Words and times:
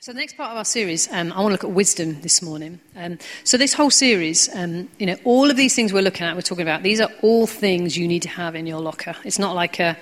So 0.00 0.12
the 0.12 0.20
next 0.20 0.36
part 0.36 0.52
of 0.52 0.56
our 0.56 0.64
series, 0.64 1.10
um, 1.10 1.32
I 1.32 1.40
want 1.40 1.48
to 1.48 1.54
look 1.54 1.64
at 1.64 1.70
wisdom 1.70 2.20
this 2.20 2.40
morning. 2.40 2.78
Um, 2.94 3.18
so 3.42 3.56
this 3.56 3.74
whole 3.74 3.90
series, 3.90 4.48
um, 4.54 4.88
you 4.96 5.06
know, 5.06 5.16
all 5.24 5.50
of 5.50 5.56
these 5.56 5.74
things 5.74 5.92
we're 5.92 6.04
looking 6.04 6.24
at, 6.24 6.36
we're 6.36 6.42
talking 6.42 6.62
about, 6.62 6.84
these 6.84 7.00
are 7.00 7.10
all 7.20 7.48
things 7.48 7.96
you 7.96 8.06
need 8.06 8.22
to 8.22 8.28
have 8.28 8.54
in 8.54 8.64
your 8.64 8.80
locker. 8.80 9.16
It's 9.24 9.40
not 9.40 9.56
like 9.56 9.80
a, 9.80 9.98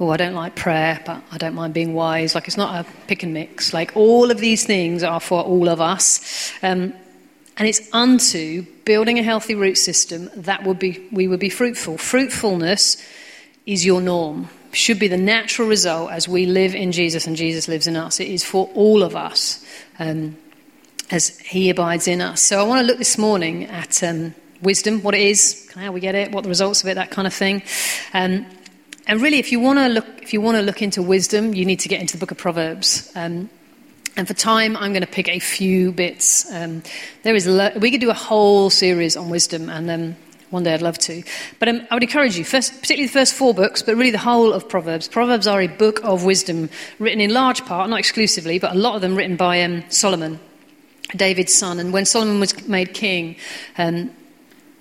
oh, 0.00 0.10
I 0.10 0.18
don't 0.18 0.34
like 0.34 0.54
prayer, 0.54 1.00
but 1.06 1.22
I 1.32 1.38
don't 1.38 1.54
mind 1.54 1.72
being 1.72 1.94
wise. 1.94 2.34
Like 2.34 2.46
it's 2.46 2.58
not 2.58 2.84
a 2.84 2.90
pick 3.06 3.22
and 3.22 3.32
mix. 3.32 3.72
Like 3.72 3.96
all 3.96 4.30
of 4.30 4.36
these 4.36 4.66
things 4.66 5.02
are 5.02 5.18
for 5.18 5.42
all 5.42 5.70
of 5.70 5.80
us. 5.80 6.52
Um, 6.62 6.92
and 7.56 7.66
it's 7.66 7.88
unto 7.94 8.66
building 8.84 9.18
a 9.18 9.22
healthy 9.22 9.54
root 9.54 9.78
system 9.78 10.28
that 10.36 10.64
would 10.64 10.78
be, 10.78 11.08
we 11.10 11.26
would 11.26 11.40
be 11.40 11.48
fruitful. 11.48 11.96
Fruitfulness 11.96 13.02
is 13.64 13.86
your 13.86 14.02
norm 14.02 14.50
should 14.72 14.98
be 14.98 15.08
the 15.08 15.16
natural 15.16 15.68
result 15.68 16.10
as 16.10 16.28
we 16.28 16.46
live 16.46 16.74
in 16.74 16.92
Jesus 16.92 17.26
and 17.26 17.36
Jesus 17.36 17.68
lives 17.68 17.86
in 17.86 17.96
us. 17.96 18.20
It 18.20 18.28
is 18.28 18.44
for 18.44 18.70
all 18.74 19.02
of 19.02 19.16
us 19.16 19.64
um, 19.98 20.36
as 21.10 21.38
He 21.38 21.70
abides 21.70 22.06
in 22.06 22.20
us. 22.20 22.42
So 22.42 22.60
I 22.60 22.62
want 22.62 22.80
to 22.80 22.86
look 22.86 22.98
this 22.98 23.18
morning 23.18 23.64
at 23.64 24.02
um, 24.02 24.34
wisdom, 24.62 25.02
what 25.02 25.14
it 25.14 25.22
is, 25.22 25.70
how 25.74 25.92
we 25.92 26.00
get 26.00 26.14
it, 26.14 26.32
what 26.32 26.42
the 26.42 26.48
results 26.48 26.82
of 26.82 26.88
it, 26.88 26.94
that 26.94 27.10
kind 27.10 27.26
of 27.26 27.34
thing. 27.34 27.62
Um, 28.12 28.46
and 29.06 29.22
really, 29.22 29.38
if 29.38 29.52
you 29.52 29.60
want 29.60 29.78
to 29.78 29.88
look, 29.88 30.06
if 30.22 30.34
you 30.34 30.40
want 30.40 30.58
to 30.58 30.62
look 30.62 30.82
into 30.82 31.02
wisdom, 31.02 31.54
you 31.54 31.64
need 31.64 31.80
to 31.80 31.88
get 31.88 32.00
into 32.00 32.16
the 32.16 32.20
book 32.20 32.30
of 32.30 32.36
Proverbs. 32.36 33.10
Um, 33.14 33.48
and 34.16 34.28
for 34.28 34.34
time, 34.34 34.76
I'm 34.76 34.92
going 34.92 35.04
to 35.04 35.10
pick 35.10 35.28
a 35.28 35.38
few 35.38 35.92
bits. 35.92 36.52
Um, 36.52 36.82
there 37.22 37.34
is 37.34 37.46
lo- 37.46 37.72
we 37.76 37.90
could 37.90 38.00
do 38.00 38.10
a 38.10 38.14
whole 38.14 38.68
series 38.68 39.16
on 39.16 39.30
wisdom, 39.30 39.70
and 39.70 39.90
um, 39.90 40.16
one 40.50 40.62
day 40.62 40.74
I'd 40.74 40.82
love 40.82 40.98
to. 40.98 41.22
But 41.58 41.68
um, 41.68 41.86
I 41.90 41.94
would 41.94 42.02
encourage 42.02 42.36
you, 42.36 42.44
first, 42.44 42.72
particularly 42.80 43.06
the 43.06 43.12
first 43.12 43.34
four 43.34 43.54
books, 43.54 43.82
but 43.82 43.96
really 43.96 44.10
the 44.10 44.18
whole 44.18 44.52
of 44.52 44.68
Proverbs. 44.68 45.08
Proverbs 45.08 45.46
are 45.46 45.60
a 45.60 45.66
book 45.66 46.00
of 46.04 46.24
wisdom, 46.24 46.70
written 46.98 47.20
in 47.20 47.32
large 47.32 47.64
part, 47.64 47.88
not 47.90 47.98
exclusively, 47.98 48.58
but 48.58 48.72
a 48.72 48.78
lot 48.78 48.94
of 48.94 49.00
them 49.00 49.14
written 49.14 49.36
by 49.36 49.62
um, 49.62 49.84
Solomon, 49.90 50.40
David's 51.14 51.54
son. 51.54 51.78
And 51.78 51.92
when 51.92 52.04
Solomon 52.04 52.40
was 52.40 52.66
made 52.66 52.94
king, 52.94 53.36
um, 53.76 54.10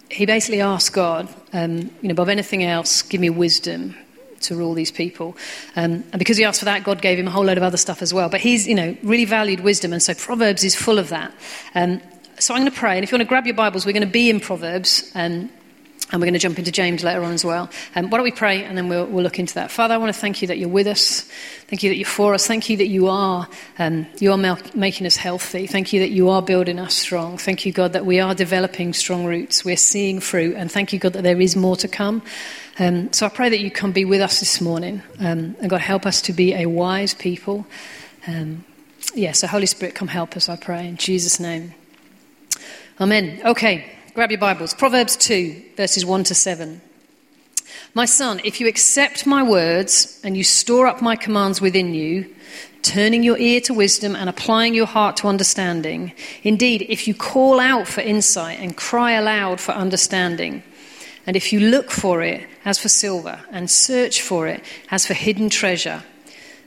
he 0.10 0.26
basically 0.26 0.62
asked 0.62 0.94
God, 0.94 1.28
um, 1.54 1.78
you 2.02 2.10
know, 2.10 2.12
above 2.12 2.30
anything 2.30 2.64
else, 2.64 3.02
give 3.02 3.20
me 3.20 3.30
wisdom 3.30 3.96
to 4.40 4.56
rule 4.56 4.74
these 4.74 4.92
people. 4.92 5.36
Um, 5.76 6.04
and 6.12 6.20
because 6.20 6.38
he 6.38 6.46
asked 6.46 6.60
for 6.60 6.66
that, 6.66 6.84
God 6.84 7.02
gave 7.02 7.20
him 7.20 7.28
a 7.28 7.32
whole 7.32 7.46
load 7.46 7.58
of 7.58 7.64
other 7.64 7.78
stuff 7.78 8.02
as 8.02 8.14
well. 8.14 8.30
But 8.30 8.42
he's, 8.42 8.68
you 8.68 8.76
know, 8.76 8.96
really 9.04 9.26
valued 9.26 9.62
wisdom, 9.62 9.94
and 9.94 10.02
so 10.02 10.14
Proverbs 10.14 10.64
is 10.64 10.76
full 10.76 11.00
of 11.00 11.10
that. 11.10 11.34
Um, 11.76 12.02
so 12.40 12.54
I'm 12.54 12.62
going 12.62 12.72
to 12.72 12.78
pray, 12.78 12.96
and 12.96 13.04
if 13.04 13.12
you 13.12 13.16
want 13.16 13.28
to 13.28 13.30
grab 13.30 13.46
your 13.46 13.56
Bibles, 13.56 13.86
we're 13.86 13.94
going 13.94 14.06
to 14.06 14.12
be 14.12 14.30
in 14.30 14.40
Proverbs. 14.40 15.12
Um, 15.16 15.50
and 16.10 16.22
we're 16.22 16.26
going 16.28 16.36
to 16.36 16.40
jump 16.40 16.58
into 16.58 16.72
James 16.72 17.04
later 17.04 17.22
on 17.22 17.34
as 17.34 17.44
well. 17.44 17.70
Um, 17.94 18.10
why 18.10 18.18
don't 18.18 18.24
we 18.24 18.32
pray 18.32 18.64
and 18.64 18.78
then 18.78 18.88
we'll, 18.88 19.06
we'll, 19.08 19.24
look 19.24 19.40
into 19.40 19.56
that. 19.56 19.72
Father, 19.72 19.94
I 19.94 19.98
want 19.98 20.14
to 20.14 20.18
thank 20.18 20.42
you 20.42 20.48
that 20.48 20.58
you're 20.58 20.70
with 20.70 20.88
us. 20.88 21.22
Thank 21.68 21.84
you 21.84 21.90
that 21.90 21.98
you're 21.98 22.08
for 22.08 22.34
us. 22.34 22.48
Thank 22.48 22.70
you 22.70 22.78
that 22.78 22.88
you 22.88 23.10
are, 23.10 23.46
um, 23.78 24.08
you 24.18 24.32
are 24.32 24.58
making 24.74 25.06
us 25.06 25.18
healthy. 25.18 25.68
Thank 25.68 25.92
you 25.92 26.00
that 26.00 26.12
you 26.12 26.30
are 26.30 26.42
building 26.42 26.80
us 26.80 26.96
strong. 26.96 27.38
Thank 27.38 27.66
you, 27.66 27.74
God, 27.74 27.92
that 27.92 28.06
we 28.06 28.22
are 28.22 28.34
developing 28.34 28.94
strong 28.94 29.26
roots. 29.26 29.66
We're 29.66 29.76
seeing 29.76 30.22
fruit. 30.22 30.56
And 30.56 30.72
thank 30.72 30.94
you, 30.94 31.00
God, 31.00 31.12
that 31.12 31.24
there 31.24 31.42
is 31.42 31.58
more 31.58 31.76
to 31.76 31.90
come. 31.90 32.22
Um, 32.80 33.12
so 33.12 33.26
I 33.26 33.30
pray 33.30 33.50
that 33.50 33.60
you 33.60 33.70
can 33.70 33.92
be 33.92 34.06
with 34.06 34.22
us 34.22 34.40
this 34.40 34.62
morning. 34.62 35.04
Um, 35.20 35.58
and 35.60 35.70
God, 35.70 35.82
help 35.82 36.06
us 36.06 36.22
to 36.24 36.32
be 36.32 36.54
a 36.54 36.68
wise 36.68 37.14
people. 37.16 37.68
Um, 38.28 38.64
yes, 39.08 39.16
yeah, 39.16 39.32
so 39.34 39.48
Holy 39.48 39.66
Spirit, 39.66 39.94
come 39.94 40.08
help 40.08 40.38
us, 40.38 40.48
I 40.48 40.56
pray. 40.56 40.88
In 40.88 40.96
Jesus' 40.96 41.38
name. 41.38 41.74
Amen. 43.00 43.40
Okay. 43.46 43.86
Grab 44.16 44.32
your 44.32 44.40
Bibles. 44.40 44.74
Proverbs 44.74 45.16
2, 45.18 45.66
verses 45.76 46.04
1 46.04 46.24
to 46.24 46.34
7. 46.34 46.82
My 47.94 48.06
son, 48.06 48.42
if 48.44 48.60
you 48.60 48.68
accept 48.68 49.28
my 49.28 49.44
words 49.44 50.20
and 50.24 50.36
you 50.36 50.44
store 50.44 50.88
up 50.88 51.00
my 51.00 51.16
commands 51.16 51.62
within 51.62 51.94
you, 51.94 52.34
turning 52.82 53.22
your 53.22 53.38
ear 53.38 53.62
to 53.62 53.74
wisdom 53.76 54.16
and 54.16 54.28
applying 54.28 54.74
your 54.74 54.88
heart 54.88 55.18
to 55.18 55.28
understanding, 55.28 56.12
indeed, 56.42 56.88
if 56.90 57.08
you 57.08 57.14
call 57.14 57.60
out 57.60 57.88
for 57.88 58.02
insight 58.02 58.60
and 58.60 58.76
cry 58.76 59.12
aloud 59.12 59.62
for 59.62 59.74
understanding, 59.74 60.64
and 61.28 61.36
if 61.36 61.54
you 61.54 61.60
look 61.60 61.92
for 61.92 62.24
it 62.24 62.50
as 62.66 62.80
for 62.80 62.90
silver 62.90 63.40
and 63.52 63.70
search 63.70 64.24
for 64.24 64.48
it 64.48 64.64
as 64.90 65.06
for 65.06 65.14
hidden 65.14 65.52
treasure, 65.52 66.04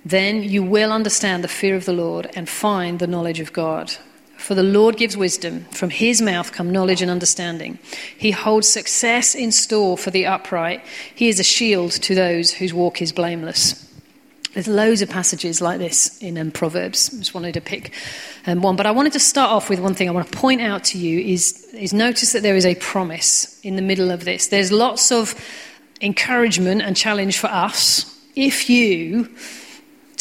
then 0.05 0.45
you 0.45 0.63
will 0.63 0.93
understand 0.93 1.43
the 1.43 1.49
fear 1.49 1.75
of 1.75 1.87
the 1.87 1.93
Lord 1.93 2.31
and 2.37 2.49
find 2.49 3.01
the 3.01 3.09
knowledge 3.09 3.41
of 3.41 3.53
God. 3.53 3.97
For 4.41 4.55
the 4.55 4.63
Lord 4.63 4.97
gives 4.97 5.17
wisdom. 5.17 5.67
From 5.67 5.91
his 5.91 6.23
mouth 6.23 6.51
come 6.51 6.73
knowledge 6.73 7.03
and 7.03 7.11
understanding. 7.11 7.79
He 8.17 8.31
holds 8.31 8.69
success 8.69 9.35
in 9.35 9.53
store 9.53 9.99
for 9.99 10.11
the 10.11 10.27
upright. 10.27 10.83
He 11.15 11.29
is 11.29 11.39
a 11.39 11.45
shield 11.45 11.93
to 11.93 12.15
those 12.15 12.51
whose 12.51 12.73
walk 12.73 13.03
is 13.03 13.13
blameless. 13.13 13.87
There's 14.55 14.67
loads 14.67 15.03
of 15.03 15.11
passages 15.11 15.61
like 15.61 15.79
this 15.79 16.21
in 16.21 16.37
um, 16.37 16.51
Proverbs. 16.51 17.11
I 17.15 17.19
just 17.19 17.35
wanted 17.35 17.55
to 17.55 17.61
pick 17.61 17.93
um, 18.47 18.63
one. 18.63 18.77
But 18.77 18.87
I 18.87 18.91
wanted 18.91 19.13
to 19.13 19.21
start 19.21 19.51
off 19.51 19.69
with 19.69 19.79
one 19.79 19.95
thing 19.95 20.09
I 20.09 20.13
want 20.13 20.33
to 20.33 20.37
point 20.37 20.61
out 20.63 20.85
to 20.85 20.99
you 20.99 21.21
is, 21.21 21.69
is 21.73 21.93
notice 21.93 22.33
that 22.33 22.43
there 22.43 22.57
is 22.57 22.67
a 22.67 22.75
promise 22.75 23.61
in 23.61 23.77
the 23.77 23.83
middle 23.83 24.11
of 24.11 24.25
this. 24.25 24.49
There's 24.49 24.73
lots 24.73 25.13
of 25.13 25.35
encouragement 26.01 26.83
and 26.83 26.97
challenge 26.97 27.39
for 27.39 27.49
us 27.49 28.19
if 28.35 28.69
you 28.69 29.29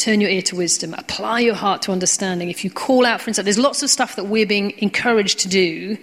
turn 0.00 0.20
your 0.20 0.30
ear 0.30 0.42
to 0.42 0.56
wisdom, 0.56 0.94
apply 0.94 1.40
your 1.40 1.54
heart 1.54 1.82
to 1.82 1.92
understanding. 1.92 2.50
If 2.50 2.64
you 2.64 2.70
call 2.70 3.06
out 3.06 3.20
for 3.20 3.30
insight, 3.30 3.44
there's 3.44 3.58
lots 3.58 3.82
of 3.82 3.90
stuff 3.90 4.16
that 4.16 4.24
we're 4.24 4.46
being 4.46 4.72
encouraged 4.78 5.40
to 5.40 5.48
do, 5.48 5.98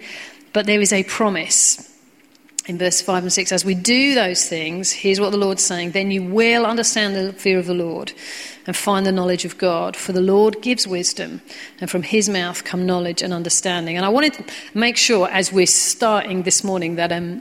but 0.52 0.66
there 0.66 0.80
is 0.80 0.92
a 0.92 1.04
promise 1.04 1.88
in 2.68 2.76
verse 2.76 3.00
5 3.00 3.24
and 3.24 3.32
6 3.32 3.50
as 3.50 3.64
we 3.64 3.74
do 3.74 4.14
those 4.14 4.46
things, 4.46 4.92
here's 4.92 5.18
what 5.18 5.30
the 5.30 5.38
Lord's 5.38 5.64
saying 5.64 5.92
then 5.92 6.10
you 6.10 6.22
will 6.22 6.66
understand 6.66 7.16
the 7.16 7.32
fear 7.32 7.58
of 7.58 7.66
the 7.66 7.74
Lord 7.74 8.12
and 8.66 8.76
find 8.76 9.06
the 9.06 9.12
knowledge 9.12 9.46
of 9.46 9.56
God. 9.56 9.96
For 9.96 10.12
the 10.12 10.20
Lord 10.20 10.60
gives 10.60 10.86
wisdom, 10.86 11.40
and 11.80 11.90
from 11.90 12.02
his 12.02 12.28
mouth 12.28 12.64
come 12.64 12.84
knowledge 12.84 13.22
and 13.22 13.32
understanding. 13.32 13.96
And 13.96 14.04
I 14.04 14.10
wanted 14.10 14.34
to 14.34 14.44
make 14.74 14.98
sure 14.98 15.26
as 15.28 15.50
we're 15.50 15.66
starting 15.66 16.42
this 16.42 16.62
morning 16.62 16.96
that 16.96 17.10
um, 17.10 17.40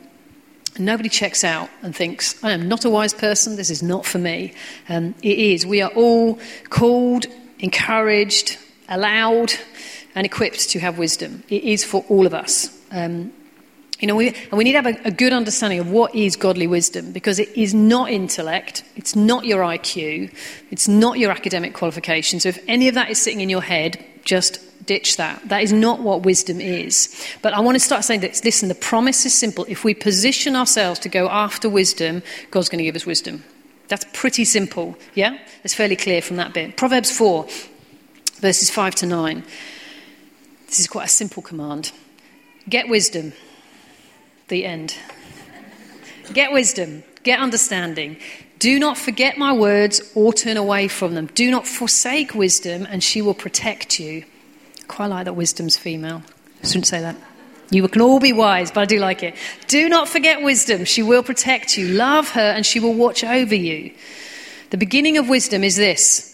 Nobody 0.79 1.09
checks 1.09 1.43
out 1.43 1.69
and 1.81 1.95
thinks, 1.95 2.41
I 2.43 2.51
am 2.51 2.67
not 2.67 2.85
a 2.85 2.89
wise 2.89 3.13
person, 3.13 3.55
this 3.55 3.69
is 3.69 3.83
not 3.83 4.05
for 4.05 4.17
me. 4.17 4.53
Um, 4.89 5.15
it 5.21 5.39
is. 5.39 5.65
We 5.65 5.81
are 5.81 5.91
all 5.91 6.39
called, 6.69 7.25
encouraged, 7.59 8.57
allowed, 8.89 9.53
and 10.16 10.25
equipped 10.25 10.69
to 10.69 10.79
have 10.79 10.97
wisdom. 10.97 11.43
It 11.49 11.63
is 11.63 11.83
for 11.83 12.05
all 12.09 12.25
of 12.25 12.33
us. 12.33 12.75
Um, 12.91 13.33
you 13.99 14.07
know, 14.07 14.16
we, 14.16 14.29
and 14.29 14.53
we 14.53 14.63
need 14.63 14.73
to 14.73 14.81
have 14.81 14.95
a, 15.05 15.07
a, 15.07 15.11
good 15.11 15.33
understanding 15.33 15.79
of 15.79 15.89
what 15.89 16.13
is 16.13 16.35
godly 16.35 16.67
wisdom 16.67 17.11
because 17.11 17.39
it 17.39 17.49
is 17.57 17.73
not 17.73 18.11
intellect, 18.11 18.83
it's 18.95 19.16
not 19.16 19.45
your 19.45 19.63
IQ, 19.63 20.31
it's 20.69 20.87
not 20.87 21.17
your 21.17 21.31
academic 21.31 21.73
qualification. 21.73 22.39
So 22.39 22.49
if 22.49 22.63
any 22.67 22.87
of 22.89 22.95
that 22.95 23.09
is 23.09 23.19
sitting 23.19 23.41
in 23.41 23.49
your 23.49 23.61
head, 23.61 24.03
just 24.23 24.59
ditch 24.87 25.17
that. 25.17 25.47
That 25.49 25.61
is 25.61 25.71
not 25.71 26.01
what 26.01 26.23
wisdom 26.23 26.59
is. 26.59 27.13
But 27.43 27.53
I 27.53 27.59
want 27.59 27.75
to 27.75 27.79
start 27.79 28.03
saying 28.03 28.21
this 28.21 28.43
listen, 28.43 28.67
the 28.69 28.75
promise 28.75 29.25
is 29.25 29.33
simple. 29.33 29.65
If 29.69 29.83
we 29.83 29.93
position 29.93 30.55
ourselves 30.55 30.99
to 31.01 31.09
go 31.09 31.29
after 31.29 31.69
wisdom, 31.69 32.23
God's 32.49 32.69
going 32.69 32.79
to 32.79 32.83
give 32.83 32.95
us 32.95 33.05
wisdom. 33.05 33.43
That's 33.87 34.05
pretty 34.13 34.43
simple, 34.45 34.97
yeah? 35.13 35.37
It's 35.63 35.73
fairly 35.73 35.95
clear 35.95 36.21
from 36.21 36.37
that 36.37 36.53
bit. 36.53 36.75
Proverbs 36.75 37.15
4, 37.15 37.45
verses 38.39 38.69
5 38.69 38.95
to 38.95 39.05
9. 39.05 39.43
This 40.67 40.79
is 40.79 40.87
quite 40.87 41.05
a 41.05 41.09
simple 41.09 41.41
command. 41.41 41.91
Get 42.67 42.89
wisdom. 42.89 43.31
The 44.49 44.65
end. 44.65 44.95
Get 46.33 46.51
wisdom. 46.51 47.03
Get 47.23 47.39
understanding. 47.39 48.17
Do 48.59 48.79
not 48.79 48.97
forget 48.97 49.37
my 49.37 49.53
words 49.53 50.11
or 50.15 50.33
turn 50.33 50.57
away 50.57 50.87
from 50.87 51.13
them. 51.13 51.27
Do 51.27 51.49
not 51.51 51.67
forsake 51.67 52.33
wisdom, 52.33 52.85
and 52.89 53.03
she 53.03 53.21
will 53.21 53.33
protect 53.33 53.99
you. 53.99 54.25
Quite 54.87 55.07
like 55.07 55.25
that 55.25 55.33
wisdom's 55.33 55.77
female. 55.77 56.23
I 56.63 56.65
shouldn't 56.65 56.87
say 56.87 57.01
that. 57.01 57.15
You 57.69 57.85
can 57.87 58.01
all 58.01 58.19
be 58.19 58.31
wise, 58.31 58.71
but 58.71 58.81
I 58.81 58.85
do 58.85 58.99
like 58.99 59.23
it. 59.23 59.35
Do 59.67 59.89
not 59.89 60.07
forget 60.07 60.41
wisdom. 60.41 60.85
She 60.85 61.03
will 61.03 61.23
protect 61.23 61.77
you. 61.77 61.89
Love 61.89 62.29
her, 62.31 62.41
and 62.41 62.65
she 62.65 62.79
will 62.79 62.93
watch 62.93 63.23
over 63.23 63.55
you. 63.55 63.93
The 64.69 64.77
beginning 64.77 65.17
of 65.17 65.27
wisdom 65.29 65.63
is 65.63 65.75
this 65.75 66.33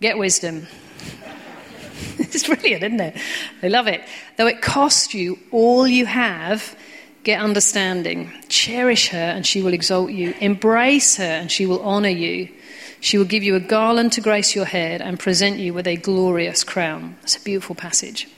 get 0.00 0.18
wisdom. 0.18 0.68
it's 2.18 2.46
brilliant, 2.46 2.84
isn't 2.84 3.00
it? 3.00 3.16
I 3.62 3.68
love 3.68 3.88
it. 3.88 4.02
Though 4.36 4.46
it 4.46 4.62
cost 4.62 5.14
you 5.14 5.38
all 5.50 5.86
you 5.86 6.06
have, 6.06 6.76
get 7.24 7.40
understanding. 7.40 8.32
Cherish 8.48 9.08
her, 9.08 9.18
and 9.18 9.44
she 9.44 9.62
will 9.62 9.72
exalt 9.72 10.10
you. 10.12 10.34
Embrace 10.40 11.16
her, 11.16 11.24
and 11.24 11.50
she 11.50 11.66
will 11.66 11.80
honor 11.82 12.08
you. 12.08 12.48
She 13.00 13.18
will 13.18 13.24
give 13.24 13.42
you 13.42 13.54
a 13.54 13.60
garland 13.60 14.12
to 14.12 14.20
grace 14.20 14.54
your 14.54 14.64
head 14.64 15.00
and 15.00 15.18
present 15.18 15.58
you 15.58 15.72
with 15.72 15.86
a 15.86 15.96
glorious 15.96 16.64
crown. 16.64 17.16
It's 17.22 17.36
a 17.36 17.40
beautiful 17.40 17.74
passage. 17.74 18.28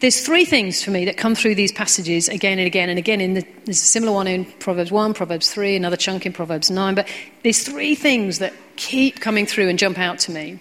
There's 0.00 0.20
three 0.20 0.44
things 0.44 0.82
for 0.82 0.90
me 0.90 1.04
that 1.06 1.16
come 1.16 1.34
through 1.34 1.54
these 1.54 1.72
passages 1.72 2.28
again 2.28 2.58
and 2.58 2.66
again 2.66 2.88
and 2.90 2.98
again. 2.98 3.20
In 3.20 3.34
the, 3.34 3.46
there's 3.64 3.80
a 3.80 3.86
similar 3.86 4.12
one 4.12 4.26
in 4.26 4.44
Proverbs 4.44 4.90
1, 4.90 5.14
Proverbs 5.14 5.50
3, 5.50 5.76
another 5.76 5.96
chunk 5.96 6.26
in 6.26 6.32
Proverbs 6.32 6.70
9. 6.70 6.94
But 6.94 7.08
there's 7.42 7.62
three 7.62 7.94
things 7.94 8.38
that 8.40 8.52
keep 8.76 9.20
coming 9.20 9.46
through 9.46 9.68
and 9.68 9.78
jump 9.78 9.98
out 9.98 10.18
to 10.20 10.32
me. 10.32 10.60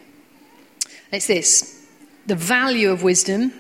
It's 1.12 1.28
this 1.28 1.86
the 2.26 2.36
value 2.36 2.90
of 2.90 3.04
wisdom, 3.04 3.52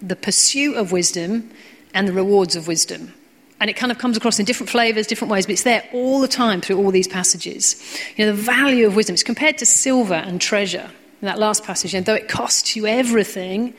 the 0.00 0.16
pursuit 0.16 0.76
of 0.76 0.90
wisdom, 0.90 1.50
and 1.92 2.08
the 2.08 2.12
rewards 2.12 2.56
of 2.56 2.66
wisdom. 2.66 3.12
And 3.60 3.68
it 3.68 3.74
kind 3.74 3.92
of 3.92 3.98
comes 3.98 4.16
across 4.16 4.38
in 4.38 4.46
different 4.46 4.70
flavors, 4.70 5.06
different 5.06 5.30
ways, 5.30 5.46
but 5.46 5.52
it's 5.52 5.64
there 5.64 5.86
all 5.92 6.20
the 6.20 6.28
time 6.28 6.62
through 6.62 6.78
all 6.78 6.90
these 6.90 7.06
passages. 7.06 7.76
You 8.16 8.24
know, 8.26 8.32
the 8.32 8.42
value 8.42 8.86
of 8.86 8.96
wisdom. 8.96 9.14
It's 9.14 9.22
compared 9.22 9.58
to 9.58 9.66
silver 9.66 10.14
and 10.14 10.40
treasure. 10.40 10.90
in 11.20 11.26
that 11.26 11.38
last 11.38 11.64
passage, 11.64 11.94
and 11.94 12.06
though 12.06 12.14
it 12.14 12.28
costs 12.28 12.74
you 12.74 12.86
everything, 12.86 13.74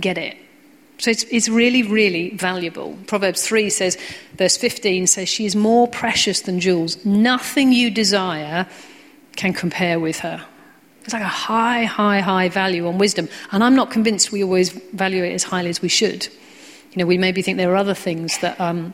get 0.00 0.16
it. 0.16 0.36
So 0.98 1.10
it's, 1.10 1.24
it's 1.24 1.48
really, 1.48 1.84
really 1.84 2.30
valuable. 2.30 2.98
Proverbs 3.06 3.46
3 3.46 3.70
says, 3.70 3.96
verse 4.34 4.56
15 4.56 5.06
says, 5.06 5.28
She 5.28 5.44
is 5.44 5.54
more 5.54 5.86
precious 5.86 6.40
than 6.40 6.58
jewels. 6.58 7.04
Nothing 7.04 7.72
you 7.72 7.90
desire 7.90 8.66
can 9.36 9.52
compare 9.52 10.00
with 10.00 10.20
her. 10.20 10.44
It's 11.04 11.12
like 11.12 11.22
a 11.22 11.26
high, 11.26 11.84
high, 11.84 12.20
high 12.20 12.48
value 12.48 12.88
on 12.88 12.98
wisdom. 12.98 13.28
And 13.52 13.62
I'm 13.62 13.76
not 13.76 13.90
convinced 13.90 14.32
we 14.32 14.42
always 14.42 14.70
value 14.70 15.22
it 15.22 15.32
as 15.32 15.44
highly 15.44 15.70
as 15.70 15.80
we 15.80 15.88
should. 15.88 16.26
You 16.26 16.98
know, 16.98 17.06
we 17.06 17.16
maybe 17.16 17.42
think 17.42 17.58
there 17.58 17.72
are 17.72 17.76
other 17.76 17.94
things 17.94 18.38
that 18.38 18.60
um, 18.60 18.92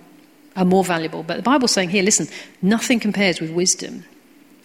are 0.57 0.65
more 0.65 0.85
valuable. 0.85 1.23
But 1.23 1.37
the 1.37 1.43
Bible's 1.43 1.73
saying 1.73 1.91
here, 1.91 2.03
listen, 2.03 2.29
nothing 2.63 3.01
compares 3.01 3.41
with 3.41 3.51
wisdom. 3.51 4.05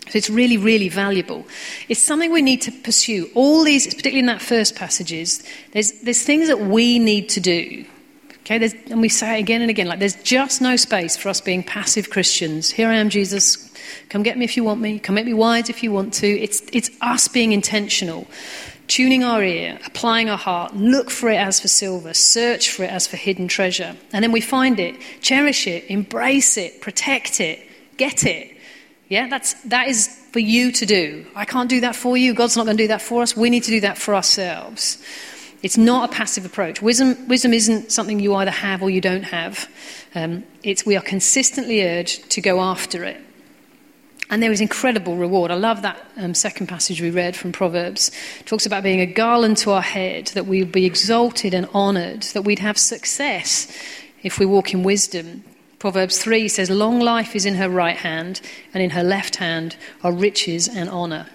So 0.09 0.18
it's 0.18 0.30
really, 0.30 0.57
really 0.57 0.89
valuable. 0.89 1.45
It's 1.88 2.01
something 2.01 2.31
we 2.31 2.41
need 2.41 2.62
to 2.63 2.71
pursue. 2.71 3.30
All 3.36 3.63
these, 3.63 3.86
particularly 3.86 4.19
in 4.19 4.25
that 4.25 4.41
first 4.41 4.75
passages, 4.75 5.44
there's, 5.71 5.91
there's 6.01 6.24
things 6.24 6.47
that 6.47 6.59
we 6.59 6.97
need 6.97 7.30
to 7.30 7.39
do. 7.39 7.86
Okay, 8.39 8.57
there's, 8.57 8.74
and 8.89 9.01
we 9.01 9.09
say 9.09 9.38
it 9.38 9.41
again 9.41 9.62
and 9.62 9.69
again, 9.69 9.86
like 9.86 10.00
there's 10.00 10.15
just 10.24 10.62
no 10.62 10.75
space 10.75 11.15
for 11.15 11.30
us 11.30 11.39
being 11.39 11.62
passive 11.62 12.09
Christians. 12.09 12.71
Here 12.71 12.89
I 12.89 12.95
am, 12.95 13.09
Jesus. 13.09 13.71
Come 14.09 14.24
get 14.24 14.39
me 14.39 14.45
if 14.45 14.57
you 14.57 14.63
want 14.63 14.81
me. 14.81 14.97
Come 14.97 15.13
make 15.13 15.27
me 15.27 15.36
wise 15.36 15.69
if 15.69 15.83
you 15.83 15.91
want 15.91 16.15
to. 16.15 16.27
It's, 16.27 16.62
it's 16.74 16.89
us 17.01 17.27
being 17.27 17.51
intentional, 17.51 18.25
tuning 18.89 19.24
our 19.24 19.41
ear, 19.41 19.80
applying 19.86 20.30
our 20.30 20.38
heart, 20.38 20.75
look 20.75 21.09
for 21.09 21.30
it 21.30 21.38
as 21.38 21.62
for 21.62 21.69
silver, 21.69 22.13
search 22.13 22.71
for 22.71 22.83
it 22.83 22.91
as 22.91 23.07
for 23.07 23.15
hidden 23.15 23.47
treasure. 23.47 23.95
And 24.12 24.24
then 24.24 24.31
we 24.31 24.41
find 24.41 24.80
it, 24.80 24.95
cherish 25.21 25.68
it, 25.68 25.86
embrace 25.89 26.57
it, 26.57 26.81
protect 26.81 27.39
it, 27.39 27.65
get 27.95 28.25
it. 28.25 28.57
Yeah, 29.07 29.27
that's, 29.30 29.53
that 29.65 29.88
is 29.88 30.07
for 30.31 30.39
you 30.39 30.71
to 30.74 30.86
do. 30.86 31.25
I 31.36 31.45
can't 31.45 31.69
do 31.69 31.81
that 31.81 31.95
for 31.95 32.18
you. 32.18 32.33
God's 32.33 32.57
not 32.57 32.65
going 32.65 32.77
to 32.77 32.83
do 32.83 32.88
that 32.89 33.01
for 33.01 33.21
us. 33.21 33.38
We 33.38 33.50
need 33.50 33.63
to 33.63 33.71
do 33.71 33.81
that 33.81 33.97
for 33.97 34.13
ourselves. 34.13 35.01
It's 35.62 35.77
not 35.77 36.09
a 36.09 36.13
passive 36.13 36.45
approach. 36.45 36.81
Wisdom, 36.81 37.27
wisdom 37.27 37.53
isn't 37.53 37.91
something 37.91 38.19
you 38.19 38.33
either 38.36 38.51
have 38.51 38.81
or 38.81 38.89
you 38.89 39.01
don't 39.01 39.24
have. 39.24 39.69
Um, 40.15 40.44
it's, 40.63 40.86
we 40.86 40.95
are 40.95 41.01
consistently 41.01 41.83
urged 41.83 42.30
to 42.31 42.41
go 42.41 42.59
after 42.59 43.03
it. 43.03 43.21
And 44.29 44.43
there 44.43 44.51
is 44.51 44.61
incredible 44.61 45.15
reward. 45.15 45.49
I 45.49 45.55
love 45.55 45.81
that 45.81 45.99
um, 46.15 46.35
second 46.35 46.67
passage 46.67 47.01
we 47.01 47.09
read 47.09 47.35
from 47.35 47.51
Proverbs. 47.51 48.11
It 48.39 48.45
talks 48.45 48.67
about 48.67 48.83
being 48.83 49.01
a 49.01 49.07
garland 49.07 49.57
to 49.57 49.71
our 49.71 49.81
head, 49.81 50.27
that 50.27 50.45
we 50.45 50.59
would 50.59 50.71
be 50.71 50.85
exalted 50.85 51.53
and 51.53 51.67
honoured, 51.69 52.23
that 52.23 52.43
we'd 52.43 52.59
have 52.59 52.77
success 52.77 53.67
if 54.21 54.37
we 54.37 54.45
walk 54.45 54.73
in 54.73 54.83
wisdom. 54.83 55.43
Proverbs 55.79 56.19
3 56.19 56.47
says, 56.47 56.69
Long 56.69 56.99
life 56.99 57.35
is 57.35 57.45
in 57.45 57.55
her 57.55 57.69
right 57.69 57.97
hand, 57.97 58.41
and 58.73 58.83
in 58.83 58.91
her 58.91 59.03
left 59.03 59.37
hand 59.37 59.75
are 60.03 60.11
riches 60.11 60.67
and 60.67 60.89
honour. 60.89 61.25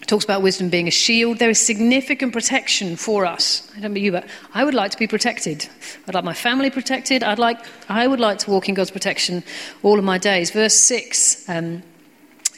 It 0.00 0.06
talks 0.06 0.24
about 0.24 0.42
wisdom 0.42 0.68
being 0.68 0.86
a 0.88 0.92
shield. 0.92 1.38
There 1.38 1.50
is 1.50 1.60
significant 1.60 2.32
protection 2.32 2.96
for 2.96 3.24
us. 3.24 3.68
I 3.76 3.80
don't 3.80 3.94
know 3.94 4.00
you, 4.00 4.12
but 4.12 4.26
I 4.52 4.62
would 4.62 4.74
like 4.74 4.90
to 4.92 4.98
be 4.98 5.06
protected. 5.06 5.68
I'd 6.06 6.14
like 6.14 6.24
my 6.24 6.34
family 6.34 6.70
protected. 6.70 7.24
I'd 7.24 7.38
like, 7.38 7.58
I 7.88 8.06
would 8.06 8.20
like 8.20 8.38
to 8.40 8.50
walk 8.50 8.68
in 8.68 8.74
God's 8.74 8.90
protection 8.90 9.42
all 9.82 9.98
of 9.98 10.04
my 10.04 10.18
days. 10.18 10.50
Verse 10.50 10.74
6 10.74 11.48
um, 11.48 11.82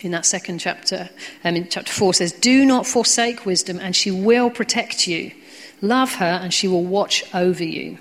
in 0.04 0.12
that 0.12 0.26
second 0.26 0.58
chapter, 0.58 1.08
um, 1.42 1.56
in 1.56 1.68
chapter 1.68 1.92
4 1.92 2.14
says, 2.14 2.32
Do 2.32 2.64
not 2.64 2.86
forsake 2.86 3.46
wisdom, 3.46 3.78
and 3.80 3.96
she 3.96 4.10
will 4.10 4.50
protect 4.50 5.06
you. 5.08 5.32
Love 5.80 6.14
her, 6.14 6.38
and 6.42 6.52
she 6.52 6.68
will 6.68 6.84
watch 6.84 7.24
over 7.34 7.64
you. 7.64 7.98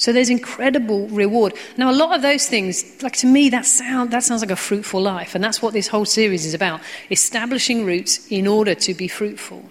So 0.00 0.12
there's 0.12 0.30
incredible 0.30 1.08
reward. 1.08 1.54
Now, 1.76 1.90
a 1.90 1.92
lot 1.92 2.16
of 2.16 2.22
those 2.22 2.46
things, 2.46 3.02
like 3.02 3.16
to 3.16 3.26
me, 3.26 3.50
that, 3.50 3.66
sound, 3.66 4.12
that 4.12 4.22
sounds 4.22 4.40
like 4.40 4.50
a 4.50 4.56
fruitful 4.56 5.02
life. 5.02 5.34
And 5.34 5.44
that's 5.44 5.60
what 5.60 5.74
this 5.74 5.88
whole 5.88 6.06
series 6.06 6.46
is 6.46 6.54
about 6.54 6.80
establishing 7.10 7.84
roots 7.84 8.26
in 8.30 8.46
order 8.46 8.74
to 8.76 8.94
be 8.94 9.08
fruitful. 9.08 9.62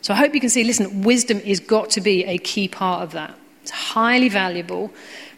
So 0.00 0.14
I 0.14 0.16
hope 0.16 0.34
you 0.34 0.40
can 0.40 0.48
see 0.48 0.64
listen, 0.64 1.02
wisdom 1.02 1.38
is 1.40 1.60
got 1.60 1.90
to 1.90 2.00
be 2.00 2.24
a 2.24 2.38
key 2.38 2.66
part 2.66 3.02
of 3.02 3.12
that. 3.12 3.34
It's 3.60 3.70
highly 3.70 4.30
valuable, 4.30 4.90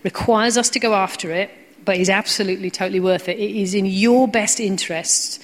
requires 0.04 0.56
us 0.56 0.70
to 0.70 0.78
go 0.78 0.94
after 0.94 1.32
it, 1.32 1.50
but 1.84 1.96
is 1.96 2.10
absolutely 2.10 2.70
totally 2.70 3.00
worth 3.00 3.28
it. 3.28 3.38
It 3.38 3.56
is 3.56 3.74
in 3.74 3.86
your 3.86 4.28
best 4.28 4.60
interest 4.60 5.42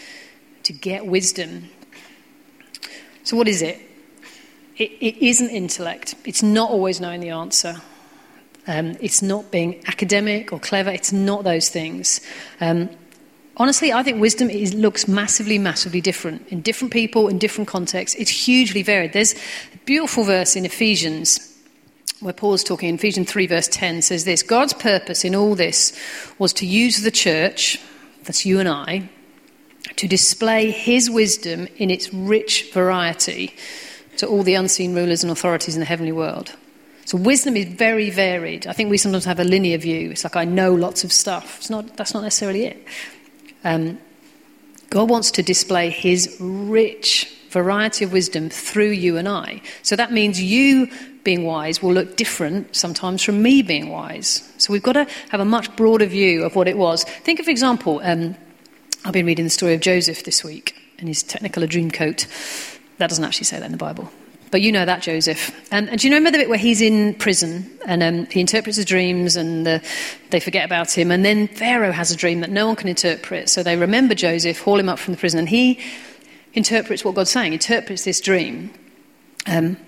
to 0.64 0.72
get 0.72 1.06
wisdom. 1.06 1.68
So, 3.24 3.36
what 3.36 3.48
is 3.48 3.62
it? 3.62 3.80
It, 4.76 4.90
it 5.00 5.16
isn't 5.26 5.50
intellect, 5.50 6.14
it's 6.24 6.42
not 6.42 6.70
always 6.70 7.00
knowing 7.00 7.20
the 7.20 7.30
answer. 7.30 7.80
Um, 8.66 8.96
it's 9.00 9.22
not 9.22 9.50
being 9.50 9.82
academic 9.88 10.52
or 10.52 10.60
clever. 10.60 10.90
It's 10.90 11.12
not 11.12 11.42
those 11.42 11.68
things. 11.68 12.20
Um, 12.60 12.90
honestly, 13.56 13.92
I 13.92 14.04
think 14.04 14.20
wisdom 14.20 14.50
is, 14.50 14.72
looks 14.72 15.08
massively, 15.08 15.58
massively 15.58 16.00
different 16.00 16.46
in 16.48 16.60
different 16.60 16.92
people, 16.92 17.26
in 17.26 17.38
different 17.38 17.66
contexts. 17.66 18.16
It's 18.18 18.30
hugely 18.30 18.82
varied. 18.82 19.12
There's 19.14 19.34
a 19.34 19.78
beautiful 19.84 20.22
verse 20.22 20.54
in 20.54 20.64
Ephesians 20.64 21.48
where 22.20 22.32
Paul's 22.32 22.62
talking 22.62 22.88
in 22.88 22.94
Ephesians 22.94 23.30
3, 23.30 23.48
verse 23.48 23.68
10 23.68 24.02
says 24.02 24.24
this 24.24 24.42
God's 24.42 24.72
purpose 24.72 25.24
in 25.24 25.34
all 25.34 25.54
this 25.54 25.92
was 26.38 26.52
to 26.54 26.66
use 26.66 27.02
the 27.02 27.10
church, 27.10 27.78
that's 28.22 28.46
you 28.46 28.60
and 28.60 28.68
I, 28.68 29.10
to 29.96 30.08
display 30.08 30.70
his 30.70 31.10
wisdom 31.10 31.68
in 31.76 31.90
its 31.90 32.12
rich 32.12 32.72
variety 32.72 33.54
to 34.16 34.26
all 34.26 34.42
the 34.42 34.54
unseen 34.54 34.94
rulers 34.94 35.22
and 35.22 35.30
authorities 35.30 35.74
in 35.74 35.80
the 35.80 35.86
heavenly 35.86 36.12
world. 36.12 36.54
So 37.04 37.18
wisdom 37.18 37.56
is 37.56 37.66
very 37.66 38.10
varied. 38.10 38.66
I 38.66 38.72
think 38.72 38.90
we 38.90 38.98
sometimes 38.98 39.24
have 39.24 39.40
a 39.40 39.44
linear 39.44 39.78
view. 39.78 40.10
It's 40.10 40.24
like 40.24 40.36
I 40.36 40.44
know 40.44 40.72
lots 40.72 41.04
of 41.04 41.12
stuff. 41.12 41.58
It's 41.58 41.70
not, 41.70 41.96
that's 41.96 42.14
not 42.14 42.22
necessarily 42.22 42.66
it. 42.66 42.84
Um, 43.64 43.98
God 44.90 45.08
wants 45.08 45.30
to 45.32 45.42
display 45.42 45.90
his 45.90 46.36
rich 46.38 47.34
variety 47.50 48.04
of 48.04 48.12
wisdom 48.12 48.48
through 48.50 48.90
you 48.90 49.16
and 49.16 49.28
I. 49.28 49.62
So 49.82 49.96
that 49.96 50.12
means 50.12 50.40
you 50.40 50.88
being 51.24 51.44
wise 51.44 51.82
will 51.82 51.92
look 51.92 52.16
different 52.16 52.74
sometimes 52.74 53.22
from 53.22 53.42
me 53.42 53.62
being 53.62 53.88
wise. 53.88 54.50
So 54.58 54.72
we've 54.72 54.82
got 54.82 54.94
to 54.94 55.06
have 55.30 55.40
a 55.40 55.44
much 55.44 55.74
broader 55.76 56.06
view 56.06 56.44
of 56.44 56.56
what 56.56 56.68
it 56.68 56.76
was. 56.76 57.04
Think 57.04 57.40
of 57.40 57.48
example, 57.48 58.00
um, 58.02 58.36
I've 59.04 59.12
been 59.12 59.26
reading 59.26 59.44
the 59.44 59.50
story 59.50 59.74
of 59.74 59.80
Joseph 59.80 60.22
this 60.22 60.44
week 60.44 60.76
and 60.98 61.08
his 61.08 61.24
dream 61.24 61.90
coat. 61.90 62.26
That 62.98 63.08
doesn't 63.08 63.24
actually 63.24 63.44
say 63.44 63.58
that 63.58 63.66
in 63.66 63.72
the 63.72 63.78
Bible. 63.78 64.08
But 64.52 64.60
you 64.60 64.70
know 64.70 64.84
that, 64.84 65.02
Joseph. 65.02 65.50
And, 65.72 65.88
and 65.88 65.98
do 65.98 66.06
you 66.06 66.14
remember 66.14 66.30
the 66.30 66.42
bit 66.42 66.48
where 66.48 66.58
he's 66.58 66.80
in 66.80 67.14
prison 67.14 67.68
and 67.84 68.02
um, 68.02 68.26
he 68.26 68.40
interprets 68.40 68.76
his 68.76 68.84
dreams 68.84 69.34
and 69.34 69.66
they 70.30 70.38
forget 70.38 70.64
about 70.64 70.96
him? 70.96 71.10
And 71.10 71.24
then 71.24 71.48
Pharaoh 71.48 71.90
has 71.90 72.12
a 72.12 72.16
dream 72.16 72.40
that 72.40 72.50
no 72.50 72.66
one 72.66 72.76
can 72.76 72.88
interpret. 72.88 73.48
So 73.48 73.62
they 73.62 73.76
remember 73.76 74.14
Joseph, 74.14 74.60
haul 74.60 74.78
him 74.78 74.88
up 74.88 75.00
from 75.00 75.14
the 75.14 75.18
prison, 75.18 75.40
and 75.40 75.48
he 75.48 75.80
interprets 76.52 77.04
what 77.04 77.14
God's 77.16 77.30
saying, 77.30 77.54
interprets 77.54 78.04
this 78.04 78.20
dream. 78.20 78.72
Um, 79.46 79.78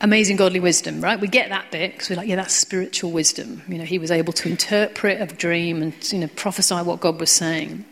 amazing 0.00 0.36
godly 0.36 0.60
wisdom, 0.60 1.00
right? 1.00 1.18
We 1.18 1.26
get 1.26 1.48
that 1.48 1.72
bit 1.72 1.92
because 1.92 2.10
we're 2.10 2.16
like, 2.16 2.28
yeah, 2.28 2.36
that's 2.36 2.54
spiritual 2.54 3.10
wisdom. 3.10 3.62
You 3.66 3.78
know, 3.78 3.84
he 3.84 3.98
was 3.98 4.12
able 4.12 4.34
to 4.34 4.48
interpret 4.48 5.20
a 5.20 5.34
dream 5.34 5.82
and 5.82 6.12
you 6.12 6.20
know 6.20 6.28
prophesy 6.36 6.76
what 6.76 7.00
God 7.00 7.18
was 7.18 7.30
saying. 7.30 7.86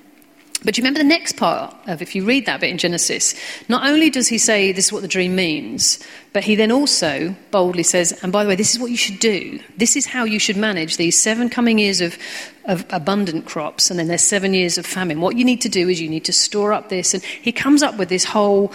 But 0.65 0.79
you 0.79 0.83
remember 0.83 0.99
the 0.99 1.09
next 1.09 1.37
part 1.37 1.75
of 1.87 2.03
if 2.03 2.15
you 2.15 2.25
read 2.25 2.47
that 2.47 2.61
bit 2.61 2.71
in 2.71 2.79
Genesis? 2.79 3.35
Not 3.69 3.89
only 3.89 4.11
does 4.11 4.29
he 4.29 4.39
say 4.39 4.71
this 4.71 4.87
is 4.87 4.93
what 4.93 5.03
the 5.03 5.09
dream 5.09 5.35
means, 5.35 5.99
but 6.33 6.45
he 6.45 6.55
then 6.55 6.71
also 6.71 7.35
boldly 7.51 7.83
says, 7.83 8.13
and 8.23 8.33
by 8.33 8.45
the 8.45 8.49
way, 8.49 8.55
this 8.55 8.73
is 8.73 8.81
what 8.81 8.91
you 8.91 8.97
should 8.97 9.19
do. 9.19 9.59
This 9.77 9.97
is 9.97 10.07
how 10.07 10.25
you 10.25 10.39
should 10.39 10.57
manage 10.57 10.97
these 10.97 11.19
seven 11.19 11.49
coming 11.49 11.79
years 11.79 12.01
of, 12.01 12.17
of 12.65 12.87
abundant 12.91 13.47
crops, 13.47 13.91
and 13.91 13.99
then 13.99 14.09
there's 14.09 14.23
seven 14.23 14.55
years 14.55 14.79
of 14.79 14.87
famine. 14.87 15.21
What 15.21 15.37
you 15.37 15.45
need 15.45 15.61
to 15.63 15.69
do 15.69 15.89
is 15.89 16.01
you 16.01 16.09
need 16.09 16.25
to 16.27 16.33
store 16.33 16.73
up 16.73 16.89
this. 16.89 17.13
And 17.13 17.23
he 17.23 17.53
comes 17.53 17.83
up 17.83 17.97
with 17.99 18.09
this 18.09 18.25
whole 18.25 18.73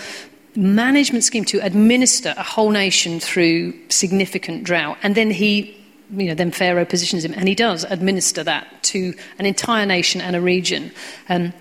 management 0.56 1.24
scheme 1.24 1.46
to 1.46 1.60
administer 1.60 2.34
a 2.36 2.44
whole 2.44 2.72
nation 2.72 3.20
through 3.20 3.74
significant 3.90 4.64
drought. 4.64 4.98
And 5.04 5.16
then 5.16 5.32
he 5.32 5.78
you 6.10 6.28
know, 6.28 6.34
then 6.34 6.52
Pharaoh 6.52 6.86
positions 6.86 7.26
him, 7.26 7.34
and 7.34 7.48
he 7.48 7.56
does 7.56 7.84
administer 7.84 8.44
that 8.44 8.66
to 8.82 9.14
an 9.40 9.46
entire 9.46 9.86
nation 9.86 10.22
and 10.22 10.36
a 10.36 10.42
region. 10.42 10.92
Um, 11.28 11.54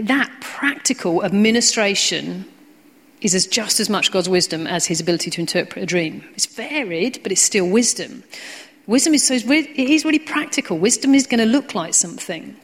that 0.00 0.30
practical 0.40 1.24
administration 1.24 2.44
is 3.20 3.34
as 3.34 3.46
just 3.46 3.80
as 3.80 3.88
much 3.88 4.12
God's 4.12 4.28
wisdom 4.28 4.66
as 4.66 4.86
his 4.86 5.00
ability 5.00 5.30
to 5.30 5.40
interpret 5.40 5.82
a 5.82 5.86
dream. 5.86 6.24
It's 6.34 6.46
varied, 6.46 7.22
but 7.22 7.32
it's 7.32 7.42
still 7.42 7.68
wisdom. 7.68 8.22
Wisdom 8.86 9.14
is 9.14 9.26
so 9.26 9.34
it 9.34 9.76
is 9.76 10.04
really 10.04 10.18
practical. 10.18 10.78
Wisdom 10.78 11.14
is 11.14 11.26
going 11.26 11.40
to 11.40 11.46
look 11.46 11.74
like 11.74 11.94
something, 11.94 12.56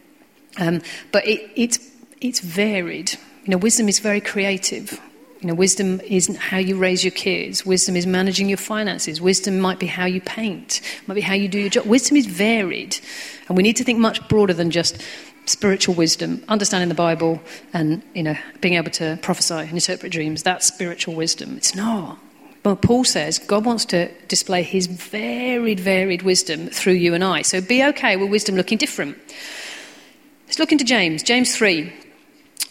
um, 0.59 0.81
but 1.11 1.27
it, 1.27 1.51
it's 1.57 1.79
it's 2.21 2.41
varied. 2.41 3.13
You 3.45 3.51
know, 3.51 3.57
wisdom 3.57 3.89
is 3.89 3.99
very 3.99 4.21
creative. 4.21 5.01
You 5.41 5.49
know, 5.49 5.55
wisdom 5.55 6.01
isn't 6.03 6.37
how 6.37 6.59
you 6.59 6.79
raise 6.79 7.03
your 7.03 7.11
kids. 7.11 7.67
Wisdom 7.67 7.97
is 7.97 8.07
managing 8.07 8.49
your 8.49 8.59
finances. 8.59 9.21
Wisdom 9.21 9.59
might 9.59 9.81
be 9.81 9.89
how 9.89 10.05
you 10.05 10.21
paint. 10.21 10.81
Might 11.09 11.17
be 11.17 11.21
how 11.21 11.35
you 11.35 11.49
do 11.49 11.59
your 11.59 11.71
job. 11.71 11.87
Wisdom 11.87 12.17
is 12.17 12.27
varied, 12.27 12.97
and 13.49 13.57
we 13.57 13.65
need 13.65 13.77
to 13.77 13.85
think 13.85 13.99
much 13.99 14.29
broader 14.29 14.55
than 14.55 14.71
just 14.71 15.03
spiritual 15.47 15.95
wisdom, 15.95 16.43
understanding 16.49 16.89
the 16.89 16.95
Bible, 16.95 17.41
and 17.73 18.03
you 18.15 18.23
know, 18.23 18.37
being 18.61 18.75
able 18.75 18.91
to 18.93 19.19
prophesy 19.23 19.55
and 19.55 19.73
interpret 19.73 20.13
dreams. 20.13 20.43
That's 20.43 20.67
spiritual 20.67 21.15
wisdom. 21.15 21.57
It's 21.57 21.75
not. 21.75 22.19
But 22.63 22.81
Paul 22.81 23.05
says 23.05 23.39
God 23.39 23.65
wants 23.65 23.85
to 23.87 24.09
display 24.27 24.63
his 24.63 24.87
varied, 24.87 25.81
varied 25.81 26.23
wisdom 26.23 26.69
through 26.69 26.95
you 26.95 27.15
and 27.15 27.25
I. 27.25 27.43
So 27.43 27.61
be 27.61 27.85
okay 27.85 28.17
with 28.17 28.31
wisdom 28.31 28.55
looking 28.55 28.79
different. 28.79 29.19
Let's 30.47 30.59
look 30.59 30.73
into 30.73 30.85
James. 30.85 31.23
James 31.23 31.57
3, 31.57 31.93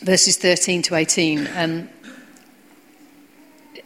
verses 0.02 0.38
13 0.38 0.82
to 0.84 0.96
18. 0.96 1.50
Um, 1.56 1.90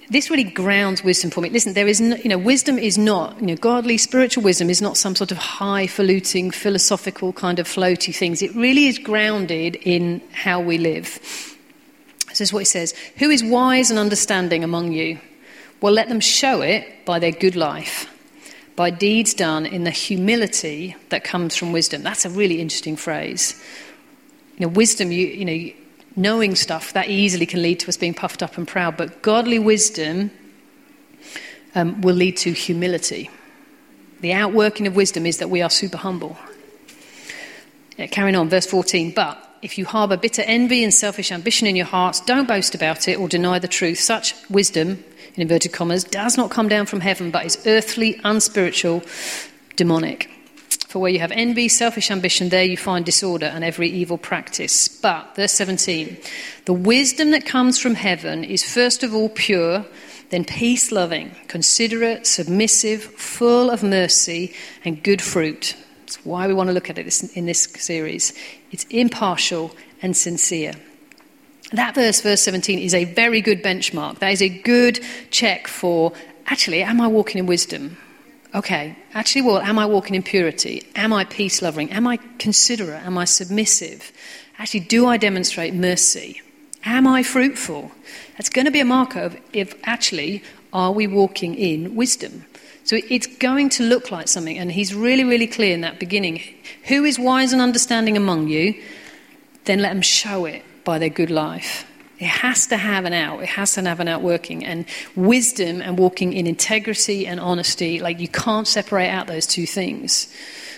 this 0.09 0.29
really 0.29 0.43
grounds 0.43 1.03
wisdom 1.03 1.31
for 1.31 1.41
me. 1.41 1.49
Listen, 1.49 1.73
there 1.73 1.87
is, 1.87 1.99
no, 1.99 2.15
you 2.17 2.29
know, 2.29 2.37
wisdom 2.37 2.77
is 2.77 2.97
not, 2.97 3.39
you 3.39 3.47
know, 3.47 3.55
godly 3.55 3.97
spiritual 3.97 4.43
wisdom 4.43 4.69
is 4.69 4.81
not 4.81 4.97
some 4.97 5.15
sort 5.15 5.31
of 5.31 5.37
highfalutin, 5.37 6.51
philosophical 6.51 7.33
kind 7.33 7.57
of 7.57 7.67
floaty 7.67 8.15
things. 8.15 8.41
It 8.41 8.53
really 8.55 8.85
is 8.85 8.99
grounded 8.99 9.75
in 9.77 10.21
how 10.31 10.59
we 10.59 10.77
live. 10.77 11.19
This 12.29 12.41
is 12.41 12.53
what 12.53 12.59
he 12.59 12.65
says 12.65 12.93
Who 13.17 13.29
is 13.29 13.43
wise 13.43 13.89
and 13.89 13.99
understanding 13.99 14.63
among 14.63 14.91
you? 14.91 15.19
Well, 15.81 15.93
let 15.93 16.09
them 16.09 16.19
show 16.19 16.61
it 16.61 17.05
by 17.05 17.19
their 17.19 17.31
good 17.31 17.55
life, 17.55 18.07
by 18.75 18.91
deeds 18.91 19.33
done 19.33 19.65
in 19.65 19.85
the 19.85 19.91
humility 19.91 20.95
that 21.09 21.23
comes 21.23 21.55
from 21.55 21.71
wisdom. 21.71 22.03
That's 22.03 22.25
a 22.25 22.29
really 22.29 22.61
interesting 22.61 22.95
phrase. 22.95 23.61
You 24.57 24.67
know, 24.67 24.73
wisdom, 24.73 25.11
you, 25.11 25.27
you 25.27 25.45
know, 25.45 25.73
knowing 26.15 26.55
stuff, 26.55 26.93
that 26.93 27.09
easily 27.09 27.45
can 27.45 27.61
lead 27.61 27.79
to 27.81 27.87
us 27.87 27.97
being 27.97 28.13
puffed 28.13 28.41
up 28.41 28.57
and 28.57 28.67
proud. 28.67 28.97
But 28.97 29.21
godly 29.21 29.59
wisdom 29.59 30.31
um, 31.73 32.01
will 32.01 32.15
lead 32.15 32.37
to 32.37 32.51
humility. 32.51 33.29
The 34.21 34.33
outworking 34.33 34.87
of 34.87 34.95
wisdom 34.95 35.25
is 35.25 35.37
that 35.39 35.49
we 35.49 35.61
are 35.61 35.69
super 35.69 35.97
humble. 35.97 36.37
Yeah, 37.97 38.07
carrying 38.07 38.35
on, 38.35 38.49
verse 38.49 38.65
14. 38.65 39.11
But 39.11 39.41
if 39.61 39.77
you 39.77 39.85
harbour 39.85 40.17
bitter 40.17 40.43
envy 40.43 40.83
and 40.83 40.93
selfish 40.93 41.31
ambition 41.31 41.67
in 41.67 41.75
your 41.75 41.85
hearts, 41.85 42.19
don't 42.21 42.47
boast 42.47 42.75
about 42.75 43.07
it 43.07 43.19
or 43.19 43.27
deny 43.27 43.59
the 43.59 43.67
truth. 43.67 43.99
Such 43.99 44.35
wisdom, 44.49 45.03
in 45.35 45.41
inverted 45.41 45.73
commas, 45.73 46.03
does 46.03 46.37
not 46.37 46.51
come 46.51 46.67
down 46.67 46.85
from 46.85 47.01
heaven, 47.01 47.31
but 47.31 47.45
is 47.45 47.61
earthly, 47.65 48.19
unspiritual, 48.23 49.03
demonic. 49.75 50.29
For 50.95 50.99
where 50.99 51.11
you 51.11 51.19
have 51.19 51.33
envy, 51.33 51.67
selfish 51.67 52.09
ambition, 52.09 52.47
there 52.47 52.63
you 52.63 52.77
find 52.77 53.05
disorder 53.05 53.47
and 53.47 53.65
every 53.65 53.89
evil 53.89 54.17
practice. 54.17 54.87
But, 54.87 55.35
verse 55.35 55.51
17, 55.51 56.15
the 56.63 56.71
wisdom 56.71 57.31
that 57.31 57.45
comes 57.45 57.77
from 57.77 57.95
heaven 57.95 58.45
is 58.45 58.63
first 58.63 59.03
of 59.03 59.13
all 59.13 59.27
pure, 59.27 59.85
then 60.29 60.45
peace 60.45 60.93
loving, 60.93 61.35
considerate, 61.49 62.25
submissive, 62.25 63.03
full 63.03 63.69
of 63.69 63.83
mercy 63.83 64.53
and 64.85 65.03
good 65.03 65.21
fruit. 65.21 65.75
That's 65.99 66.25
why 66.25 66.47
we 66.47 66.53
want 66.53 66.69
to 66.69 66.73
look 66.73 66.89
at 66.89 66.97
it 66.97 67.23
in 67.35 67.45
this 67.45 67.63
series. 67.63 68.31
It's 68.71 68.85
impartial 68.85 69.75
and 70.01 70.15
sincere. 70.15 70.75
That 71.73 71.95
verse, 71.95 72.21
verse 72.21 72.41
17, 72.43 72.79
is 72.79 72.93
a 72.93 73.03
very 73.03 73.41
good 73.41 73.61
benchmark. 73.61 74.19
That 74.19 74.31
is 74.31 74.41
a 74.41 74.47
good 74.47 75.01
check 75.29 75.67
for 75.67 76.13
actually, 76.45 76.83
am 76.83 77.01
I 77.01 77.07
walking 77.07 77.39
in 77.39 77.47
wisdom? 77.47 77.97
Okay, 78.55 78.95
actually, 79.13 79.43
well, 79.43 79.59
am 79.59 79.77
I 79.77 79.85
walking 79.85 80.15
in 80.15 80.23
purity? 80.23 80.87
Am 80.95 81.13
I 81.13 81.25
peace 81.25 81.61
loving? 81.61 81.91
Am 81.91 82.07
I 82.07 82.17
considerate? 82.39 83.03
Am 83.03 83.17
I 83.17 83.25
submissive? 83.25 84.11
Actually, 84.57 84.79
do 84.81 85.05
I 85.05 85.17
demonstrate 85.17 85.73
mercy? 85.73 86.41
Am 86.85 87.05
I 87.05 87.21
fruitful? 87.21 87.91
That's 88.37 88.49
going 88.49 88.65
to 88.65 88.71
be 88.71 88.79
a 88.79 88.85
marker 88.85 89.19
of 89.19 89.37
if 89.53 89.75
actually, 89.83 90.43
are 90.71 90.91
we 90.91 91.07
walking 91.07 91.55
in 91.55 91.95
wisdom? 91.95 92.45
So 92.85 92.99
it's 93.09 93.27
going 93.27 93.69
to 93.69 93.83
look 93.83 94.11
like 94.11 94.27
something, 94.27 94.57
and 94.57 94.71
he's 94.71 94.93
really, 94.93 95.23
really 95.23 95.47
clear 95.47 95.73
in 95.73 95.81
that 95.81 95.99
beginning. 95.99 96.41
Who 96.83 97.03
is 97.03 97.17
wise 97.17 97.51
and 97.51 97.61
understanding 97.61 98.15
among 98.15 98.47
you? 98.49 98.81
Then 99.65 99.81
let 99.81 99.89
them 99.89 100.03
show 100.03 100.45
it 100.45 100.63
by 100.83 100.99
their 100.99 101.09
good 101.09 101.31
life. 101.31 101.91
It 102.17 102.27
has 102.27 102.67
to 102.67 102.77
have 102.77 103.05
an 103.05 103.13
out. 103.13 103.43
It 103.43 103.49
has 103.49 103.73
to 103.73 103.81
have 103.81 103.99
an 103.99 104.07
outworking. 104.07 104.65
And 104.65 104.85
wisdom 105.15 105.81
and 105.81 105.97
walking 105.97 106.33
in 106.33 106.47
integrity 106.47 107.27
and 107.27 107.39
honesty, 107.39 107.99
like 107.99 108.19
you 108.19 108.27
can't 108.27 108.67
separate 108.67 109.09
out 109.09 109.27
those 109.27 109.45
two 109.45 109.65
things. 109.65 110.33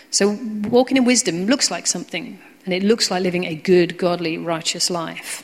So 0.10 0.38
walking 0.70 0.98
in 0.98 1.06
wisdom 1.06 1.46
looks 1.46 1.70
like 1.70 1.86
something, 1.86 2.39
and 2.65 2.74
it 2.74 2.82
looks 2.82 3.12
like 3.12 3.22
living 3.22 3.44
a 3.44 3.56
good, 3.56 3.98
godly, 3.98 4.38
righteous 4.38 4.89
life. 4.89 5.44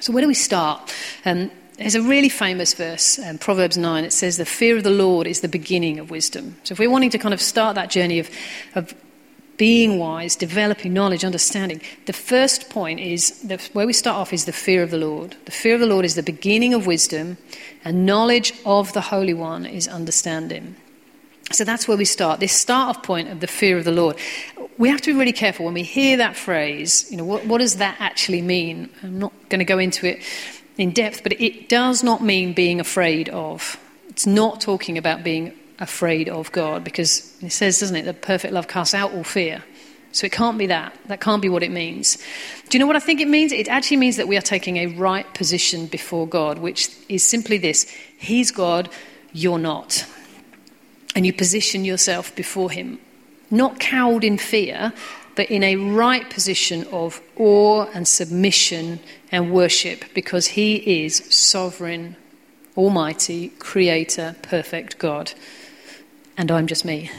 So 0.00 0.12
where 0.12 0.22
do 0.22 0.28
we 0.28 0.34
start? 0.34 0.94
Um, 1.24 1.50
there's 1.76 1.96
a 1.96 2.02
really 2.02 2.28
famous 2.28 2.72
verse, 2.72 3.18
um, 3.18 3.38
Proverbs 3.38 3.76
9. 3.76 4.04
It 4.04 4.12
says, 4.12 4.36
The 4.36 4.44
fear 4.44 4.76
of 4.76 4.84
the 4.84 4.90
Lord 4.90 5.26
is 5.26 5.40
the 5.40 5.48
beginning 5.48 5.98
of 5.98 6.10
wisdom. 6.10 6.56
So 6.62 6.72
if 6.72 6.78
we're 6.78 6.90
wanting 6.90 7.10
to 7.10 7.18
kind 7.18 7.34
of 7.34 7.40
start 7.40 7.74
that 7.74 7.90
journey 7.90 8.20
of, 8.20 8.30
of 8.74 8.94
being 9.56 9.98
wise, 9.98 10.36
developing 10.36 10.92
knowledge, 10.92 11.24
understanding. 11.24 11.80
The 12.06 12.12
first 12.12 12.70
point 12.70 13.00
is 13.00 13.42
the, 13.42 13.58
where 13.72 13.86
we 13.86 13.92
start 13.92 14.16
off 14.16 14.32
is 14.32 14.44
the 14.44 14.52
fear 14.52 14.82
of 14.82 14.90
the 14.90 14.98
Lord. 14.98 15.36
The 15.44 15.52
fear 15.52 15.74
of 15.74 15.80
the 15.80 15.86
Lord 15.86 16.04
is 16.04 16.14
the 16.14 16.22
beginning 16.22 16.74
of 16.74 16.86
wisdom, 16.86 17.38
and 17.84 18.06
knowledge 18.06 18.52
of 18.64 18.92
the 18.92 19.00
Holy 19.00 19.34
One 19.34 19.66
is 19.66 19.86
understanding. 19.86 20.76
So 21.52 21.64
that's 21.64 21.86
where 21.86 21.96
we 21.96 22.04
start. 22.04 22.40
This 22.40 22.52
start 22.52 22.96
off 22.96 23.02
point 23.02 23.28
of 23.28 23.40
the 23.40 23.46
fear 23.46 23.76
of 23.76 23.84
the 23.84 23.92
Lord. 23.92 24.16
We 24.78 24.88
have 24.88 25.00
to 25.02 25.12
be 25.12 25.18
really 25.18 25.32
careful 25.32 25.66
when 25.66 25.74
we 25.74 25.82
hear 25.82 26.16
that 26.16 26.36
phrase. 26.36 27.06
You 27.10 27.18
know, 27.18 27.24
what, 27.24 27.46
what 27.46 27.58
does 27.58 27.76
that 27.76 27.96
actually 28.00 28.42
mean? 28.42 28.88
I'm 29.02 29.18
not 29.18 29.32
going 29.50 29.60
to 29.60 29.64
go 29.64 29.78
into 29.78 30.06
it 30.06 30.22
in 30.78 30.90
depth, 30.90 31.22
but 31.22 31.40
it 31.40 31.68
does 31.68 32.02
not 32.02 32.22
mean 32.22 32.54
being 32.54 32.80
afraid 32.80 33.28
of. 33.28 33.78
It's 34.08 34.26
not 34.26 34.60
talking 34.60 34.98
about 34.98 35.22
being 35.22 35.52
afraid 35.84 36.28
of 36.28 36.50
God 36.50 36.82
because 36.82 37.32
it 37.40 37.52
says, 37.52 37.78
doesn't 37.78 37.94
it, 37.94 38.04
that 38.06 38.22
perfect 38.22 38.52
love 38.52 38.66
casts 38.66 38.94
out 38.94 39.12
all 39.12 39.22
fear. 39.22 39.62
So 40.14 40.26
it 40.26 40.32
can't 40.32 40.56
be 40.56 40.66
that. 40.66 40.96
That 41.06 41.20
can't 41.20 41.42
be 41.42 41.48
what 41.48 41.64
it 41.64 41.72
means. 41.72 42.18
Do 42.68 42.76
you 42.76 42.78
know 42.78 42.86
what 42.86 42.94
I 42.94 43.00
think 43.00 43.20
it 43.20 43.26
means? 43.28 43.50
It 43.50 43.68
actually 43.68 43.96
means 43.96 44.16
that 44.16 44.28
we 44.28 44.36
are 44.36 44.40
taking 44.42 44.76
a 44.76 44.86
right 44.86 45.32
position 45.34 45.86
before 45.86 46.26
God, 46.26 46.58
which 46.58 46.88
is 47.08 47.28
simply 47.28 47.58
this 47.58 47.84
He's 48.16 48.52
God, 48.52 48.88
you're 49.32 49.58
not. 49.58 50.06
And 51.16 51.26
you 51.26 51.32
position 51.32 51.84
yourself 51.84 52.34
before 52.36 52.70
Him, 52.70 53.00
not 53.50 53.80
cowed 53.80 54.22
in 54.22 54.38
fear, 54.38 54.92
but 55.34 55.50
in 55.50 55.64
a 55.64 55.74
right 55.74 56.30
position 56.30 56.86
of 56.92 57.20
awe 57.36 57.86
and 57.92 58.06
submission 58.06 59.00
and 59.32 59.52
worship 59.52 60.04
because 60.14 60.46
He 60.46 61.04
is 61.04 61.24
sovereign, 61.34 62.14
almighty, 62.76 63.48
creator, 63.58 64.36
perfect 64.42 64.98
God 64.98 65.32
and 66.36 66.50
I'm 66.50 66.66
just 66.66 66.84
me. 66.84 67.10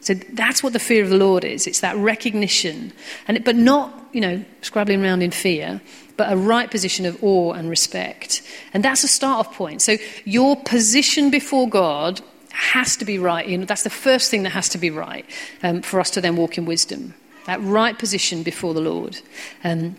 So 0.00 0.14
that's 0.14 0.62
what 0.62 0.74
the 0.74 0.78
fear 0.78 1.02
of 1.02 1.08
the 1.08 1.16
Lord 1.16 1.44
is. 1.44 1.66
It's 1.66 1.80
that 1.80 1.96
recognition, 1.96 2.92
and 3.26 3.42
but 3.44 3.56
not 3.56 4.08
you 4.12 4.20
know 4.20 4.44
scrabbling 4.60 5.02
around 5.02 5.22
in 5.22 5.30
fear, 5.30 5.80
but 6.16 6.32
a 6.32 6.36
right 6.36 6.70
position 6.70 7.06
of 7.06 7.22
awe 7.22 7.52
and 7.52 7.70
respect. 7.70 8.42
And 8.72 8.84
that's 8.84 9.02
a 9.04 9.08
start 9.08 9.46
off 9.46 9.56
point. 9.56 9.82
So 9.82 9.96
your 10.24 10.56
position 10.56 11.30
before 11.30 11.68
God 11.68 12.20
has 12.54 12.96
to 12.96 13.04
be 13.04 13.18
right. 13.18 13.46
You 13.48 13.58
know, 13.58 13.64
that's 13.64 13.82
the 13.82 13.90
first 13.90 14.30
thing 14.30 14.44
that 14.44 14.50
has 14.50 14.68
to 14.70 14.78
be 14.78 14.90
right 14.90 15.26
um, 15.62 15.82
for 15.82 15.98
us 16.00 16.10
to 16.10 16.20
then 16.20 16.36
walk 16.36 16.56
in 16.56 16.64
wisdom. 16.64 17.14
That 17.46 17.60
right 17.60 17.98
position 17.98 18.42
before 18.42 18.74
the 18.74 18.80
Lord. 18.80 19.20
Um, 19.64 19.96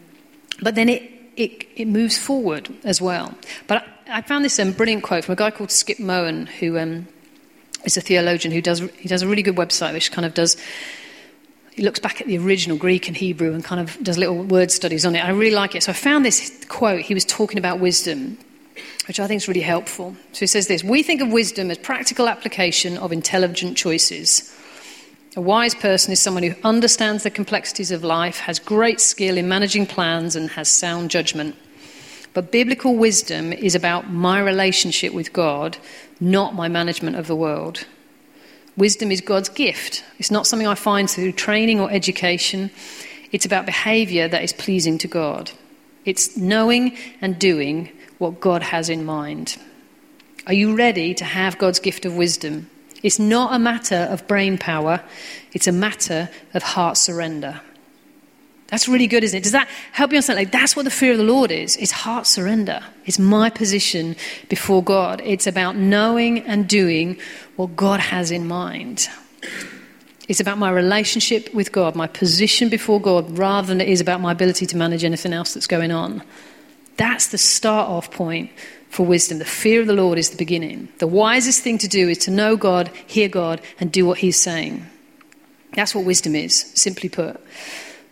but 0.62 0.76
then 0.76 0.88
it, 0.88 1.04
it, 1.36 1.68
it 1.76 1.86
moves 1.86 2.18
forward 2.18 2.74
as 2.84 3.02
well. 3.02 3.36
But 3.68 3.84
I, 4.08 4.20
I 4.20 4.22
found 4.22 4.46
this 4.46 4.58
um, 4.58 4.72
brilliant 4.72 5.04
quote 5.04 5.26
from 5.26 5.34
a 5.34 5.36
guy 5.36 5.52
called 5.52 5.70
Skip 5.70 6.00
Moen, 6.00 6.46
who 6.46 6.80
um, 6.80 7.08
is 7.86 7.98
a 7.98 8.02
theologian 8.02 8.54
who 8.54 8.62
does, 8.62 8.80
he 8.98 9.08
does 9.08 9.22
a 9.22 9.28
really 9.28 9.44
good 9.44 9.56
website 9.56 9.94
which 9.94 10.12
kind 10.12 10.26
of 10.26 10.34
does, 10.34 10.58
he 11.72 11.84
looks 11.84 12.00
back 12.00 12.22
at 12.22 12.28
the 12.28 12.38
original 12.38 12.78
Greek 12.78 13.08
and 13.08 13.16
Hebrew 13.16 13.54
and 13.54 13.64
kind 13.64 13.82
of 13.82 14.02
does 14.04 14.18
little 14.18 14.44
word 14.44 14.72
studies 14.72 15.06
on 15.06 15.16
it. 15.16 15.24
I 15.24 15.30
really 15.30 15.56
like 15.56 15.76
it. 15.76 15.84
So 15.84 15.92
I 15.92 15.96
found 15.96 16.26
this 16.26 16.66
quote, 16.68 17.02
he 17.02 17.14
was 17.14 17.26
talking 17.26 17.58
about 17.58 17.80
wisdom, 17.80 18.38
which 19.08 19.20
I 19.20 19.28
think 19.28 19.42
is 19.42 19.48
really 19.48 19.62
helpful. 19.62 20.16
So 20.32 20.40
he 20.40 20.48
says 20.48 20.68
this 20.68 20.84
We 20.84 21.04
think 21.04 21.22
of 21.22 21.32
wisdom 21.32 21.70
as 21.72 21.78
practical 21.78 22.28
application 22.28 22.98
of 22.98 23.12
intelligent 23.12 23.78
choices. 23.78 24.52
A 25.38 25.42
wise 25.42 25.76
person 25.76 26.14
is 26.14 26.22
someone 26.22 26.44
who 26.44 26.56
understands 26.64 27.24
the 27.24 27.30
complexities 27.30 27.92
of 27.92 28.06
life, 28.06 28.40
has 28.40 28.58
great 28.58 29.02
skill 29.02 29.38
in 29.38 29.50
managing 29.50 29.86
plans, 29.86 30.38
and 30.38 30.50
has 30.52 30.70
sound 30.70 31.12
judgment. 31.12 31.58
But 32.36 32.52
biblical 32.52 32.98
wisdom 32.98 33.54
is 33.54 33.76
about 33.76 34.12
my 34.12 34.42
relationship 34.42 35.14
with 35.14 35.32
God, 35.32 35.78
not 36.20 36.54
my 36.54 36.68
management 36.68 37.16
of 37.16 37.28
the 37.28 37.36
world. 37.36 37.86
Wisdom 38.76 39.10
is 39.10 39.22
God's 39.22 39.48
gift. 39.48 40.04
It's 40.20 40.32
not 40.32 40.46
something 40.46 40.68
I 40.68 40.76
find 40.76 41.10
through 41.10 41.32
training 41.32 41.80
or 41.80 41.90
education. 41.90 42.72
It's 43.32 43.46
about 43.46 43.66
behavior 43.66 44.28
that 44.28 44.44
is 44.44 44.52
pleasing 44.52 44.98
to 44.98 45.08
God. 45.08 45.52
It's 46.04 46.36
knowing 46.36 46.98
and 47.22 47.40
doing 47.40 47.90
what 48.18 48.42
God 48.42 48.64
has 48.64 48.90
in 48.90 49.06
mind. 49.06 49.56
Are 50.46 50.54
you 50.54 50.76
ready 50.76 51.14
to 51.14 51.24
have 51.24 51.58
God's 51.58 51.80
gift 51.80 52.04
of 52.04 52.18
wisdom? 52.18 52.70
It's 53.02 53.18
not 53.18 53.54
a 53.54 53.60
matter 53.60 54.08
of 54.10 54.28
brain 54.28 54.58
power, 54.58 55.02
it's 55.54 55.68
a 55.68 55.72
matter 55.72 56.30
of 56.54 56.64
heart 56.64 56.98
surrender. 56.98 57.62
That's 58.76 58.90
really 58.90 59.08
good, 59.08 59.24
isn't 59.24 59.38
it? 59.38 59.44
Does 59.44 59.54
that 59.54 59.70
help 59.94 60.12
you 60.12 60.18
understand? 60.18 60.36
Like, 60.36 60.52
that's 60.52 60.76
what 60.76 60.84
the 60.84 60.92
fear 60.92 61.14
of 61.14 61.18
the 61.18 61.24
Lord 61.24 61.50
is. 61.50 61.78
It's 61.78 61.94
heart 61.94 62.28
surrender. 62.28 62.84
It's 63.06 63.18
my 63.18 63.50
position 63.50 64.18
before 64.50 64.84
God. 64.84 65.22
It's 65.24 65.48
about 65.48 65.78
knowing 65.78 66.40
and 66.40 66.68
doing 66.68 67.18
what 67.56 67.78
God 67.78 68.02
has 68.02 68.32
in 68.32 68.50
mind. 68.50 69.08
It's 70.28 70.42
about 70.42 70.58
my 70.58 70.70
relationship 70.72 71.54
with 71.54 71.72
God, 71.72 71.96
my 71.96 72.08
position 72.08 72.68
before 72.68 73.00
God, 73.00 73.38
rather 73.38 73.66
than 73.66 73.80
it 73.80 73.88
is 73.88 74.02
about 74.02 74.20
my 74.20 74.34
ability 74.34 74.66
to 74.66 74.76
manage 74.76 75.06
anything 75.06 75.32
else 75.32 75.54
that's 75.54 75.68
going 75.68 75.92
on. 75.92 76.22
That's 76.98 77.28
the 77.28 77.38
start 77.38 77.88
off 77.88 78.12
point 78.12 78.52
for 78.90 79.06
wisdom. 79.06 79.40
The 79.40 79.46
fear 79.46 79.80
of 79.80 79.88
the 79.88 79.94
Lord 79.94 80.18
is 80.18 80.32
the 80.32 80.36
beginning. 80.36 80.90
The 80.98 81.08
wisest 81.08 81.64
thing 81.64 81.78
to 81.78 81.88
do 81.88 82.10
is 82.10 82.18
to 82.18 82.30
know 82.30 82.58
God, 82.58 82.92
hear 83.08 83.30
God, 83.30 83.62
and 83.80 83.90
do 83.90 84.06
what 84.06 84.18
He's 84.18 84.38
saying. 84.38 84.86
That's 85.76 85.96
what 85.96 86.04
wisdom 86.04 86.36
is, 86.36 86.74
simply 86.74 87.08
put. 87.08 87.40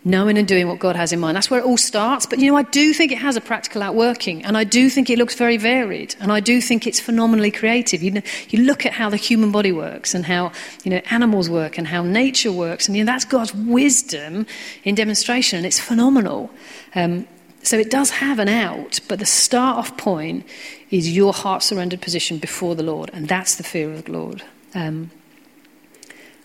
Knowing 0.05 0.37
and 0.37 0.47
doing 0.47 0.67
what 0.67 0.79
God 0.79 0.95
has 0.95 1.13
in 1.13 1.19
mind. 1.19 1.37
That's 1.37 1.49
where 1.49 1.59
it 1.59 1.65
all 1.65 1.77
starts. 1.77 2.25
But 2.25 2.39
you 2.39 2.51
know, 2.51 2.57
I 2.57 2.63
do 2.63 2.93
think 2.93 3.11
it 3.11 3.17
has 3.17 3.35
a 3.35 3.41
practical 3.41 3.81
outworking, 3.81 4.43
and 4.43 4.57
I 4.57 4.63
do 4.63 4.89
think 4.89 5.09
it 5.09 5.17
looks 5.17 5.35
very 5.35 5.57
varied, 5.57 6.15
and 6.19 6.31
I 6.31 6.39
do 6.39 6.61
think 6.61 6.85
it's 6.85 6.99
phenomenally 6.99 7.51
creative. 7.51 8.03
You 8.03 8.11
know, 8.11 8.21
you 8.49 8.63
look 8.63 8.85
at 8.85 8.93
how 8.93 9.09
the 9.09 9.17
human 9.17 9.51
body 9.51 9.71
works, 9.71 10.13
and 10.13 10.25
how 10.25 10.51
you 10.83 10.91
know 10.91 11.01
animals 11.09 11.49
work, 11.49 11.77
and 11.77 11.87
how 11.87 12.03
nature 12.03 12.51
works, 12.51 12.87
and 12.87 12.97
you 12.97 13.03
know, 13.03 13.11
that's 13.11 13.25
God's 13.25 13.53
wisdom 13.53 14.45
in 14.83 14.95
demonstration, 14.95 15.57
and 15.57 15.65
it's 15.65 15.79
phenomenal. 15.79 16.49
Um, 16.95 17.27
so 17.63 17.77
it 17.77 17.89
does 17.89 18.09
have 18.09 18.39
an 18.39 18.49
out, 18.49 18.99
but 19.07 19.19
the 19.19 19.25
start 19.25 19.77
off 19.77 19.97
point 19.97 20.45
is 20.91 21.15
your 21.15 21.31
heart 21.31 21.63
surrendered 21.63 22.01
position 22.01 22.37
before 22.37 22.75
the 22.75 22.83
Lord, 22.83 23.09
and 23.13 23.27
that's 23.27 23.55
the 23.55 23.63
fear 23.63 23.91
of 23.93 24.03
the 24.03 24.11
Lord. 24.11 24.43
Um, 24.75 25.11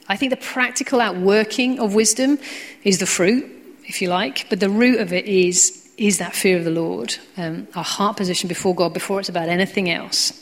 I 0.08 0.16
think 0.16 0.30
the 0.30 0.36
practical 0.36 1.00
outworking 1.00 1.78
of 1.78 1.94
wisdom 1.94 2.38
is 2.82 2.98
the 2.98 3.06
fruit, 3.06 3.44
if 3.84 4.00
you 4.00 4.08
like, 4.08 4.46
but 4.48 4.60
the 4.60 4.70
root 4.70 5.00
of 5.00 5.12
it 5.12 5.26
is, 5.26 5.86
is 5.98 6.18
that 6.18 6.34
fear 6.34 6.56
of 6.56 6.64
the 6.64 6.70
Lord, 6.70 7.16
um, 7.36 7.68
our 7.74 7.84
heart 7.84 8.16
position 8.16 8.48
before 8.48 8.74
God, 8.74 8.94
before 8.94 9.20
it's 9.20 9.28
about 9.28 9.48
anything 9.48 9.90
else. 9.90 10.32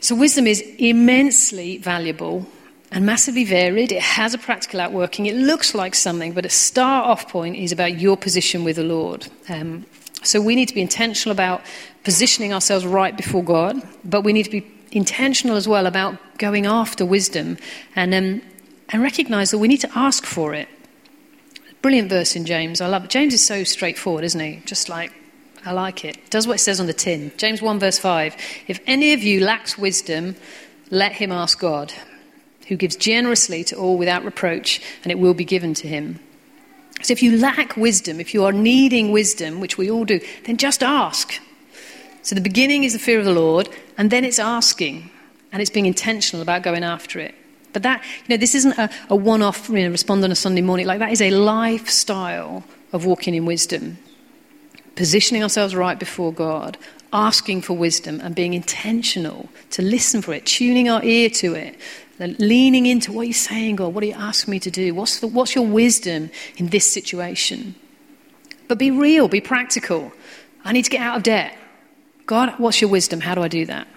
So, 0.00 0.16
wisdom 0.16 0.46
is 0.46 0.62
immensely 0.78 1.78
valuable 1.78 2.46
and 2.90 3.06
massively 3.06 3.44
varied. 3.44 3.92
It 3.92 4.02
has 4.02 4.34
a 4.34 4.38
practical 4.38 4.80
outworking. 4.80 5.26
It 5.26 5.36
looks 5.36 5.74
like 5.74 5.94
something, 5.94 6.32
but 6.32 6.44
a 6.46 6.48
start 6.48 7.06
off 7.06 7.28
point 7.28 7.56
is 7.56 7.70
about 7.70 8.00
your 8.00 8.16
position 8.16 8.64
with 8.64 8.76
the 8.76 8.82
Lord. 8.82 9.28
Um, 9.48 9.86
so, 10.22 10.40
we 10.40 10.56
need 10.56 10.66
to 10.66 10.74
be 10.74 10.80
intentional 10.80 11.32
about 11.32 11.62
positioning 12.02 12.52
ourselves 12.52 12.84
right 12.84 13.16
before 13.16 13.44
God, 13.44 13.80
but 14.04 14.22
we 14.22 14.32
need 14.32 14.44
to 14.44 14.50
be 14.50 14.62
intentional 14.92 15.56
as 15.56 15.68
well 15.68 15.86
about 15.86 16.18
going 16.38 16.66
after 16.66 17.04
wisdom 17.04 17.56
and, 17.94 18.14
um, 18.14 18.42
and 18.88 19.02
recognize 19.02 19.50
that 19.50 19.58
we 19.58 19.68
need 19.68 19.80
to 19.80 19.98
ask 19.98 20.24
for 20.24 20.54
it. 20.54 20.68
Brilliant 21.82 22.10
verse 22.10 22.36
in 22.36 22.44
James. 22.44 22.80
I 22.80 22.86
love 22.88 23.04
it. 23.04 23.10
James 23.10 23.32
is 23.32 23.44
so 23.44 23.64
straightforward, 23.64 24.24
isn't 24.24 24.40
he? 24.40 24.62
Just 24.66 24.88
like, 24.88 25.12
I 25.64 25.72
like 25.72 26.04
it. 26.04 26.30
Does 26.30 26.46
what 26.46 26.54
it 26.56 26.60
says 26.60 26.80
on 26.80 26.86
the 26.86 26.92
tin. 26.92 27.32
James 27.36 27.62
1, 27.62 27.78
verse 27.78 27.98
5. 27.98 28.36
If 28.66 28.80
any 28.86 29.12
of 29.12 29.22
you 29.22 29.40
lacks 29.40 29.78
wisdom, 29.78 30.36
let 30.90 31.12
him 31.12 31.32
ask 31.32 31.58
God, 31.58 31.92
who 32.68 32.76
gives 32.76 32.96
generously 32.96 33.64
to 33.64 33.76
all 33.76 33.96
without 33.96 34.24
reproach, 34.24 34.80
and 35.02 35.12
it 35.12 35.18
will 35.18 35.34
be 35.34 35.44
given 35.44 35.74
to 35.74 35.88
him. 35.88 36.18
So 37.02 37.12
if 37.12 37.22
you 37.22 37.38
lack 37.38 37.76
wisdom, 37.76 38.20
if 38.20 38.34
you 38.34 38.44
are 38.44 38.52
needing 38.52 39.12
wisdom, 39.12 39.60
which 39.60 39.78
we 39.78 39.90
all 39.90 40.04
do, 40.04 40.20
then 40.44 40.56
just 40.56 40.82
ask. 40.82 41.40
So 42.30 42.36
the 42.36 42.40
beginning 42.40 42.84
is 42.84 42.92
the 42.92 43.00
fear 43.00 43.18
of 43.18 43.24
the 43.24 43.32
Lord, 43.32 43.68
and 43.98 44.08
then 44.08 44.24
it's 44.24 44.38
asking, 44.38 45.10
and 45.50 45.60
it's 45.60 45.68
being 45.68 45.86
intentional 45.86 46.42
about 46.42 46.62
going 46.62 46.84
after 46.84 47.18
it. 47.18 47.34
But 47.72 47.82
that, 47.82 48.04
you 48.04 48.28
know, 48.28 48.36
this 48.36 48.54
isn't 48.54 48.78
a, 48.78 48.88
a 49.08 49.16
one 49.16 49.42
off, 49.42 49.68
you 49.68 49.82
know, 49.82 49.90
respond 49.90 50.22
on 50.22 50.30
a 50.30 50.36
Sunday 50.36 50.60
morning. 50.60 50.86
Like 50.86 51.00
that 51.00 51.10
is 51.10 51.20
a 51.20 51.32
lifestyle 51.32 52.62
of 52.92 53.04
walking 53.04 53.34
in 53.34 53.46
wisdom. 53.46 53.98
Positioning 54.94 55.42
ourselves 55.42 55.74
right 55.74 55.98
before 55.98 56.32
God, 56.32 56.78
asking 57.12 57.62
for 57.62 57.76
wisdom, 57.76 58.20
and 58.20 58.32
being 58.32 58.54
intentional 58.54 59.48
to 59.70 59.82
listen 59.82 60.22
for 60.22 60.32
it, 60.32 60.46
tuning 60.46 60.88
our 60.88 61.02
ear 61.02 61.30
to 61.30 61.54
it, 61.54 61.80
leaning 62.20 62.86
into 62.86 63.10
what 63.10 63.26
you're 63.26 63.34
saying, 63.34 63.74
God, 63.74 63.92
what 63.92 64.04
are 64.04 64.06
you 64.06 64.14
asking 64.14 64.52
me 64.52 64.60
to 64.60 64.70
do? 64.70 64.94
What's, 64.94 65.18
the, 65.18 65.26
what's 65.26 65.56
your 65.56 65.66
wisdom 65.66 66.30
in 66.58 66.68
this 66.68 66.88
situation? 66.88 67.74
But 68.68 68.78
be 68.78 68.92
real, 68.92 69.26
be 69.26 69.40
practical. 69.40 70.12
I 70.62 70.70
need 70.70 70.84
to 70.84 70.90
get 70.90 71.00
out 71.00 71.16
of 71.16 71.24
debt. 71.24 71.56
God, 72.30 72.54
what's 72.58 72.80
your 72.80 72.88
wisdom? 72.88 73.18
How 73.20 73.34
do 73.34 73.42
I 73.42 73.48
do 73.48 73.66
that? 73.66 73.88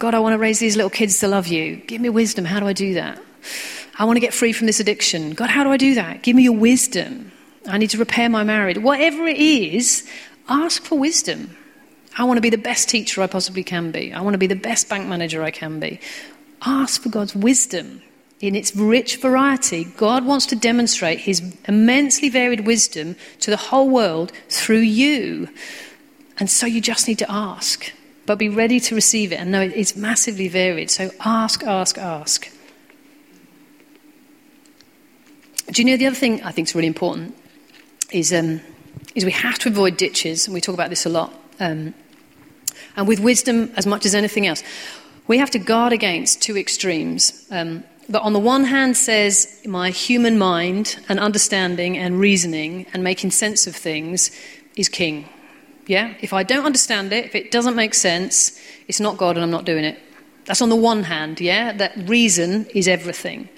God, 0.00 0.12
I 0.12 0.18
want 0.18 0.32
to 0.32 0.38
raise 0.38 0.58
these 0.58 0.74
little 0.74 0.90
kids 0.90 1.20
to 1.20 1.28
love 1.28 1.46
you. 1.46 1.76
Give 1.76 2.00
me 2.00 2.08
wisdom. 2.08 2.44
How 2.44 2.58
do 2.58 2.66
I 2.66 2.72
do 2.72 2.94
that? 2.94 3.22
I 3.96 4.06
want 4.06 4.16
to 4.16 4.20
get 4.20 4.34
free 4.34 4.52
from 4.52 4.66
this 4.66 4.80
addiction. 4.80 5.34
God, 5.34 5.50
how 5.50 5.62
do 5.62 5.70
I 5.70 5.76
do 5.76 5.94
that? 5.94 6.24
Give 6.24 6.34
me 6.34 6.42
your 6.42 6.56
wisdom. 6.56 7.30
I 7.68 7.78
need 7.78 7.90
to 7.90 7.98
repair 7.98 8.28
my 8.28 8.42
marriage. 8.42 8.78
Whatever 8.78 9.28
it 9.28 9.36
is, 9.36 10.04
ask 10.48 10.82
for 10.82 10.98
wisdom. 10.98 11.56
I 12.18 12.24
want 12.24 12.38
to 12.38 12.40
be 12.40 12.50
the 12.50 12.58
best 12.58 12.88
teacher 12.88 13.22
I 13.22 13.28
possibly 13.28 13.62
can 13.62 13.92
be. 13.92 14.12
I 14.12 14.20
want 14.20 14.34
to 14.34 14.38
be 14.38 14.48
the 14.48 14.56
best 14.56 14.88
bank 14.88 15.06
manager 15.06 15.44
I 15.44 15.52
can 15.52 15.78
be. 15.78 16.00
Ask 16.66 17.02
for 17.02 17.08
God's 17.08 17.36
wisdom 17.36 18.02
in 18.40 18.56
its 18.56 18.74
rich 18.74 19.18
variety. 19.18 19.84
God 19.84 20.26
wants 20.26 20.46
to 20.46 20.56
demonstrate 20.56 21.20
his 21.20 21.40
immensely 21.68 22.30
varied 22.30 22.66
wisdom 22.66 23.14
to 23.38 23.52
the 23.52 23.56
whole 23.56 23.88
world 23.88 24.32
through 24.48 24.78
you. 24.80 25.48
And 26.38 26.50
so 26.50 26.66
you 26.66 26.80
just 26.80 27.06
need 27.06 27.18
to 27.18 27.30
ask, 27.30 27.92
but 28.26 28.38
be 28.38 28.48
ready 28.48 28.80
to 28.80 28.94
receive 28.94 29.32
it 29.32 29.36
and 29.36 29.50
know 29.50 29.60
it's 29.60 29.94
massively 29.94 30.48
varied. 30.48 30.90
So 30.90 31.10
ask, 31.20 31.62
ask, 31.64 31.98
ask. 31.98 32.50
Do 35.70 35.82
you 35.82 35.86
know 35.86 35.96
the 35.96 36.06
other 36.06 36.16
thing 36.16 36.42
I 36.42 36.50
think 36.50 36.68
is 36.68 36.74
really 36.74 36.88
important 36.88 37.36
is, 38.12 38.32
um, 38.32 38.60
is 39.14 39.24
we 39.24 39.32
have 39.32 39.58
to 39.60 39.68
avoid 39.68 39.96
ditches, 39.96 40.46
and 40.46 40.54
we 40.54 40.60
talk 40.60 40.74
about 40.74 40.90
this 40.90 41.06
a 41.06 41.08
lot. 41.08 41.32
Um, 41.58 41.94
and 42.96 43.08
with 43.08 43.20
wisdom, 43.20 43.72
as 43.76 43.86
much 43.86 44.04
as 44.04 44.14
anything 44.14 44.46
else, 44.46 44.62
we 45.26 45.38
have 45.38 45.50
to 45.50 45.58
guard 45.58 45.92
against 45.92 46.42
two 46.42 46.56
extremes. 46.58 47.46
Um, 47.50 47.84
that 48.08 48.20
on 48.20 48.32
the 48.32 48.38
one 48.38 48.64
hand 48.64 48.96
says 48.96 49.60
my 49.64 49.90
human 49.90 50.38
mind 50.38 50.98
and 51.08 51.18
understanding 51.18 51.96
and 51.96 52.20
reasoning 52.20 52.86
and 52.92 53.02
making 53.02 53.30
sense 53.30 53.66
of 53.66 53.74
things 53.74 54.30
is 54.76 54.88
king. 54.88 55.28
Yeah? 55.86 56.14
If 56.20 56.32
I 56.32 56.42
don't 56.42 56.64
understand 56.64 57.12
it, 57.12 57.24
if 57.26 57.34
it 57.34 57.50
doesn't 57.50 57.76
make 57.76 57.94
sense, 57.94 58.58
it's 58.88 59.00
not 59.00 59.16
God 59.16 59.36
and 59.36 59.44
I'm 59.44 59.50
not 59.50 59.64
doing 59.64 59.84
it. 59.84 59.98
That's 60.46 60.62
on 60.62 60.68
the 60.68 60.76
one 60.76 61.04
hand, 61.04 61.40
yeah? 61.40 61.72
That 61.72 61.92
reason 62.08 62.66
is 62.74 62.88
everything. 62.88 63.48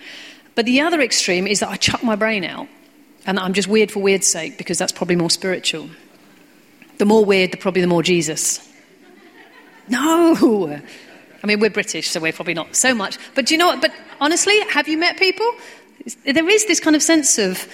But 0.54 0.66
the 0.66 0.80
other 0.80 1.00
extreme 1.00 1.46
is 1.46 1.60
that 1.60 1.68
I 1.68 1.76
chuck 1.76 2.02
my 2.02 2.16
brain 2.16 2.44
out 2.44 2.68
and 3.26 3.38
I'm 3.38 3.52
just 3.52 3.68
weird 3.68 3.90
for 3.90 4.00
weird's 4.00 4.26
sake 4.26 4.56
because 4.56 4.78
that's 4.78 4.92
probably 4.92 5.16
more 5.16 5.30
spiritual. 5.30 5.88
The 6.98 7.04
more 7.04 7.24
weird, 7.24 7.52
the 7.52 7.56
probably 7.56 7.82
the 7.82 7.88
more 7.88 8.02
Jesus. 8.02 8.66
No! 9.88 10.80
I 11.42 11.46
mean, 11.46 11.60
we're 11.60 11.70
British, 11.70 12.08
so 12.08 12.20
we're 12.20 12.32
probably 12.32 12.54
not 12.54 12.74
so 12.74 12.94
much. 12.94 13.18
But 13.34 13.46
do 13.46 13.54
you 13.54 13.58
know 13.58 13.66
what? 13.66 13.80
But 13.80 13.92
honestly, 14.20 14.58
have 14.70 14.88
you 14.88 14.96
met 14.96 15.18
people? 15.18 15.48
There 16.24 16.48
is 16.48 16.66
this 16.66 16.80
kind 16.80 16.96
of 16.96 17.02
sense 17.02 17.38
of 17.38 17.68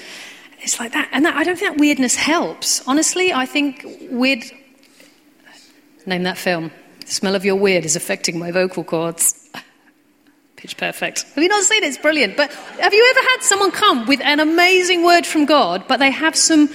it's 0.62 0.78
like 0.78 0.92
that. 0.92 1.08
And 1.12 1.24
that, 1.24 1.36
I 1.36 1.44
don't 1.44 1.58
think 1.58 1.72
that 1.72 1.80
weirdness 1.80 2.14
helps. 2.14 2.86
Honestly, 2.86 3.32
I 3.32 3.46
think 3.46 3.84
weird. 4.10 4.44
Name 6.06 6.22
that 6.22 6.38
film. 6.38 6.70
The 7.00 7.12
smell 7.12 7.34
of 7.34 7.44
your 7.44 7.56
weird 7.56 7.84
is 7.84 7.96
affecting 7.96 8.38
my 8.38 8.50
vocal 8.50 8.84
cords. 8.84 9.50
Pitch 10.56 10.76
perfect. 10.76 11.22
Have 11.34 11.42
you 11.42 11.48
not 11.48 11.64
seen 11.64 11.82
it? 11.82 11.88
It's 11.88 11.98
brilliant. 11.98 12.36
But 12.36 12.52
have 12.52 12.94
you 12.94 13.06
ever 13.10 13.28
had 13.30 13.42
someone 13.42 13.72
come 13.72 14.06
with 14.06 14.20
an 14.20 14.38
amazing 14.38 15.04
word 15.04 15.26
from 15.26 15.44
God, 15.44 15.84
but 15.88 15.98
they 15.98 16.10
have 16.10 16.36
some 16.36 16.68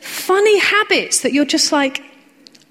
funny 0.00 0.58
habits 0.58 1.20
that 1.20 1.32
you're 1.32 1.44
just 1.44 1.70
like, 1.70 2.02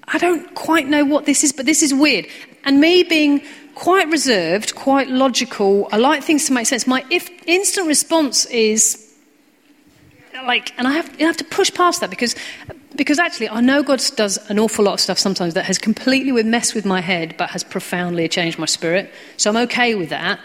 I 0.08 0.18
don't 0.18 0.54
quite 0.54 0.88
know 0.88 1.04
what 1.04 1.26
this 1.26 1.44
is, 1.44 1.52
but 1.52 1.66
this 1.66 1.82
is 1.82 1.94
weird. 1.94 2.26
And 2.64 2.80
me 2.80 3.04
being 3.04 3.42
quite 3.74 4.08
reserved, 4.08 4.74
quite 4.74 5.08
logical, 5.08 5.88
I 5.92 5.98
like 5.98 6.24
things 6.24 6.46
to 6.46 6.52
make 6.52 6.66
sense. 6.66 6.86
My 6.86 7.04
if, 7.10 7.30
instant 7.46 7.86
response 7.86 8.46
is, 8.46 9.07
like, 10.46 10.76
and 10.78 10.86
I 10.86 10.92
have, 10.92 11.14
I 11.20 11.24
have 11.24 11.36
to 11.38 11.44
push 11.44 11.72
past 11.72 12.00
that 12.00 12.10
because, 12.10 12.34
because 12.96 13.18
actually 13.18 13.48
I 13.48 13.60
know 13.60 13.82
God 13.82 14.02
does 14.16 14.36
an 14.50 14.58
awful 14.58 14.84
lot 14.84 14.94
of 14.94 15.00
stuff 15.00 15.18
sometimes 15.18 15.54
that 15.54 15.64
has 15.64 15.78
completely 15.78 16.42
messed 16.42 16.74
with 16.74 16.84
my 16.84 17.00
head, 17.00 17.34
but 17.38 17.50
has 17.50 17.64
profoundly 17.64 18.28
changed 18.28 18.58
my 18.58 18.66
spirit. 18.66 19.12
So 19.36 19.50
I'm 19.50 19.56
okay 19.68 19.94
with 19.94 20.10
that. 20.10 20.40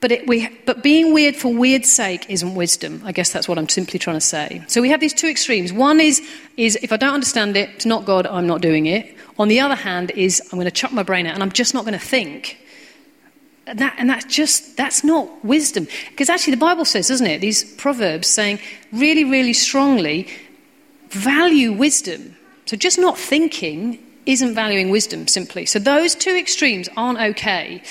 But, 0.00 0.10
it, 0.10 0.26
we, 0.26 0.48
but 0.66 0.82
being 0.82 1.14
weird 1.14 1.36
for 1.36 1.54
weird's 1.54 1.92
sake 1.92 2.26
isn't 2.28 2.54
wisdom. 2.56 3.02
I 3.04 3.12
guess 3.12 3.30
that's 3.30 3.48
what 3.48 3.56
I'm 3.56 3.68
simply 3.68 4.00
trying 4.00 4.16
to 4.16 4.20
say. 4.20 4.62
So 4.66 4.82
we 4.82 4.88
have 4.90 5.00
these 5.00 5.14
two 5.14 5.28
extremes. 5.28 5.72
One 5.72 6.00
is, 6.00 6.20
is 6.56 6.76
if 6.82 6.92
I 6.92 6.96
don't 6.96 7.14
understand 7.14 7.56
it, 7.56 7.70
it's 7.70 7.86
not 7.86 8.04
God, 8.04 8.26
I'm 8.26 8.48
not 8.48 8.60
doing 8.60 8.86
it. 8.86 9.16
On 9.38 9.48
the 9.48 9.60
other 9.60 9.74
hand, 9.74 10.10
is 10.12 10.40
I'm 10.50 10.58
going 10.58 10.64
to 10.64 10.70
chuck 10.72 10.92
my 10.92 11.04
brain 11.04 11.26
out 11.26 11.34
and 11.34 11.42
I'm 11.42 11.52
just 11.52 11.72
not 11.72 11.84
going 11.84 11.98
to 11.98 12.04
think. 12.04 12.58
And, 13.66 13.78
that, 13.80 13.94
and 13.98 14.08
that's 14.08 14.24
just, 14.24 14.76
that's 14.76 15.02
not 15.02 15.44
wisdom. 15.44 15.88
Because 16.10 16.30
actually, 16.30 16.52
the 16.52 16.60
Bible 16.60 16.84
says, 16.84 17.08
doesn't 17.08 17.26
it? 17.26 17.40
These 17.40 17.74
proverbs 17.74 18.28
saying 18.28 18.60
really, 18.92 19.24
really 19.24 19.52
strongly, 19.52 20.28
value 21.08 21.72
wisdom. 21.72 22.36
So 22.66 22.76
just 22.76 22.98
not 22.98 23.18
thinking 23.18 24.02
isn't 24.26 24.54
valuing 24.54 24.90
wisdom 24.90 25.28
simply. 25.28 25.66
So 25.66 25.78
those 25.78 26.14
two 26.14 26.34
extremes 26.36 26.88
aren't 26.96 27.20
okay. 27.20 27.82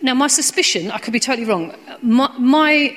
Now, 0.00 0.14
my 0.14 0.26
suspicion, 0.26 0.90
I 0.90 0.98
could 0.98 1.12
be 1.12 1.20
totally 1.20 1.46
wrong, 1.46 1.74
my, 2.02 2.32
my 2.38 2.96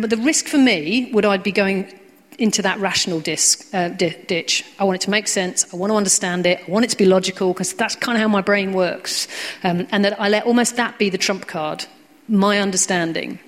the 0.00 0.16
risk 0.16 0.46
for 0.46 0.58
me 0.58 1.10
would 1.12 1.24
I'd 1.24 1.42
be 1.42 1.52
going 1.52 1.92
into 2.42 2.60
that 2.60 2.80
rational 2.80 3.20
disc, 3.20 3.72
uh, 3.72 3.88
di- 3.88 4.16
ditch. 4.26 4.64
I 4.76 4.84
want 4.84 4.96
it 4.96 5.04
to 5.04 5.10
make 5.10 5.28
sense. 5.28 5.72
I 5.72 5.76
want 5.76 5.92
to 5.92 5.96
understand 5.96 6.44
it. 6.44 6.60
I 6.66 6.70
want 6.70 6.84
it 6.84 6.90
to 6.90 6.96
be 6.96 7.04
logical 7.04 7.52
because 7.52 7.72
that's 7.72 7.94
kind 7.94 8.16
of 8.16 8.20
how 8.20 8.26
my 8.26 8.40
brain 8.42 8.72
works. 8.72 9.28
Um, 9.62 9.86
and 9.92 10.04
that 10.04 10.20
I 10.20 10.28
let 10.28 10.44
almost 10.44 10.74
that 10.74 10.98
be 10.98 11.08
the 11.08 11.18
trump 11.18 11.46
card, 11.46 11.86
my 12.26 12.58
understanding. 12.58 13.38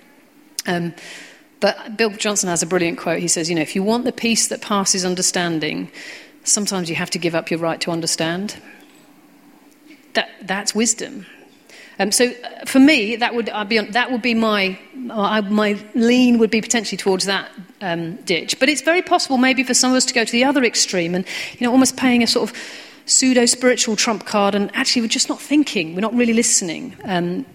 Um, 0.68 0.94
but 1.58 1.96
Bill 1.96 2.10
Johnson 2.10 2.48
has 2.48 2.62
a 2.62 2.66
brilliant 2.66 2.98
quote. 2.98 3.18
He 3.18 3.26
says, 3.26 3.48
You 3.48 3.56
know, 3.56 3.62
if 3.62 3.74
you 3.74 3.82
want 3.82 4.04
the 4.04 4.12
peace 4.12 4.46
that 4.46 4.62
passes 4.62 5.04
understanding, 5.04 5.90
sometimes 6.44 6.88
you 6.88 6.94
have 6.94 7.10
to 7.10 7.18
give 7.18 7.34
up 7.34 7.50
your 7.50 7.58
right 7.58 7.80
to 7.80 7.90
understand. 7.90 8.62
That, 10.12 10.30
that's 10.40 10.72
wisdom. 10.72 11.26
Um, 11.98 12.10
so 12.12 12.26
uh, 12.26 12.64
for 12.66 12.78
me, 12.78 13.16
that 13.16 13.34
would, 13.34 13.50
be, 13.68 13.78
that 13.78 14.10
would 14.10 14.22
be 14.22 14.34
my, 14.34 14.78
uh, 15.10 15.42
my 15.42 15.78
lean 15.94 16.38
would 16.38 16.50
be 16.50 16.60
potentially 16.60 16.96
towards 16.96 17.26
that 17.26 17.50
um, 17.80 18.16
ditch. 18.16 18.58
But 18.58 18.68
it's 18.68 18.82
very 18.82 19.02
possible 19.02 19.36
maybe 19.36 19.62
for 19.62 19.74
some 19.74 19.92
of 19.92 19.96
us 19.96 20.04
to 20.06 20.14
go 20.14 20.24
to 20.24 20.32
the 20.32 20.44
other 20.44 20.64
extreme 20.64 21.14
and, 21.14 21.24
you 21.58 21.66
know, 21.66 21.72
almost 21.72 21.96
paying 21.96 22.22
a 22.22 22.26
sort 22.26 22.50
of 22.50 22.56
pseudo 23.06 23.46
spiritual 23.46 23.96
trump 23.96 24.24
card 24.24 24.54
and 24.54 24.74
actually 24.74 25.02
we're 25.02 25.08
just 25.08 25.28
not 25.28 25.40
thinking, 25.40 25.94
we're 25.94 26.00
not 26.00 26.14
really 26.14 26.32
listening. 26.32 26.96
Um, 27.04 27.46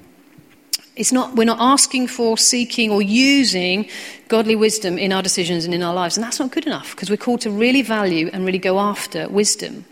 it's 0.95 1.13
not, 1.13 1.35
we're 1.35 1.45
not 1.45 1.59
asking 1.61 2.07
for, 2.07 2.37
seeking, 2.37 2.91
or 2.91 3.01
using 3.01 3.89
godly 4.27 4.57
wisdom 4.57 4.97
in 4.97 5.13
our 5.13 5.21
decisions 5.23 5.63
and 5.63 5.73
in 5.73 5.81
our 5.81 5.93
lives. 5.93 6.17
And 6.17 6.23
that's 6.23 6.39
not 6.39 6.51
good 6.51 6.67
enough 6.67 6.91
because 6.91 7.09
we're 7.09 7.17
called 7.17 7.41
to 7.41 7.51
really 7.51 7.81
value 7.81 8.29
and 8.33 8.45
really 8.45 8.59
go 8.59 8.79
after 8.79 9.29
wisdom. 9.29 9.85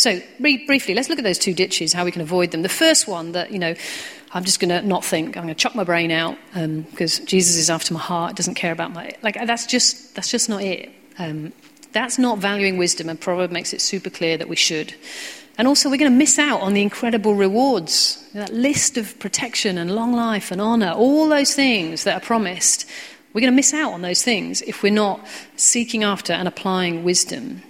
So, 0.00 0.22
briefly, 0.40 0.94
let's 0.94 1.10
look 1.10 1.18
at 1.18 1.24
those 1.24 1.38
two 1.38 1.52
ditches, 1.52 1.92
how 1.92 2.06
we 2.06 2.10
can 2.10 2.22
avoid 2.22 2.52
them. 2.52 2.62
The 2.62 2.70
first 2.70 3.06
one 3.06 3.32
that, 3.32 3.50
you 3.50 3.58
know, 3.58 3.74
I'm 4.32 4.44
just 4.44 4.58
going 4.58 4.70
to 4.70 4.80
not 4.80 5.04
think, 5.04 5.36
I'm 5.36 5.42
going 5.42 5.54
to 5.54 5.60
chuck 5.60 5.74
my 5.74 5.84
brain 5.84 6.10
out 6.10 6.38
because 6.54 7.20
um, 7.20 7.26
Jesus 7.26 7.56
is 7.56 7.68
after 7.68 7.92
my 7.92 8.00
heart, 8.00 8.34
doesn't 8.34 8.54
care 8.54 8.72
about 8.72 8.94
my. 8.94 9.12
Like, 9.22 9.34
that's 9.34 9.66
just, 9.66 10.14
that's 10.14 10.30
just 10.30 10.48
not 10.48 10.62
it. 10.62 10.88
Um, 11.18 11.52
that's 11.92 12.18
not 12.18 12.38
valuing 12.38 12.78
wisdom, 12.78 13.10
and 13.10 13.20
Proverb 13.20 13.50
makes 13.50 13.74
it 13.74 13.82
super 13.82 14.08
clear 14.08 14.38
that 14.38 14.48
we 14.48 14.56
should. 14.56 14.94
And 15.58 15.68
also, 15.68 15.90
we're 15.90 15.98
going 15.98 16.12
to 16.12 16.16
miss 16.16 16.38
out 16.38 16.62
on 16.62 16.72
the 16.72 16.80
incredible 16.80 17.34
rewards 17.34 18.26
that 18.32 18.54
list 18.54 18.96
of 18.96 19.18
protection 19.18 19.76
and 19.76 19.94
long 19.94 20.14
life 20.14 20.50
and 20.50 20.62
honor, 20.62 20.92
all 20.92 21.28
those 21.28 21.54
things 21.54 22.04
that 22.04 22.22
are 22.22 22.24
promised. 22.24 22.88
We're 23.34 23.42
going 23.42 23.52
to 23.52 23.56
miss 23.56 23.74
out 23.74 23.92
on 23.92 24.00
those 24.00 24.22
things 24.22 24.62
if 24.62 24.82
we're 24.82 24.94
not 24.94 25.20
seeking 25.56 26.04
after 26.04 26.32
and 26.32 26.48
applying 26.48 27.04
wisdom. 27.04 27.60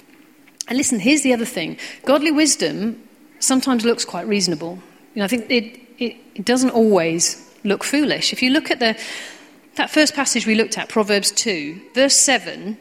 And 0.70 0.78
listen, 0.78 1.00
here's 1.00 1.22
the 1.22 1.34
other 1.34 1.44
thing 1.44 1.76
godly 2.06 2.30
wisdom 2.30 3.02
sometimes 3.40 3.84
looks 3.84 4.04
quite 4.04 4.26
reasonable. 4.26 4.78
You 5.14 5.20
know, 5.20 5.24
I 5.24 5.28
think 5.28 5.50
it, 5.50 5.80
it, 5.98 6.16
it 6.36 6.44
doesn't 6.44 6.70
always 6.70 7.46
look 7.64 7.84
foolish. 7.84 8.32
If 8.32 8.42
you 8.42 8.50
look 8.50 8.70
at 8.70 8.78
the, 8.78 8.98
that 9.74 9.90
first 9.90 10.14
passage 10.14 10.46
we 10.46 10.54
looked 10.54 10.78
at, 10.78 10.88
Proverbs 10.88 11.32
2, 11.32 11.80
verse 11.94 12.16
7, 12.16 12.78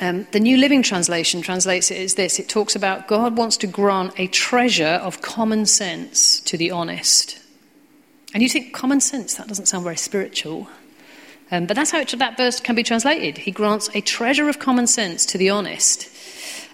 um, 0.00 0.26
the 0.32 0.40
New 0.40 0.56
Living 0.56 0.82
Translation 0.82 1.42
translates 1.42 1.90
it 1.90 1.98
as 1.98 2.14
this 2.14 2.38
it 2.40 2.48
talks 2.48 2.74
about 2.74 3.06
God 3.06 3.36
wants 3.36 3.56
to 3.58 3.66
grant 3.66 4.18
a 4.18 4.26
treasure 4.28 4.84
of 4.84 5.20
common 5.20 5.66
sense 5.66 6.40
to 6.40 6.56
the 6.56 6.70
honest. 6.70 7.38
And 8.34 8.42
you 8.42 8.48
think, 8.48 8.72
common 8.72 9.00
sense, 9.00 9.34
that 9.34 9.46
doesn't 9.46 9.66
sound 9.66 9.84
very 9.84 9.96
spiritual. 9.96 10.68
Um, 11.50 11.66
but 11.66 11.76
that's 11.76 11.90
how 11.90 12.00
it, 12.00 12.08
that 12.18 12.38
verse 12.38 12.60
can 12.60 12.74
be 12.74 12.82
translated. 12.82 13.36
He 13.36 13.50
grants 13.50 13.90
a 13.94 14.00
treasure 14.00 14.48
of 14.48 14.58
common 14.58 14.86
sense 14.86 15.26
to 15.26 15.38
the 15.38 15.50
honest. 15.50 16.08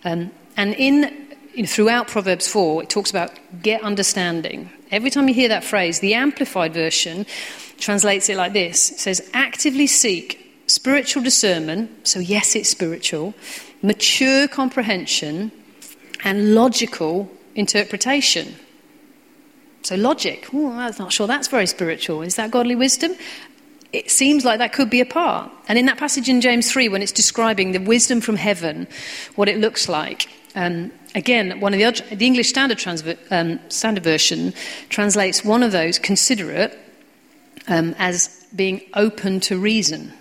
Um, 0.05 0.31
and 0.57 0.75
in 0.75 1.27
throughout 1.67 2.09
Proverbs 2.09 2.49
4, 2.49 2.85
it 2.85 2.91
talks 2.91 3.11
about 3.11 3.33
get 3.63 3.83
understanding. 3.83 4.71
Every 4.91 5.11
time 5.11 5.29
you 5.29 5.35
hear 5.35 5.49
that 5.49 5.65
phrase, 5.65 6.01
the 6.01 6.15
Amplified 6.15 6.73
Version 6.73 7.27
translates 7.79 8.29
it 8.29 8.37
like 8.37 8.53
this 8.53 8.91
it 8.91 9.01
says, 9.01 9.29
actively 9.35 9.87
seek 9.87 10.63
spiritual 10.67 11.23
discernment, 11.23 12.07
so 12.07 12.21
yes, 12.21 12.55
it's 12.55 12.69
spiritual, 12.69 13.35
mature 13.83 14.47
comprehension, 14.49 15.51
and 16.25 16.55
logical 16.55 17.31
interpretation. 17.55 18.55
So, 19.83 19.95
logic, 19.95 20.49
oh, 20.53 20.73
I'm 20.73 20.95
not 20.99 21.13
sure 21.13 21.27
that's 21.27 21.49
very 21.49 21.67
spiritual. 21.67 22.23
Is 22.23 22.37
that 22.37 22.51
godly 22.51 22.75
wisdom? 22.75 23.15
It 23.93 24.11
seems 24.11 24.45
like 24.45 24.59
that 24.59 24.73
could 24.73 24.91
be 24.91 25.01
a 25.01 25.07
part. 25.07 25.51
And 25.67 25.79
in 25.79 25.87
that 25.87 25.99
passage 25.99 26.29
in 26.29 26.41
James 26.41 26.71
3, 26.71 26.89
when 26.89 27.03
it's 27.03 27.13
describing 27.13 27.73
the 27.73 27.81
wisdom 27.81 28.21
from 28.21 28.37
heaven, 28.37 28.87
what 29.35 29.49
it 29.49 29.59
looks 29.59 29.89
like, 29.89 30.29
um, 30.55 30.93
again, 31.15 31.61
one 31.61 31.73
of 31.73 31.81
the, 31.81 32.17
the 32.17 32.27
English 32.27 32.49
Standard, 32.49 32.79
Transver- 32.79 33.19
um, 33.31 33.59
Standard 33.69 34.05
Version 34.05 34.53
translates 34.89 35.45
one 35.45 35.63
of 35.63 35.73
those, 35.73 35.99
considerate, 35.99 36.79
um, 37.67 37.95
as 37.99 38.47
being 38.55 38.83
open 38.95 39.41
to 39.41 39.59
reason. 39.59 40.13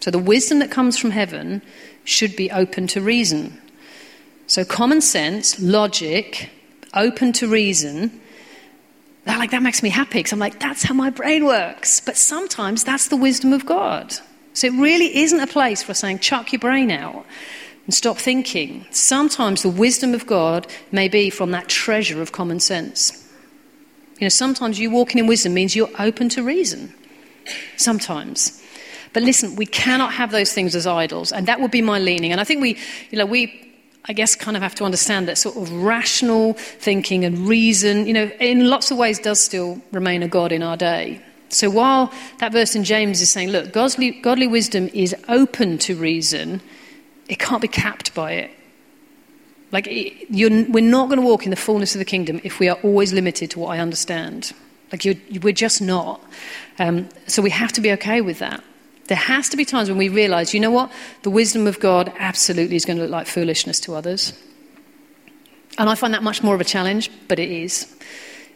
So 0.00 0.10
the 0.10 0.18
wisdom 0.18 0.58
that 0.60 0.70
comes 0.70 0.98
from 0.98 1.10
heaven 1.10 1.62
should 2.04 2.36
be 2.36 2.50
open 2.50 2.86
to 2.88 3.00
reason. 3.00 3.60
So 4.46 4.64
common 4.64 5.00
sense, 5.00 5.58
logic, 5.60 6.50
open 6.94 7.32
to 7.34 7.48
reason 7.48 8.20
that, 9.24 9.38
like, 9.38 9.50
that 9.52 9.62
makes 9.62 9.82
me 9.82 9.88
happy 9.88 10.18
because 10.18 10.32
I'm 10.32 10.38
like, 10.38 10.60
that's 10.60 10.82
how 10.82 10.94
my 10.94 11.10
brain 11.10 11.46
works. 11.46 12.00
But 12.00 12.16
sometimes 12.16 12.84
that's 12.84 13.08
the 13.08 13.16
wisdom 13.16 13.52
of 13.52 13.64
God. 13.64 14.14
So 14.52 14.66
it 14.68 14.72
really 14.74 15.16
isn't 15.18 15.40
a 15.40 15.46
place 15.46 15.82
for 15.82 15.94
saying, 15.94 16.20
chuck 16.20 16.52
your 16.52 16.60
brain 16.60 16.90
out 16.90 17.24
and 17.86 17.94
stop 17.94 18.18
thinking. 18.18 18.86
Sometimes 18.90 19.62
the 19.62 19.68
wisdom 19.68 20.14
of 20.14 20.26
God 20.26 20.66
may 20.92 21.08
be 21.08 21.30
from 21.30 21.50
that 21.52 21.68
treasure 21.68 22.22
of 22.22 22.32
common 22.32 22.60
sense. 22.60 23.20
You 24.18 24.26
know, 24.26 24.30
sometimes 24.30 24.78
you 24.78 24.90
walking 24.90 25.18
in 25.18 25.26
wisdom 25.26 25.54
means 25.54 25.74
you're 25.74 25.90
open 25.98 26.28
to 26.30 26.42
reason. 26.42 26.94
Sometimes. 27.76 28.62
But 29.12 29.22
listen, 29.22 29.56
we 29.56 29.66
cannot 29.66 30.12
have 30.14 30.30
those 30.32 30.52
things 30.52 30.74
as 30.74 30.86
idols, 30.86 31.32
and 31.32 31.46
that 31.46 31.60
would 31.60 31.70
be 31.70 31.82
my 31.82 31.98
leaning. 31.98 32.32
And 32.32 32.40
I 32.40 32.44
think 32.44 32.60
we, 32.60 32.78
you 33.10 33.18
know, 33.18 33.26
we 33.26 33.73
I 34.06 34.12
guess, 34.12 34.34
kind 34.34 34.56
of 34.56 34.62
have 34.62 34.74
to 34.76 34.84
understand 34.84 35.28
that 35.28 35.38
sort 35.38 35.56
of 35.56 35.72
rational 35.72 36.52
thinking 36.54 37.24
and 37.24 37.48
reason, 37.48 38.06
you 38.06 38.12
know, 38.12 38.30
in 38.38 38.68
lots 38.68 38.90
of 38.90 38.98
ways 38.98 39.18
does 39.18 39.40
still 39.40 39.80
remain 39.92 40.22
a 40.22 40.28
God 40.28 40.52
in 40.52 40.62
our 40.62 40.76
day. 40.76 41.22
So 41.48 41.70
while 41.70 42.12
that 42.38 42.52
verse 42.52 42.74
in 42.74 42.84
James 42.84 43.20
is 43.20 43.30
saying, 43.30 43.48
look, 43.48 43.72
godly, 43.72 44.10
godly 44.10 44.46
wisdom 44.46 44.90
is 44.92 45.14
open 45.28 45.78
to 45.78 45.96
reason, 45.96 46.60
it 47.28 47.38
can't 47.38 47.62
be 47.62 47.68
capped 47.68 48.14
by 48.14 48.32
it. 48.32 48.50
Like, 49.72 49.86
we're 50.30 50.80
not 50.80 51.08
going 51.08 51.20
to 51.20 51.26
walk 51.26 51.44
in 51.44 51.50
the 51.50 51.56
fullness 51.56 51.94
of 51.94 51.98
the 51.98 52.04
kingdom 52.04 52.40
if 52.44 52.60
we 52.60 52.68
are 52.68 52.78
always 52.82 53.12
limited 53.12 53.50
to 53.52 53.58
what 53.58 53.68
I 53.68 53.78
understand. 53.78 54.52
Like, 54.92 55.04
we're 55.42 55.52
just 55.52 55.80
not. 55.80 56.20
Um, 56.78 57.08
so 57.26 57.40
we 57.40 57.50
have 57.50 57.72
to 57.72 57.80
be 57.80 57.90
okay 57.92 58.20
with 58.20 58.38
that. 58.40 58.62
There 59.06 59.16
has 59.16 59.48
to 59.50 59.56
be 59.56 59.64
times 59.64 59.88
when 59.88 59.98
we 59.98 60.08
realize, 60.08 60.54
you 60.54 60.60
know 60.60 60.70
what? 60.70 60.90
The 61.22 61.30
wisdom 61.30 61.66
of 61.66 61.78
God 61.80 62.12
absolutely 62.18 62.76
is 62.76 62.84
going 62.84 62.96
to 62.96 63.02
look 63.02 63.12
like 63.12 63.26
foolishness 63.26 63.80
to 63.80 63.94
others. 63.94 64.32
And 65.76 65.90
I 65.90 65.94
find 65.94 66.14
that 66.14 66.22
much 66.22 66.42
more 66.42 66.54
of 66.54 66.60
a 66.60 66.64
challenge, 66.64 67.10
but 67.28 67.38
it 67.38 67.50
is. 67.50 67.92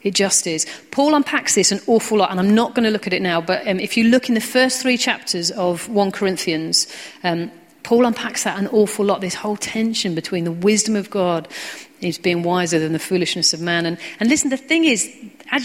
It 0.02 0.14
just 0.14 0.46
is. 0.46 0.66
Paul 0.90 1.14
unpacks 1.14 1.54
this 1.54 1.72
an 1.72 1.80
awful 1.87 2.18
lot, 2.18 2.30
and 2.30 2.38
I'm 2.38 2.54
not 2.54 2.74
going 2.74 2.84
to 2.84 2.90
look 2.90 3.06
at 3.06 3.12
it 3.12 3.20
now, 3.20 3.40
but 3.40 3.66
um, 3.66 3.80
if 3.80 3.96
you 3.96 4.04
look 4.04 4.28
in 4.28 4.34
the 4.34 4.40
first 4.40 4.80
three 4.80 4.96
chapters 4.96 5.50
of 5.50 5.88
1 5.88 6.12
Corinthians, 6.12 6.87
um, 7.24 7.50
Paul 7.82 8.06
unpacks 8.06 8.44
that 8.44 8.58
an 8.58 8.68
awful 8.68 9.04
lot 9.04 9.20
this 9.20 9.34
whole 9.34 9.56
tension 9.56 10.14
between 10.14 10.44
the 10.44 10.52
wisdom 10.52 10.94
of 10.94 11.11
God 11.11 11.48
is 12.00 12.18
being 12.18 12.42
wiser 12.42 12.78
than 12.78 12.92
the 12.92 12.98
foolishness 12.98 13.52
of 13.52 13.61
man. 13.61 13.87
And, 13.87 13.98
and 14.20 14.28
listen, 14.28 14.50
the 14.50 14.56
thing 14.56 14.84
is, 14.84 15.12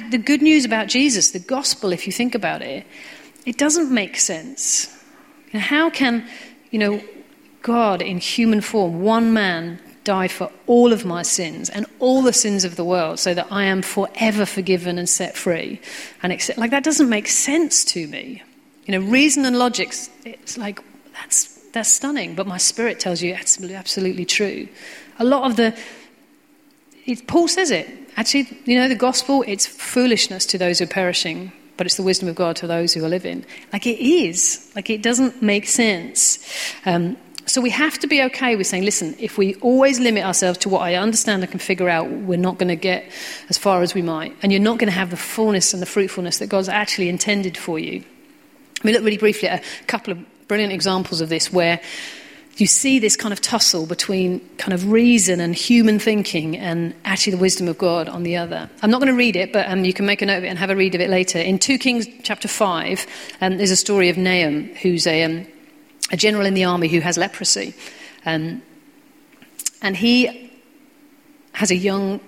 the 0.09 0.17
good 0.17 0.41
news 0.41 0.65
about 0.65 0.87
Jesus, 0.87 1.31
the 1.31 1.39
gospel, 1.39 1.91
if 1.91 2.07
you 2.07 2.13
think 2.13 2.33
about 2.33 2.61
it, 2.61 2.87
it 3.45 3.57
doesn't 3.57 3.93
make 3.93 4.17
sense. 4.17 4.89
how 5.53 5.89
can, 5.89 6.27
you 6.71 6.79
know, 6.79 7.01
God 7.61 8.01
in 8.01 8.17
human 8.17 8.61
form, 8.61 9.01
one 9.01 9.33
man, 9.33 9.79
die 10.03 10.27
for 10.27 10.51
all 10.67 10.91
of 10.91 11.05
my 11.05 11.21
sins 11.21 11.69
and 11.69 11.85
all 11.99 12.21
the 12.21 12.33
sins 12.33 12.65
of 12.65 12.75
the 12.75 12.83
world 12.83 13.19
so 13.19 13.33
that 13.33 13.47
I 13.49 13.63
am 13.63 13.81
forever 13.81 14.45
forgiven 14.45 14.97
and 14.97 15.07
set 15.07 15.35
free? 15.35 15.79
And 16.21 16.33
accept, 16.33 16.59
like 16.59 16.71
that 16.71 16.83
doesn't 16.83 17.09
make 17.09 17.27
sense 17.27 17.85
to 17.85 18.07
me. 18.07 18.43
You 18.85 18.99
know, 18.99 19.07
reason 19.07 19.45
and 19.45 19.57
logic, 19.57 19.93
it's 20.25 20.57
like, 20.57 20.79
that's, 21.13 21.45
that's 21.71 21.91
stunning, 21.91 22.35
but 22.35 22.47
my 22.47 22.57
spirit 22.57 22.99
tells 22.99 23.21
you 23.21 23.33
it's 23.33 23.61
absolutely 23.61 24.25
true. 24.25 24.67
A 25.19 25.23
lot 25.23 25.49
of 25.49 25.55
the, 25.55 25.77
it, 27.05 27.27
Paul 27.27 27.47
says 27.47 27.71
it. 27.71 27.89
Actually, 28.17 28.47
you 28.65 28.75
know, 28.75 28.87
the 28.87 28.95
gospel, 28.95 29.43
it's 29.47 29.65
foolishness 29.65 30.45
to 30.47 30.57
those 30.57 30.79
who 30.79 30.85
are 30.85 30.87
perishing 30.87 31.51
but 31.77 31.85
it's 31.87 31.97
the 31.97 32.03
wisdom 32.03 32.29
of 32.29 32.35
God 32.35 32.55
to 32.57 32.67
those 32.67 32.93
who 32.93 33.03
are 33.03 33.09
living. 33.09 33.45
Like 33.71 33.87
it 33.87 33.99
is. 33.99 34.71
Like 34.75 34.89
it 34.89 35.01
doesn't 35.01 35.41
make 35.41 35.67
sense. 35.67 36.39
Um, 36.85 37.17
so 37.45 37.59
we 37.59 37.71
have 37.71 37.99
to 37.99 38.07
be 38.07 38.21
okay 38.23 38.55
with 38.55 38.67
saying, 38.67 38.85
listen, 38.85 39.15
if 39.19 39.37
we 39.37 39.55
always 39.55 39.99
limit 39.99 40.23
ourselves 40.23 40.59
to 40.59 40.69
what 40.69 40.81
I 40.81 40.95
understand 40.95 41.43
and 41.43 41.51
can 41.51 41.59
figure 41.59 41.89
out, 41.89 42.09
we're 42.09 42.37
not 42.37 42.57
going 42.57 42.69
to 42.69 42.75
get 42.75 43.11
as 43.49 43.57
far 43.57 43.81
as 43.81 43.93
we 43.93 44.01
might. 44.01 44.35
And 44.41 44.51
you're 44.51 44.61
not 44.61 44.77
going 44.77 44.87
to 44.87 44.97
have 44.97 45.09
the 45.09 45.17
fullness 45.17 45.73
and 45.73 45.81
the 45.81 45.85
fruitfulness 45.85 46.37
that 46.37 46.47
God's 46.47 46.69
actually 46.69 47.09
intended 47.09 47.57
for 47.57 47.77
you. 47.77 48.03
We 48.83 48.93
look 48.93 49.03
really 49.03 49.17
briefly 49.17 49.49
at 49.49 49.61
a 49.61 49.85
couple 49.85 50.13
of 50.13 50.47
brilliant 50.47 50.73
examples 50.73 51.19
of 51.19 51.29
this 51.29 51.51
where 51.51 51.81
you 52.57 52.67
see 52.67 52.99
this 52.99 53.15
kind 53.15 53.33
of 53.33 53.41
tussle 53.41 53.85
between 53.85 54.39
kind 54.57 54.73
of 54.73 54.91
reason 54.91 55.39
and 55.39 55.55
human 55.55 55.97
thinking 55.97 56.55
and 56.55 56.93
actually 57.03 57.31
the 57.31 57.41
wisdom 57.41 57.67
of 57.67 57.77
God 57.77 58.07
on 58.07 58.23
the 58.23 58.37
other. 58.37 58.69
I'm 58.81 58.91
not 58.91 58.99
going 58.99 59.11
to 59.11 59.17
read 59.17 59.35
it, 59.35 59.51
but 59.51 59.67
um, 59.67 59.83
you 59.85 59.93
can 59.93 60.05
make 60.05 60.21
a 60.21 60.25
note 60.25 60.37
of 60.37 60.43
it 60.43 60.47
and 60.47 60.59
have 60.59 60.69
a 60.69 60.75
read 60.75 60.93
of 60.93 61.01
it 61.01 61.09
later. 61.09 61.39
In 61.39 61.57
2 61.57 61.79
Kings 61.79 62.07
chapter 62.21 62.47
5, 62.47 63.07
um, 63.41 63.57
there's 63.57 63.71
a 63.71 63.75
story 63.75 64.09
of 64.09 64.17
Naaman, 64.17 64.75
who's 64.81 65.07
a, 65.07 65.23
um, 65.23 65.47
a 66.11 66.17
general 66.17 66.45
in 66.45 66.53
the 66.53 66.63
army 66.63 66.89
who 66.89 66.99
has 66.99 67.17
leprosy. 67.17 67.73
Um, 68.25 68.61
and 69.81 69.97
he 69.97 70.51
has 71.53 71.71
a 71.71 71.75
young 71.75 72.19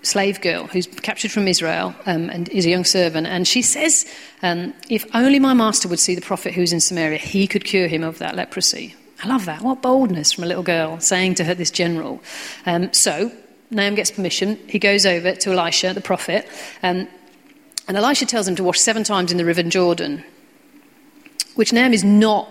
slave 0.00 0.40
girl 0.40 0.68
who's 0.68 0.86
captured 0.86 1.32
from 1.32 1.48
Israel 1.48 1.94
um, 2.06 2.30
and 2.30 2.48
is 2.48 2.64
a 2.64 2.70
young 2.70 2.84
servant. 2.84 3.26
And 3.26 3.46
she 3.46 3.60
says, 3.60 4.10
um, 4.42 4.72
If 4.88 5.04
only 5.14 5.38
my 5.38 5.52
master 5.52 5.86
would 5.88 5.98
see 5.98 6.14
the 6.14 6.22
prophet 6.22 6.54
who's 6.54 6.72
in 6.72 6.80
Samaria, 6.80 7.18
he 7.18 7.46
could 7.46 7.64
cure 7.64 7.88
him 7.88 8.02
of 8.02 8.18
that 8.18 8.36
leprosy. 8.36 8.94
I 9.22 9.28
love 9.28 9.46
that. 9.46 9.62
What 9.62 9.82
boldness 9.82 10.32
from 10.32 10.44
a 10.44 10.46
little 10.46 10.62
girl 10.62 11.00
saying 11.00 11.36
to 11.36 11.44
her, 11.44 11.54
this 11.54 11.70
general. 11.70 12.22
Um, 12.66 12.92
so, 12.92 13.32
Naaman 13.70 13.94
gets 13.94 14.10
permission. 14.10 14.56
He 14.68 14.78
goes 14.78 15.06
over 15.06 15.34
to 15.34 15.52
Elisha, 15.52 15.94
the 15.94 16.00
prophet, 16.00 16.46
um, 16.82 17.08
And 17.88 17.96
Elisha 17.96 18.26
tells 18.26 18.46
him 18.46 18.56
to 18.56 18.64
wash 18.64 18.80
seven 18.80 19.04
times 19.04 19.32
in 19.32 19.38
the 19.38 19.44
river 19.44 19.62
Jordan, 19.62 20.24
which 21.54 21.72
Naaman 21.72 21.94
is 21.94 22.04
not, 22.04 22.48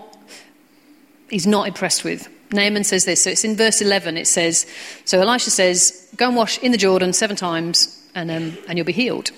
he's 1.30 1.46
not 1.46 1.68
impressed 1.68 2.04
with. 2.04 2.28
Naaman 2.52 2.84
says 2.84 3.04
this. 3.04 3.22
So 3.22 3.30
it's 3.30 3.44
in 3.44 3.56
verse 3.56 3.80
11. 3.80 4.16
It 4.16 4.26
says, 4.26 4.66
So 5.04 5.20
Elisha 5.20 5.50
says, 5.50 6.08
Go 6.16 6.28
and 6.28 6.36
wash 6.36 6.58
in 6.58 6.72
the 6.72 6.78
Jordan 6.78 7.12
seven 7.12 7.36
times, 7.36 8.02
and, 8.14 8.30
um, 8.30 8.56
and 8.68 8.78
you'll 8.78 8.86
be 8.86 8.92
healed. 8.92 9.30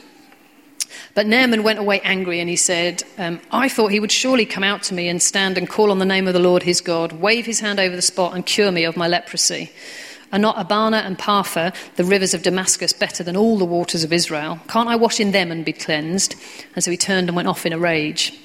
But 1.14 1.26
Naaman 1.26 1.62
went 1.62 1.78
away 1.78 2.00
angry 2.00 2.40
and 2.40 2.48
he 2.48 2.56
said, 2.56 3.02
um, 3.18 3.40
I 3.50 3.68
thought 3.68 3.90
he 3.90 4.00
would 4.00 4.12
surely 4.12 4.46
come 4.46 4.64
out 4.64 4.82
to 4.84 4.94
me 4.94 5.08
and 5.08 5.22
stand 5.22 5.58
and 5.58 5.68
call 5.68 5.90
on 5.90 5.98
the 5.98 6.04
name 6.04 6.26
of 6.26 6.34
the 6.34 6.40
Lord 6.40 6.62
his 6.62 6.80
God, 6.80 7.12
wave 7.12 7.46
his 7.46 7.60
hand 7.60 7.80
over 7.80 7.94
the 7.94 8.02
spot 8.02 8.34
and 8.34 8.44
cure 8.44 8.70
me 8.70 8.84
of 8.84 8.96
my 8.96 9.08
leprosy. 9.08 9.72
Are 10.32 10.38
not 10.38 10.60
Abana 10.60 10.98
and 10.98 11.18
Pharpar, 11.18 11.74
the 11.96 12.04
rivers 12.04 12.34
of 12.34 12.42
Damascus, 12.42 12.92
better 12.92 13.24
than 13.24 13.36
all 13.36 13.56
the 13.56 13.64
waters 13.64 14.04
of 14.04 14.12
Israel? 14.12 14.60
Can't 14.68 14.88
I 14.88 14.96
wash 14.96 15.20
in 15.20 15.32
them 15.32 15.50
and 15.50 15.64
be 15.64 15.72
cleansed? 15.72 16.34
And 16.74 16.84
so 16.84 16.90
he 16.90 16.98
turned 16.98 17.28
and 17.28 17.36
went 17.36 17.48
off 17.48 17.64
in 17.64 17.72
a 17.72 17.78
rage. 17.78 18.38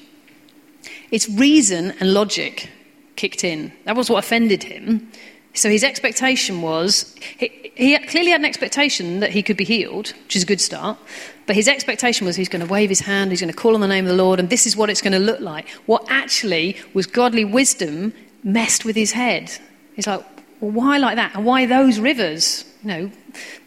It's 1.10 1.28
reason 1.28 1.92
and 2.00 2.14
logic 2.14 2.70
kicked 3.16 3.44
in. 3.44 3.72
That 3.84 3.96
was 3.96 4.08
what 4.08 4.24
offended 4.24 4.62
him. 4.62 5.10
So 5.54 5.70
his 5.70 5.84
expectation 5.84 6.62
was, 6.62 7.14
he, 7.38 7.70
he, 7.76 7.98
clearly 8.06 8.32
had 8.32 8.40
an 8.40 8.44
expectation 8.44 9.20
that 9.20 9.30
he 9.30 9.42
could 9.42 9.56
be 9.56 9.64
healed, 9.64 10.12
which 10.24 10.34
is 10.36 10.42
a 10.42 10.46
good 10.46 10.60
start. 10.60 10.98
But 11.46 11.54
his 11.54 11.68
expectation 11.68 12.26
was 12.26 12.34
he's 12.34 12.48
going 12.48 12.66
to 12.66 12.70
wave 12.70 12.88
his 12.88 13.00
hand, 13.00 13.30
he's 13.30 13.40
going 13.40 13.52
to 13.52 13.56
call 13.56 13.74
on 13.74 13.80
the 13.80 13.86
name 13.86 14.04
of 14.04 14.10
the 14.10 14.22
Lord, 14.22 14.40
and 14.40 14.50
this 14.50 14.66
is 14.66 14.76
what 14.76 14.90
it's 14.90 15.00
going 15.00 15.12
to 15.12 15.18
look 15.18 15.40
like. 15.40 15.68
What 15.86 16.04
actually 16.08 16.76
was 16.92 17.06
godly 17.06 17.44
wisdom 17.44 18.12
messed 18.42 18.84
with 18.84 18.96
his 18.96 19.12
head. 19.12 19.50
He's 19.94 20.06
like, 20.06 20.24
well, 20.60 20.72
why 20.72 20.98
like 20.98 21.16
that? 21.16 21.36
And 21.36 21.44
why 21.44 21.66
those 21.66 22.00
rivers? 22.00 22.64
You 22.82 22.88
know, 22.88 23.10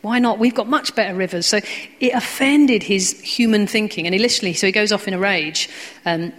why 0.02 0.20
not? 0.20 0.40
We've 0.40 0.54
got 0.54 0.68
much 0.68 0.94
better 0.94 1.16
rivers. 1.16 1.46
So 1.46 1.60
it 2.00 2.14
offended 2.14 2.84
his 2.84 3.20
human 3.22 3.66
thinking. 3.66 4.06
And 4.06 4.14
he 4.14 4.20
literally, 4.20 4.54
so 4.54 4.68
he 4.68 4.72
goes 4.72 4.92
off 4.92 5.08
in 5.08 5.14
a 5.14 5.20
rage. 5.20 5.70
Um, 6.06 6.34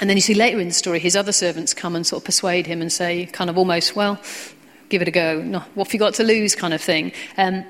and 0.00 0.08
then 0.08 0.16
you 0.16 0.20
see 0.20 0.34
later 0.34 0.60
in 0.60 0.68
the 0.68 0.74
story, 0.74 0.98
his 0.98 1.16
other 1.16 1.32
servants 1.32 1.74
come 1.74 1.96
and 1.96 2.06
sort 2.06 2.22
of 2.22 2.24
persuade 2.24 2.66
him 2.66 2.80
and 2.80 2.92
say, 2.92 3.26
kind 3.26 3.50
of 3.50 3.58
almost, 3.58 3.96
well, 3.96 4.20
give 4.88 5.02
it 5.02 5.08
a 5.08 5.10
go. 5.12 5.42
No, 5.42 5.60
what 5.74 5.86
have 5.86 5.94
you 5.94 5.98
got 5.98 6.14
to 6.14 6.24
lose, 6.24 6.54
kind 6.54 6.74
of 6.74 6.80
thing. 6.80 7.12
Um, 7.36 7.64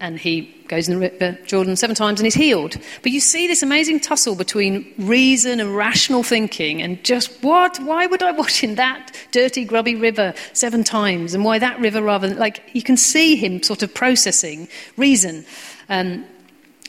and 0.00 0.18
he 0.18 0.54
goes 0.68 0.88
in 0.88 0.94
the 0.94 1.00
river 1.00 1.38
Jordan 1.46 1.76
seven 1.76 1.94
times 1.94 2.20
and 2.20 2.26
he's 2.26 2.34
healed. 2.34 2.76
But 3.02 3.12
you 3.12 3.20
see 3.20 3.46
this 3.46 3.62
amazing 3.62 4.00
tussle 4.00 4.34
between 4.34 4.92
reason 4.98 5.60
and 5.60 5.74
rational 5.74 6.22
thinking 6.22 6.82
and 6.82 7.02
just 7.04 7.42
what? 7.42 7.78
Why 7.78 8.06
would 8.06 8.22
I 8.22 8.32
wash 8.32 8.62
in 8.62 8.74
that 8.74 9.16
dirty, 9.30 9.64
grubby 9.64 9.94
river 9.94 10.34
seven 10.52 10.84
times? 10.84 11.32
And 11.32 11.44
why 11.44 11.58
that 11.58 11.78
river 11.80 12.02
rather 12.02 12.28
than, 12.28 12.38
like, 12.38 12.62
you 12.74 12.82
can 12.82 12.96
see 12.96 13.36
him 13.36 13.62
sort 13.62 13.82
of 13.82 13.94
processing 13.94 14.68
reason 14.96 15.46
um, 15.88 16.24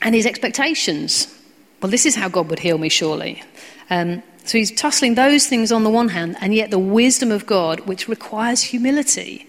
and 0.01 0.15
his 0.15 0.25
expectations. 0.25 1.33
Well, 1.81 1.91
this 1.91 2.05
is 2.05 2.15
how 2.15 2.27
God 2.27 2.49
would 2.49 2.59
heal 2.59 2.77
me, 2.77 2.89
surely. 2.89 3.43
Um, 3.89 4.23
so 4.45 4.57
he's 4.57 4.71
tussling 4.71 5.15
those 5.15 5.47
things 5.47 5.71
on 5.71 5.83
the 5.83 5.89
one 5.89 6.09
hand, 6.09 6.37
and 6.41 6.53
yet 6.53 6.69
the 6.69 6.79
wisdom 6.79 7.31
of 7.31 7.45
God, 7.45 7.81
which 7.81 8.07
requires 8.07 8.61
humility. 8.61 9.47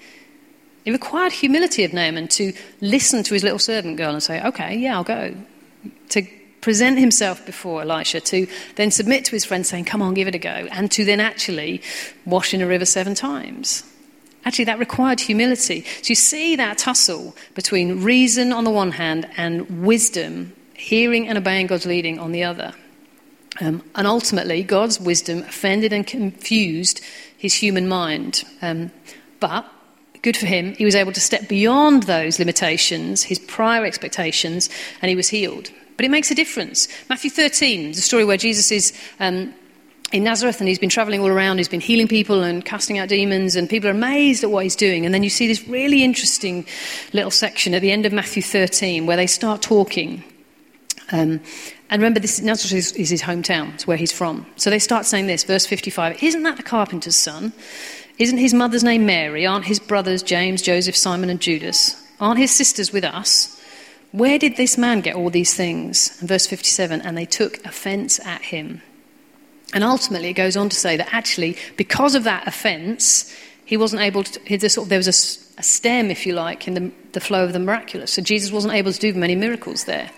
It 0.87 0.93
required 0.93 1.33
humility 1.33 1.83
of 1.83 1.93
Naaman 1.93 2.29
to 2.29 2.53
listen 2.81 3.25
to 3.25 3.35
his 3.35 3.43
little 3.43 3.59
servant 3.59 3.97
girl 3.97 4.13
and 4.13 4.23
say, 4.23 4.41
Okay, 4.43 4.77
yeah, 4.77 4.95
I'll 4.95 5.05
go. 5.05 5.35
To 6.11 6.27
present 6.61 6.99
himself 6.99 7.45
before 7.45 7.83
Elisha, 7.83 8.21
to 8.21 8.47
then 8.77 8.93
submit 8.93 9.25
to 9.27 9.33
his 9.33 9.45
friend 9.45 9.67
saying, 9.67 9.87
Come 9.87 10.01
on, 10.01 10.15
give 10.15 10.29
it 10.29 10.37
a 10.37 10.39
go, 10.39 10.69
and 10.71 10.89
to 10.93 11.05
then 11.05 11.19
actually 11.19 11.83
wash 12.25 12.55
in 12.55 12.63
a 12.63 12.67
river 12.67 12.85
seven 12.85 13.17
times. 13.17 13.83
Actually, 14.45 14.67
that 14.67 14.79
required 14.79 15.19
humility. 15.19 15.83
So 15.83 16.11
you 16.11 16.15
see 16.15 16.55
that 16.55 16.79
tussle 16.79 17.35
between 17.55 18.05
reason 18.05 18.53
on 18.53 18.63
the 18.63 18.71
one 18.71 18.93
hand 18.93 19.29
and 19.37 19.85
wisdom, 19.85 20.53
hearing 20.75 21.27
and 21.27 21.37
obeying 21.37 21.67
God's 21.67 21.87
leading 21.87 22.21
on 22.21 22.31
the 22.31 22.45
other. 22.45 22.73
Um, 23.61 23.83
and 23.97 24.07
ultimately, 24.07 24.63
God's 24.63 25.01
wisdom 25.01 25.41
offended 25.41 25.93
and 25.93 26.07
confused 26.07 27.01
his 27.37 27.55
human 27.55 27.89
mind. 27.89 28.45
Um, 28.63 28.93
but 29.41 29.69
good 30.23 30.37
for 30.37 30.47
him, 30.47 30.75
he 30.75 30.85
was 30.85 30.95
able 30.95 31.13
to 31.13 31.21
step 31.21 31.49
beyond 31.49 32.05
those 32.05 32.39
limitations, 32.39 33.23
his 33.23 33.39
prior 33.39 33.85
expectations, 33.85 34.69
and 35.03 35.09
he 35.09 35.17
was 35.17 35.29
healed. 35.29 35.71
But 35.97 36.05
it 36.05 36.11
makes 36.11 36.31
a 36.31 36.35
difference. 36.35 36.89
Matthew 37.09 37.31
13, 37.31 37.93
the 37.93 38.01
story 38.01 38.25
where 38.25 38.37
Jesus 38.37 38.71
is 38.71 38.93
um, 39.19 39.55
in 40.13 40.25
Nazareth 40.25 40.61
and 40.61 40.69
he's 40.69 40.79
been 40.79 40.91
traveling 40.91 41.21
all 41.21 41.29
around, 41.29 41.59
he's 41.59 41.69
been 41.69 41.81
healing 41.81 42.07
people 42.07 42.43
and 42.43 42.65
casting 42.65 42.99
out 42.99 43.09
demons, 43.09 43.57
and 43.57 43.69
people 43.69 43.89
are 43.89 43.93
amazed 43.93 44.45
at 44.45 44.51
what 44.51 44.65
he's 44.65 44.77
doing. 44.77 45.05
And 45.05 45.15
then 45.15 45.23
you 45.23 45.31
see 45.31 45.47
this 45.47 45.67
really 45.67 46.05
interesting 46.05 46.67
little 47.13 47.31
section 47.31 47.75
at 47.75 47.83
the 47.83 47.91
end 47.91 48.07
of 48.07 48.13
Matthew 48.13 48.43
13 48.43 49.07
where 49.07 49.17
they 49.17 49.27
start 49.27 49.63
talking. 49.63 50.23
Um, 51.13 51.41
and 51.89 52.03
remember, 52.03 52.19
this 52.19 52.41
Nazareth 52.41 52.73
is, 52.73 52.93
is 52.93 53.11
his 53.11 53.23
hometown, 53.23 53.75
it's 53.75 53.87
where 53.87 53.97
he's 53.97 54.13
from. 54.13 54.45
So 54.57 54.71
they 54.71 54.81
start 54.81 55.07
saying 55.07 55.29
this, 55.29 55.45
verse 55.45 55.67
55 55.67 56.23
Isn't 56.23 56.43
that 56.43 56.57
the 56.57 56.63
carpenter's 56.63 57.17
son? 57.17 57.53
Isn't 58.19 58.39
his 58.39 58.55
mother's 58.55 58.85
name 58.85 59.05
Mary? 59.05 59.47
Aren't 59.47 59.67
his 59.67 59.79
brothers 59.79 60.23
James, 60.23 60.63
Joseph, 60.63 60.97
Simon, 60.97 61.29
and 61.29 61.41
Judas? 61.41 62.03
Aren't 62.19 62.39
his 62.39 62.51
sisters 62.51 62.93
with 62.93 63.05
us? 63.05 63.61
Where 64.13 64.39
did 64.39 64.57
this 64.57 64.79
man 64.79 65.03
get 65.03 65.17
all 65.17 65.29
these 65.29 65.55
things? 65.55 66.17
And 66.21 66.29
verse 66.29 66.47
57 66.47 67.03
and 67.03 67.19
they 67.19 67.27
took 67.27 67.63
offense 67.67 68.19
at 68.25 68.43
him. 68.43 68.81
And 69.75 69.85
ultimately, 69.85 70.31
it 70.31 70.35
goes 70.35 70.57
on 70.57 70.69
to 70.71 70.77
say 70.77 70.97
that 70.97 71.13
actually, 71.13 71.57
because 71.77 72.15
of 72.15 72.25
that 72.25 72.47
offense, 72.47 73.35
he 73.67 73.77
wasn't 73.77 74.03
able 74.03 74.23
to, 74.23 74.85
there 74.85 74.99
was 74.99 75.09
a, 75.09 75.63
stem, 75.63 76.11
if 76.11 76.25
you 76.25 76.35
like, 76.35 76.69
in 76.69 76.75
the, 76.75 76.93
the 77.13 77.21
flow 77.21 77.45
of 77.45 77.53
the 77.53 77.59
miraculous. 77.59 78.13
So 78.13 78.23
Jesus 78.23 78.53
wasn't 78.53 78.75
able 78.75 78.93
to 78.93 78.99
do 78.99 79.13
many 79.13 79.35
miracles 79.35 79.85
there. 79.85 80.11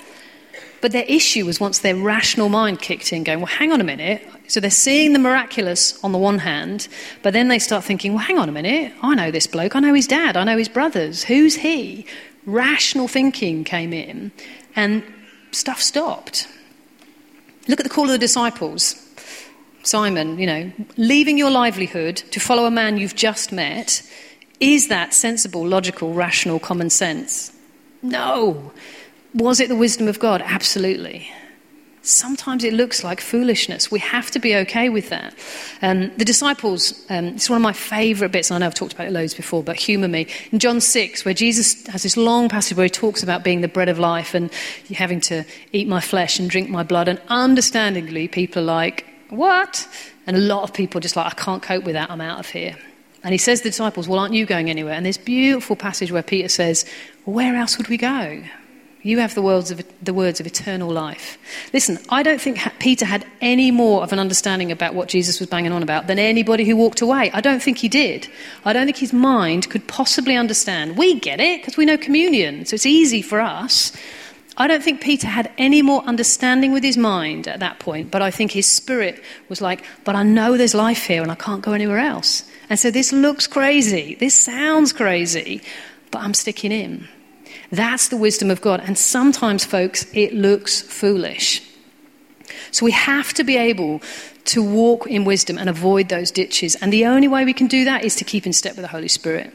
But 0.81 0.93
their 0.93 1.05
issue 1.09 1.45
was 1.45 1.59
once 1.59 1.81
their 1.81 1.97
rational 1.97 2.49
mind 2.49 2.81
kicked 2.81 3.13
in, 3.13 3.25
going, 3.25 3.41
well, 3.41 3.47
hang 3.47 3.73
on 3.73 3.81
a 3.81 3.85
minute. 3.85 4.27
So 4.47 4.61
they're 4.61 4.71
seeing 4.71 5.13
the 5.13 5.19
miraculous 5.19 6.03
on 6.05 6.13
the 6.13 6.19
one 6.19 6.39
hand, 6.39 6.89
but 7.23 7.33
then 7.33 7.49
they 7.49 7.59
start 7.59 7.85
thinking, 7.85 8.15
well, 8.15 8.25
hang 8.25 8.39
on 8.39 8.49
a 8.49 8.53
minute. 8.53 8.93
I 9.03 9.15
know 9.15 9.31
this 9.31 9.47
bloke. 9.47 9.75
I 9.75 9.81
know 9.81 9.95
his 9.95 10.07
dad. 10.07 10.37
I 10.37 10.45
know 10.45 10.57
his 10.57 10.69
brothers. 10.69 11.25
Who's 11.25 11.57
he? 11.57 12.07
Rational 12.47 13.09
thinking 13.09 13.65
came 13.65 13.93
in, 13.93 14.33
and 14.77 15.03
stuff 15.51 15.83
stopped. 15.83 16.49
Look 17.67 17.81
at 17.81 17.85
the 17.85 17.91
call 17.91 18.05
of 18.05 18.11
the 18.11 18.19
disciples. 18.19 18.95
Simon, 19.83 20.39
you 20.39 20.47
know, 20.47 20.73
leaving 20.97 21.39
your 21.39 21.51
livelihood 21.51 22.17
to 22.17 22.41
follow 22.41 22.65
a 22.65 22.71
man 22.71 22.99
you've 22.99 23.15
just 23.15 23.53
met, 23.53 24.03
is 24.61 24.89
that 24.89 25.15
sensible, 25.15 25.67
logical, 25.67 26.15
rational, 26.15 26.59
common 26.59 26.91
sense? 26.91 27.53
No. 28.03 28.73
Was 29.35 29.61
it 29.61 29.69
the 29.69 29.77
wisdom 29.77 30.09
of 30.09 30.19
God? 30.19 30.43
Absolutely. 30.43 31.31
Sometimes 32.03 32.65
it 32.65 32.73
looks 32.73 33.05
like 33.05 33.21
foolishness. 33.21 33.91
We 33.91 33.99
have 33.99 34.31
to 34.31 34.39
be 34.39 34.57
okay 34.57 34.89
with 34.89 35.11
that. 35.11 35.35
Um, 35.83 36.11
the 36.17 36.25
disciples, 36.25 37.05
um, 37.11 37.27
it's 37.27 37.51
one 37.51 37.59
of 37.59 37.63
my 37.63 37.75
favourite 37.75 38.33
bits, 38.33 38.51
and 38.51 38.57
I 38.57 38.59
know 38.61 38.67
I've 38.67 38.75
talked 38.75 38.95
about 38.95 39.09
it 39.09 39.13
loads 39.13 39.35
before, 39.35 39.63
but 39.63 39.77
humour 39.77 40.09
me. 40.09 40.27
In 40.51 40.59
John 40.59 40.81
6, 40.81 41.27
where 41.27 41.35
Jesus 41.35 41.87
has 41.89 42.03
this 42.03 42.17
long 42.17 42.49
passage 42.49 42.77
where 42.79 42.85
he 42.85 42.91
talks 42.91 43.23
about 43.23 43.45
being 43.45 43.61
the 43.61 43.69
bread 43.69 43.91
of 43.91 43.99
life 43.99 44.33
and 44.35 44.51
having 44.95 45.21
to 45.23 45.45
eat 45.73 45.87
my 45.87 46.01
flesh 46.01 46.39
and 46.39 46.49
drink 46.49 46.71
my 46.71 46.83
blood, 46.83 47.09
and 47.09 47.21
understandingly, 47.29 48.29
people 48.29 48.63
are 48.63 48.67
like, 48.67 49.05
What? 49.29 49.87
And 50.27 50.37
a 50.37 50.41
lot 50.41 50.63
of 50.63 50.73
people 50.73 50.99
are 50.99 51.03
just 51.03 51.17
like, 51.17 51.27
I 51.27 51.35
can't 51.35 51.63
cope 51.63 51.85
with 51.85 51.95
that, 51.95 52.11
I'm 52.11 52.23
out 52.23 52.39
of 52.39 52.49
here. 52.49 52.77
And 53.23 53.33
he 53.33 53.39
says 53.39 53.59
to 53.59 53.65
the 53.65 53.71
disciples, 53.71 54.09
Well, 54.09 54.21
aren't 54.21 54.35
you 54.35 54.47
going 54.47 54.71
anywhere? 54.71 54.95
And 54.95 55.05
this 55.05 55.19
beautiful 55.19 55.77
passage 55.77 56.11
where 56.11 56.23
Peter 56.23 56.49
says, 56.49 56.87
well, 57.27 57.35
Where 57.35 57.57
else 57.57 57.77
would 57.77 57.89
we 57.89 57.99
go? 57.99 58.43
You 59.03 59.21
have 59.21 59.35
the 59.35 59.43
words, 59.43 59.71
of, 59.71 59.81
the 60.03 60.13
words 60.13 60.41
of 60.41 60.47
eternal 60.47 60.91
life. 60.91 61.39
Listen, 61.73 61.99
I 62.09 62.25
don't 62.25 62.41
think 62.41 62.59
Peter 62.81 63.05
had 63.05 63.25
any 63.41 63.71
more 63.71 64.03
of 64.03 64.13
an 64.13 64.19
understanding 64.19 64.73
about 64.73 64.95
what 64.95 65.09
Jesus 65.09 65.39
was 65.39 65.49
banging 65.49 65.71
on 65.71 65.85
about 65.85 66.09
than 66.09 66.19
anybody 66.19 66.65
who 66.65 66.77
walked 66.77 67.01
away. 67.01 67.31
I 67.33 67.41
don't 67.41 67.63
think 67.63 67.79
he 67.79 67.89
did. 67.89 68.29
I 68.65 68.73
don't 68.73 68.87
think 68.87 68.97
his 68.97 69.13
mind 69.13 69.71
could 69.71 69.87
possibly 69.87 70.37
understand. 70.37 70.97
We 70.97 71.21
get 71.21 71.41
it 71.41 71.61
because 71.61 71.77
we 71.77 71.85
know 71.85 71.97
communion, 71.97 72.67
so 72.67 72.75
it's 72.75 72.87
easy 72.87 73.23
for 73.23 73.41
us. 73.41 73.93
I 74.57 74.67
don't 74.67 74.83
think 74.83 75.01
Peter 75.01 75.29
had 75.29 75.53
any 75.57 75.83
more 75.83 76.03
understanding 76.03 76.73
with 76.73 76.83
his 76.83 76.99
mind 76.99 77.47
at 77.47 77.61
that 77.61 77.79
point, 77.79 78.11
but 78.11 78.23
I 78.23 78.33
think 78.33 78.51
his 78.51 78.67
spirit 78.67 79.23
was 79.49 79.61
like, 79.61 79.85
But 80.05 80.17
I 80.17 80.25
know 80.25 80.57
there's 80.57 80.75
life 80.75 81.05
here 81.05 81.23
and 81.23 81.31
I 81.31 81.37
can't 81.37 81.63
go 81.63 81.73
anywhere 81.73 81.99
else. 81.99 82.43
And 82.69 82.79
so 82.79 82.91
this 82.91 83.13
looks 83.13 83.47
crazy. 83.47 84.17
This 84.17 84.37
sounds 84.37 84.93
crazy, 84.93 85.63
but 86.11 86.23
I'm 86.23 86.35
sticking 86.35 86.73
in. 86.73 87.07
That's 87.71 88.09
the 88.09 88.17
wisdom 88.17 88.51
of 88.51 88.61
God. 88.61 88.81
And 88.85 88.97
sometimes, 88.97 89.65
folks, 89.65 90.07
it 90.15 90.35
looks 90.35 90.81
foolish. 90.81 91.63
So 92.71 92.85
we 92.85 92.93
have 92.93 93.33
to 93.35 93.45
be 93.45 93.57
able 93.57 94.03
to 94.47 94.63
walk 94.63 95.07
in 95.07 95.25
wisdom 95.25 95.59
and 95.59 95.69
avoid 95.69 96.09
those 96.09 96.31
ditches. 96.31 96.75
And 96.77 96.93
the 96.93 97.07
only 97.07 97.29
way 97.29 97.45
we 97.45 97.53
can 97.53 97.67
do 97.67 97.85
that 97.85 98.05
is 98.05 98.15
to 98.17 98.25
keep 98.25 98.47
in 98.47 98.53
step 98.53 98.77
with 98.77 98.83
the 98.83 98.89
Holy 98.89 99.09
Spirit. 99.09 99.53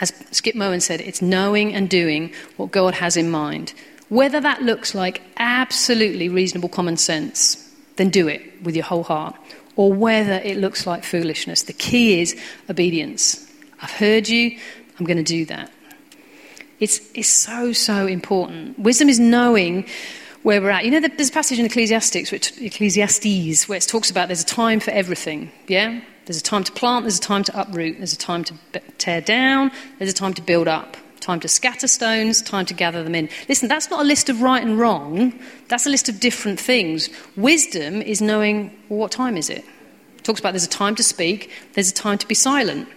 As 0.00 0.12
Skip 0.30 0.54
Moen 0.54 0.80
said, 0.80 1.00
it's 1.00 1.22
knowing 1.22 1.74
and 1.74 1.88
doing 1.88 2.32
what 2.56 2.70
God 2.70 2.94
has 2.94 3.16
in 3.16 3.30
mind. 3.30 3.74
Whether 4.08 4.40
that 4.40 4.62
looks 4.62 4.94
like 4.94 5.22
absolutely 5.36 6.28
reasonable 6.28 6.68
common 6.68 6.96
sense, 6.96 7.72
then 7.96 8.10
do 8.10 8.28
it 8.28 8.62
with 8.62 8.74
your 8.74 8.84
whole 8.84 9.02
heart. 9.02 9.36
Or 9.76 9.92
whether 9.92 10.34
it 10.34 10.56
looks 10.56 10.86
like 10.86 11.04
foolishness. 11.04 11.62
The 11.62 11.72
key 11.72 12.20
is 12.20 12.40
obedience. 12.68 13.44
I've 13.80 13.90
heard 13.90 14.28
you, 14.28 14.58
I'm 14.98 15.06
going 15.06 15.18
to 15.18 15.22
do 15.22 15.44
that. 15.46 15.70
It's, 16.80 17.00
it's 17.14 17.28
so, 17.28 17.72
so 17.72 18.06
important. 18.06 18.78
Wisdom 18.78 19.08
is 19.08 19.18
knowing 19.18 19.86
where 20.42 20.60
we're 20.60 20.70
at. 20.70 20.84
You 20.84 20.92
know, 20.92 21.00
there's 21.00 21.30
a 21.30 21.32
passage 21.32 21.58
in 21.58 21.66
Ecclesiastes, 21.66 22.30
which, 22.30 22.56
Ecclesiastes, 22.60 23.68
where 23.68 23.78
it 23.78 23.82
talks 23.82 24.10
about 24.10 24.28
there's 24.28 24.42
a 24.42 24.46
time 24.46 24.80
for 24.80 24.92
everything. 24.92 25.50
Yeah? 25.66 26.00
There's 26.26 26.38
a 26.38 26.42
time 26.42 26.62
to 26.64 26.72
plant, 26.72 27.04
there's 27.04 27.18
a 27.18 27.22
time 27.22 27.42
to 27.44 27.60
uproot, 27.60 27.96
there's 27.96 28.12
a 28.12 28.18
time 28.18 28.44
to 28.44 28.54
tear 28.98 29.20
down, 29.20 29.72
there's 29.98 30.10
a 30.10 30.14
time 30.14 30.34
to 30.34 30.42
build 30.42 30.68
up, 30.68 30.96
time 31.20 31.40
to 31.40 31.48
scatter 31.48 31.88
stones, 31.88 32.42
time 32.42 32.66
to 32.66 32.74
gather 32.74 33.02
them 33.02 33.14
in. 33.14 33.30
Listen, 33.48 33.66
that's 33.66 33.90
not 33.90 34.00
a 34.00 34.04
list 34.04 34.28
of 34.28 34.42
right 34.42 34.62
and 34.62 34.78
wrong, 34.78 35.38
that's 35.68 35.86
a 35.86 35.90
list 35.90 36.08
of 36.08 36.20
different 36.20 36.60
things. 36.60 37.08
Wisdom 37.36 38.02
is 38.02 38.20
knowing 38.20 38.78
well, 38.88 39.00
what 39.00 39.10
time 39.10 39.36
is 39.36 39.48
it? 39.48 39.64
it? 40.18 40.24
Talks 40.24 40.38
about 40.38 40.52
there's 40.52 40.66
a 40.66 40.68
time 40.68 40.94
to 40.96 41.02
speak, 41.02 41.50
there's 41.72 41.90
a 41.90 41.94
time 41.94 42.18
to 42.18 42.28
be 42.28 42.34
silent. 42.34 42.88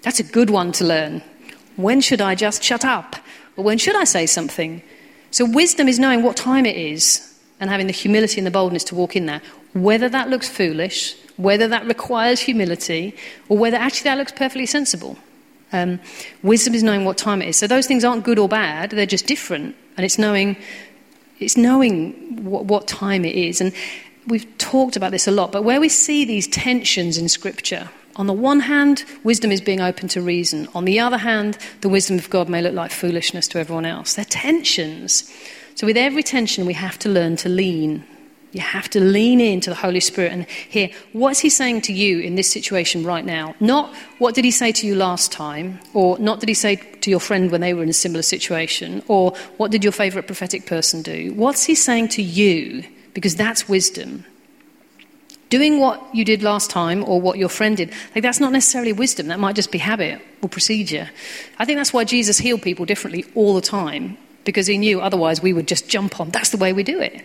That's 0.00 0.18
a 0.18 0.24
good 0.24 0.48
one 0.48 0.72
to 0.72 0.84
learn. 0.86 1.22
When 1.80 2.00
should 2.00 2.20
I 2.20 2.34
just 2.34 2.62
shut 2.62 2.84
up? 2.84 3.16
Or 3.56 3.64
when 3.64 3.78
should 3.78 3.96
I 3.96 4.04
say 4.04 4.26
something? 4.26 4.82
So, 5.30 5.44
wisdom 5.44 5.88
is 5.88 5.98
knowing 5.98 6.22
what 6.22 6.36
time 6.36 6.66
it 6.66 6.76
is 6.76 7.38
and 7.60 7.70
having 7.70 7.86
the 7.86 7.92
humility 7.92 8.38
and 8.38 8.46
the 8.46 8.50
boldness 8.50 8.84
to 8.84 8.94
walk 8.94 9.16
in 9.16 9.26
there, 9.26 9.42
whether 9.74 10.08
that 10.08 10.28
looks 10.28 10.48
foolish, 10.48 11.14
whether 11.36 11.68
that 11.68 11.86
requires 11.86 12.40
humility, 12.40 13.14
or 13.48 13.56
whether 13.56 13.76
actually 13.76 14.04
that 14.04 14.18
looks 14.18 14.32
perfectly 14.32 14.66
sensible. 14.66 15.16
Um, 15.72 16.00
wisdom 16.42 16.74
is 16.74 16.82
knowing 16.82 17.04
what 17.04 17.16
time 17.16 17.42
it 17.42 17.48
is. 17.48 17.56
So, 17.56 17.66
those 17.66 17.86
things 17.86 18.04
aren't 18.04 18.24
good 18.24 18.38
or 18.38 18.48
bad, 18.48 18.90
they're 18.90 19.06
just 19.06 19.26
different. 19.26 19.76
And 19.96 20.04
it's 20.04 20.18
knowing, 20.18 20.56
it's 21.38 21.56
knowing 21.56 22.44
what, 22.44 22.64
what 22.64 22.88
time 22.88 23.24
it 23.24 23.34
is. 23.34 23.60
And 23.60 23.72
we've 24.26 24.46
talked 24.58 24.96
about 24.96 25.12
this 25.12 25.28
a 25.28 25.30
lot, 25.30 25.52
but 25.52 25.62
where 25.62 25.80
we 25.80 25.88
see 25.88 26.24
these 26.24 26.48
tensions 26.48 27.18
in 27.18 27.28
Scripture, 27.28 27.90
on 28.16 28.26
the 28.26 28.32
one 28.32 28.60
hand, 28.60 29.04
wisdom 29.24 29.52
is 29.52 29.60
being 29.60 29.80
open 29.80 30.08
to 30.08 30.20
reason. 30.20 30.68
On 30.74 30.84
the 30.84 31.00
other 31.00 31.18
hand, 31.18 31.58
the 31.80 31.88
wisdom 31.88 32.18
of 32.18 32.28
God 32.30 32.48
may 32.48 32.60
look 32.60 32.74
like 32.74 32.90
foolishness 32.90 33.46
to 33.48 33.58
everyone 33.58 33.86
else. 33.86 34.14
They're 34.14 34.24
tensions. 34.24 35.32
So, 35.76 35.86
with 35.86 35.96
every 35.96 36.22
tension, 36.22 36.66
we 36.66 36.74
have 36.74 36.98
to 37.00 37.08
learn 37.08 37.36
to 37.36 37.48
lean. 37.48 38.04
You 38.52 38.60
have 38.60 38.90
to 38.90 39.00
lean 39.00 39.40
into 39.40 39.70
the 39.70 39.76
Holy 39.76 40.00
Spirit 40.00 40.32
and 40.32 40.44
hear 40.48 40.90
what's 41.12 41.38
He 41.38 41.48
saying 41.48 41.82
to 41.82 41.92
you 41.92 42.18
in 42.18 42.34
this 42.34 42.50
situation 42.50 43.04
right 43.04 43.24
now. 43.24 43.54
Not 43.60 43.94
what 44.18 44.34
did 44.34 44.44
He 44.44 44.50
say 44.50 44.72
to 44.72 44.86
you 44.86 44.96
last 44.96 45.30
time, 45.30 45.78
or 45.94 46.18
not 46.18 46.40
did 46.40 46.48
He 46.48 46.54
say 46.54 46.76
to 46.76 47.10
your 47.10 47.20
friend 47.20 47.50
when 47.52 47.60
they 47.60 47.74
were 47.74 47.84
in 47.84 47.88
a 47.88 47.94
similar 47.94 48.22
situation, 48.22 49.04
or 49.06 49.34
what 49.56 49.70
did 49.70 49.84
your 49.84 49.92
favourite 49.92 50.26
prophetic 50.26 50.66
person 50.66 51.02
do. 51.02 51.32
What's 51.34 51.64
He 51.64 51.76
saying 51.76 52.08
to 52.08 52.22
you? 52.22 52.84
Because 53.14 53.36
that's 53.36 53.68
wisdom 53.68 54.24
doing 55.50 55.80
what 55.80 56.02
you 56.14 56.24
did 56.24 56.42
last 56.42 56.70
time 56.70 57.04
or 57.04 57.20
what 57.20 57.36
your 57.36 57.48
friend 57.48 57.76
did, 57.76 57.92
like 58.14 58.22
that's 58.22 58.40
not 58.40 58.52
necessarily 58.52 58.92
wisdom. 58.92 59.26
That 59.26 59.38
might 59.38 59.56
just 59.56 59.70
be 59.70 59.78
habit 59.78 60.22
or 60.42 60.48
procedure. 60.48 61.10
I 61.58 61.64
think 61.64 61.78
that's 61.78 61.92
why 61.92 62.04
Jesus 62.04 62.38
healed 62.38 62.62
people 62.62 62.86
differently 62.86 63.26
all 63.34 63.54
the 63.54 63.60
time 63.60 64.16
because 64.44 64.66
he 64.66 64.78
knew 64.78 65.00
otherwise 65.00 65.42
we 65.42 65.52
would 65.52 65.68
just 65.68 65.88
jump 65.88 66.20
on. 66.20 66.30
That's 66.30 66.50
the 66.50 66.56
way 66.56 66.72
we 66.72 66.82
do 66.82 67.00
it, 67.00 67.22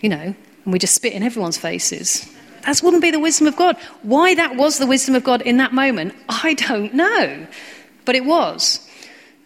you 0.00 0.08
know, 0.08 0.34
and 0.64 0.72
we 0.72 0.78
just 0.78 0.94
spit 0.94 1.12
in 1.12 1.22
everyone's 1.22 1.58
faces. 1.58 2.28
That 2.66 2.80
wouldn't 2.82 3.02
be 3.02 3.10
the 3.10 3.20
wisdom 3.20 3.46
of 3.46 3.56
God. 3.56 3.76
Why 4.02 4.34
that 4.34 4.56
was 4.56 4.78
the 4.78 4.86
wisdom 4.86 5.14
of 5.14 5.22
God 5.22 5.42
in 5.42 5.58
that 5.58 5.72
moment, 5.72 6.14
I 6.28 6.54
don't 6.54 6.94
know, 6.94 7.46
but 8.06 8.14
it 8.14 8.24
was. 8.24 8.80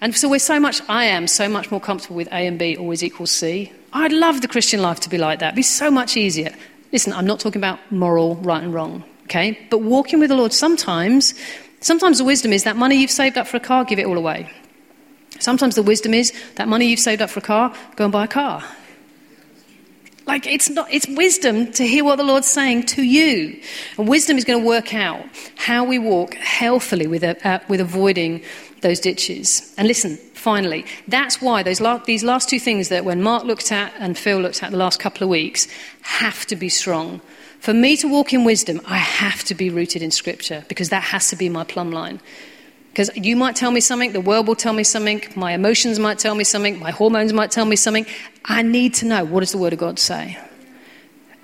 And 0.01 0.15
so 0.15 0.29
we're 0.29 0.39
so 0.39 0.61
much, 0.61 0.81
I 0.89 1.05
am 1.07 1.27
so 1.27 1.49
much 1.49 1.73
more 1.73 1.81
comfortable 1.81 2.15
with 2.15 2.29
A 2.29 2.47
and 2.47 2.59
B 2.59 2.77
always 2.77 3.03
equals 3.03 3.33
C. 3.33 3.73
I'd 3.93 4.13
love 4.13 4.41
the 4.41 4.49
Christian 4.49 4.81
life 4.81 5.01
to 5.01 5.09
be 5.09 5.19
like 5.19 5.41
that. 5.41 5.49
It'd 5.49 5.57
be 5.57 5.63
so 5.63 5.91
much 5.91 6.17
easier. 6.17 6.55
Listen, 6.93 7.13
I'm 7.13 7.27
not 7.27 7.41
talking 7.41 7.61
about 7.61 7.79
moral 7.91 8.37
right 8.37 8.63
and 8.63 8.73
wrong, 8.73 9.05
okay? 9.25 9.59
But 9.71 9.83
walking 9.83 10.21
with 10.21 10.31
the 10.31 10.37
Lord 10.37 10.53
sometimes, 10.53 11.35
sometimes 11.81 12.19
the 12.19 12.25
wisdom 12.25 12.53
is 12.53 12.65
that 12.65 12.77
money 12.77 12.97
you've 12.97 13.11
saved 13.11 13.37
up 13.37 13.47
for 13.47 13.59
a 13.59 13.61
car, 13.61 13.85
give 13.85 13.99
it 13.99 14.07
all 14.07 14.17
away. 14.17 14.51
Sometimes 15.39 15.75
the 15.75 15.83
wisdom 15.83 16.15
is 16.15 16.33
that 16.57 16.67
money 16.67 16.87
you've 16.87 17.01
saved 17.01 17.23
up 17.23 17.31
for 17.31 17.41
a 17.41 17.43
car, 17.43 17.75
go 17.97 18.05
and 18.05 18.13
buy 18.13 18.25
a 18.25 18.29
car. 18.29 18.65
Like 20.27 20.47
it's 20.47 20.69
not 20.69 20.93
it's 20.93 21.09
wisdom 21.09 21.73
to 21.73 21.87
hear 21.87 22.05
what 22.05 22.17
the 22.17 22.23
Lord's 22.23 22.49
saying 22.49 22.85
to 22.87 23.03
you. 23.03 23.63
And 23.97 24.07
wisdom 24.07 24.37
is 24.37 24.45
going 24.45 24.61
to 24.61 24.67
work 24.67 24.95
out 24.95 25.25
how 25.57 25.85
we 25.85 25.99
walk 25.99 26.35
healthily 26.35 27.07
with, 27.07 27.25
uh, 27.25 27.61
with 27.69 27.81
avoiding 27.81 28.43
those 28.81 29.01
ditches. 29.01 29.75
And 29.77 29.89
listen, 29.89 30.17
finally, 30.35 30.85
that's 31.07 31.43
why 31.43 31.63
those 31.63 31.81
la- 31.81 31.99
these 31.99 32.23
last 32.23 32.49
two 32.49 32.61
things 32.61 32.89
that 32.89 33.05
when 33.05 33.23
Mark 33.23 33.45
looked 33.45 33.73
at 33.73 33.93
and 33.99 34.17
Phil 34.17 34.39
looked 34.39 34.63
at 34.63 34.71
the 34.71 34.77
last 34.77 35.01
couple 35.01 35.25
of 35.25 35.29
weeks 35.29 35.69
have 36.03 36.47
to 36.47 36.57
be 36.57 36.69
strong. 36.69 37.21
For 37.61 37.75
me 37.75 37.97
to 37.97 38.09
walk 38.09 38.33
in 38.33 38.45
wisdom, 38.45 38.81
I 38.87 38.99
have 38.99 39.43
to 39.45 39.55
be 39.55 39.69
rooted 39.69 40.03
in 40.03 40.11
Scripture 40.11 40.65
because 40.69 40.91
that 40.91 41.03
has 41.03 41.29
to 41.31 41.37
be 41.37 41.49
my 41.49 41.65
plumb 41.65 41.91
line. 41.91 42.21
Because 42.91 43.11
you 43.17 43.37
might 43.37 43.55
tell 43.55 43.71
me 43.71 43.81
something, 43.81 44.13
the 44.13 44.21
world 44.21 44.49
will 44.49 44.57
tell 44.57 44.73
me 44.73 44.83
something, 44.85 45.23
my 45.37 45.53
emotions 45.53 45.99
might 45.99 46.19
tell 46.19 46.35
me 46.35 46.45
something, 46.45 46.79
my 46.79 46.91
hormones 46.91 47.33
might 47.33 47.51
tell 47.51 47.65
me 47.65 47.77
something. 47.77 48.07
I 48.45 48.63
need 48.63 48.95
to 48.95 49.07
know 49.07 49.25
what 49.25 49.41
does 49.41 49.53
the 49.53 49.59
Word 49.59 49.73
of 49.73 49.79
God 49.79 49.99
say. 49.99 50.39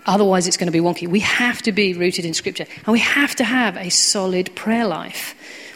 Otherwise, 0.07 0.47
it's 0.47 0.57
going 0.57 0.66
to 0.66 0.73
be 0.73 0.81
wonky. 0.81 1.09
We 1.09 1.20
have 1.20 1.62
to 1.62 1.73
be 1.73 1.94
rooted 1.94 2.25
in 2.25 2.35
Scripture, 2.35 2.66
and 2.85 2.92
we 2.92 2.99
have 2.99 3.35
to 3.37 3.44
have 3.44 3.77
a 3.77 3.88
solid 3.88 4.55
prayer 4.55 4.87
life. 4.87 5.35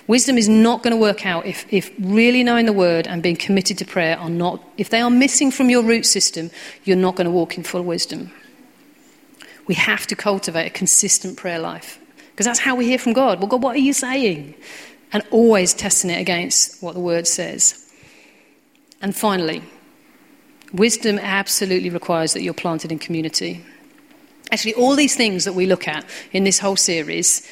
Wisdom 0.09 0.39
is 0.39 0.49
not 0.49 0.83
going 0.83 0.93
to 0.93 1.01
work 1.01 1.27
out 1.27 1.45
if, 1.45 1.71
if 1.71 1.93
really 2.01 2.43
knowing 2.43 2.65
the 2.65 2.73
word 2.73 3.07
and 3.07 3.23
being 3.23 3.37
committed 3.37 3.77
to 3.77 3.85
prayer 3.85 4.19
are 4.19 4.31
not, 4.31 4.67
if 4.79 4.89
they 4.89 5.03
are 5.03 5.11
missing 5.11 5.51
from 5.51 5.69
your 5.69 5.83
root 5.83 6.07
system, 6.07 6.51
you're 6.85 6.97
not 6.97 7.15
going 7.15 7.27
to 7.27 7.31
walk 7.31 7.59
in 7.59 7.63
full 7.63 7.83
wisdom. 7.83 8.33
We 9.67 9.75
have 9.75 10.07
to 10.07 10.17
cultivate 10.17 10.67
a 10.67 10.71
consistent 10.71 11.37
prayer 11.37 11.59
life 11.59 12.01
because 12.31 12.47
that's 12.47 12.59
how 12.59 12.75
we 12.75 12.87
hear 12.87 12.99
from 12.99 13.13
God. 13.13 13.39
Well, 13.39 13.49
God, 13.49 13.63
what 13.63 13.77
are 13.77 13.81
you 13.81 13.93
saying? 13.93 14.55
And 15.13 15.23
always 15.31 15.75
testing 15.75 16.11
it 16.11 16.21
against 16.21 16.83
what 16.83 16.95
the 16.95 17.01
word 17.01 17.27
says. 17.27 17.93
And 19.03 19.15
finally, 19.15 19.63
wisdom 20.73 21.19
absolutely 21.19 21.91
requires 21.91 22.33
that 22.33 22.41
you're 22.41 22.55
planted 22.55 22.91
in 22.91 22.99
community. 22.99 23.63
Actually, 24.51 24.73
all 24.75 24.97
these 24.97 25.17
things 25.17 25.45
that 25.45 25.53
we 25.53 25.67
look 25.67 25.87
at 25.87 26.07
in 26.33 26.45
this 26.45 26.59
whole 26.59 26.77
series 26.77 27.47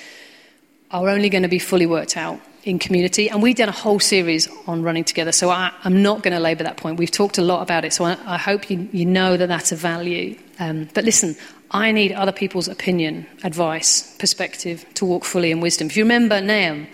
are 0.91 1.09
only 1.09 1.29
going 1.29 1.43
to 1.43 1.49
be 1.49 1.59
fully 1.59 1.87
worked 1.87 2.17
out 2.17 2.41
in 2.65 2.79
community. 2.79 3.31
And 3.31 3.43
we've 3.43 3.57
done 3.57 3.69
a 3.69 3.73
whole 3.73 4.01
series 4.01 4.49
on 4.67 4.83
running 4.83 5.05
together, 5.05 5.33
so 5.33 5.51
I, 5.51 5.73
am 5.85 6.03
not 6.03 6.23
going 6.23 6.35
to 6.35 6.41
labour 6.41 6.65
that 6.65 6.77
point. 6.77 6.99
We've 6.99 7.11
talked 7.11 7.39
a 7.39 7.43
lot 7.43 7.63
about 7.63 7.85
it, 7.85 7.93
so 7.93 8.05
I, 8.05 8.19
I 8.27 8.37
hope 8.37 8.69
you, 8.71 8.89
you, 8.93 9.07
know 9.07 9.37
that 9.37 9.47
that's 9.47 9.73
a 9.73 9.77
value. 9.77 10.37
Um, 10.59 10.89
but 10.93 11.05
listen, 11.05 11.37
I 11.71 11.93
need 11.93 12.13
other 12.13 12.33
people's 12.33 12.69
opinion, 12.69 13.27
advice, 13.45 14.17
perspective 14.17 14.85
to 14.95 15.05
walk 15.05 15.25
fully 15.25 15.51
in 15.53 15.61
wisdom. 15.61 15.87
If 15.87 15.97
you 15.97 16.05
remember 16.05 16.41
Naaman, 16.41 16.89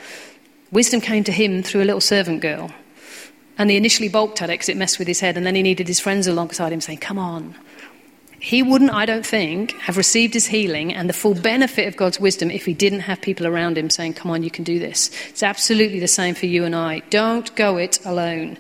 wisdom 0.71 1.01
came 1.01 1.25
to 1.25 1.33
him 1.33 1.63
through 1.63 1.83
a 1.83 1.85
little 1.85 2.01
servant 2.01 2.43
girl. 2.43 2.71
And 3.59 3.71
he 3.71 3.77
initially 3.77 4.09
balked 4.09 4.41
at 4.41 4.49
it 4.49 4.55
because 4.55 4.71
it 4.71 4.77
messed 4.77 4.99
with 4.99 5.09
his 5.09 5.21
head, 5.21 5.37
and 5.37 5.47
then 5.47 5.55
he 5.55 5.63
needed 5.63 5.89
his 5.89 6.01
friends 6.01 6.27
alongside 6.27 6.73
him 6.73 6.81
saying, 6.81 6.99
Come 6.99 7.19
on, 7.19 7.55
he 8.43 8.61
wouldn't, 8.61 8.91
I 8.91 9.07
don't 9.07 9.25
think, 9.25 9.71
have 9.83 9.97
received 9.97 10.35
his 10.35 10.49
healing 10.49 10.93
and 10.93 11.09
the 11.09 11.13
full 11.13 11.33
benefit 11.33 11.87
of 11.87 11.97
God's 11.97 12.19
wisdom 12.19 12.51
if 12.51 12.65
he 12.65 12.75
didn't 12.75 13.01
have 13.01 13.21
people 13.21 13.47
around 13.47 13.79
him 13.79 13.89
saying, 13.89 14.15
Come 14.15 14.33
on, 14.33 14.43
you 14.43 14.51
can 14.51 14.65
do 14.65 14.81
this. 14.81 15.13
It's 15.29 15.45
absolutely 15.45 16.01
the 16.01 16.09
same 16.09 16.35
for 16.35 16.47
you 16.47 16.65
and 16.65 16.75
I. 16.75 17.03
Don't 17.09 17.55
go 17.55 17.77
it 17.77 18.05
alone. 18.05 18.59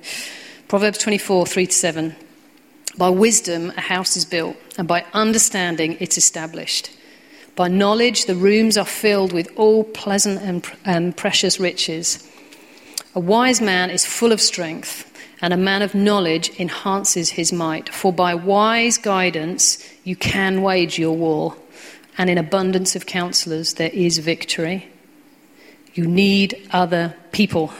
Proverbs 0.68 0.98
24, 0.98 1.46
3 1.46 1.66
to 1.66 1.72
7. 1.72 2.16
By 2.96 3.08
wisdom, 3.08 3.72
a 3.76 3.80
house 3.80 4.16
is 4.16 4.24
built, 4.24 4.56
and 4.78 4.86
by 4.86 5.04
understanding, 5.14 5.96
it's 5.98 6.16
established. 6.16 6.96
By 7.56 7.66
knowledge, 7.66 8.26
the 8.26 8.36
rooms 8.36 8.78
are 8.78 8.86
filled 8.86 9.32
with 9.32 9.50
all 9.56 9.82
pleasant 9.82 10.42
and, 10.42 10.64
and 10.84 11.16
precious 11.16 11.58
riches. 11.58 12.24
A 13.16 13.20
wise 13.20 13.60
man 13.60 13.90
is 13.90 14.06
full 14.06 14.30
of 14.30 14.40
strength 14.40 15.11
and 15.42 15.52
a 15.52 15.56
man 15.58 15.82
of 15.82 15.94
knowledge 15.94 16.58
enhances 16.58 17.30
his 17.30 17.52
might. 17.52 17.88
For 17.92 18.12
by 18.12 18.34
wise 18.34 18.96
guidance 18.96 19.84
you 20.04 20.16
can 20.16 20.62
wage 20.62 20.98
your 20.98 21.16
war, 21.16 21.56
and 22.16 22.30
in 22.30 22.38
abundance 22.38 22.96
of 22.96 23.04
counselors 23.04 23.74
there 23.74 23.90
is 23.92 24.18
victory. 24.18 24.88
You 25.94 26.06
need 26.06 26.68
other 26.70 27.14
people 27.32 27.72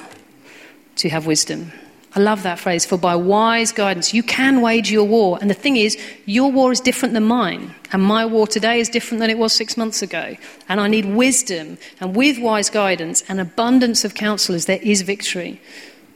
to 0.96 1.08
have 1.08 1.26
wisdom. 1.26 1.72
I 2.14 2.20
love 2.20 2.42
that 2.42 2.58
phrase. 2.58 2.84
For 2.84 2.98
by 2.98 3.16
wise 3.16 3.72
guidance, 3.72 4.12
you 4.12 4.22
can 4.22 4.60
wage 4.60 4.90
your 4.90 5.04
war. 5.04 5.38
And 5.40 5.48
the 5.48 5.54
thing 5.54 5.76
is, 5.76 5.96
your 6.26 6.52
war 6.52 6.70
is 6.70 6.80
different 6.80 7.14
than 7.14 7.24
mine. 7.24 7.74
And 7.90 8.02
my 8.02 8.26
war 8.26 8.46
today 8.46 8.80
is 8.80 8.90
different 8.90 9.20
than 9.20 9.30
it 9.30 9.38
was 9.38 9.54
six 9.54 9.78
months 9.78 10.02
ago. 10.02 10.36
And 10.68 10.78
I 10.78 10.88
need 10.88 11.06
wisdom. 11.06 11.78
And 12.00 12.14
with 12.14 12.38
wise 12.38 12.68
guidance 12.68 13.24
and 13.28 13.40
abundance 13.40 14.04
of 14.04 14.12
counselors, 14.14 14.66
there 14.66 14.80
is 14.82 15.00
victory. 15.00 15.58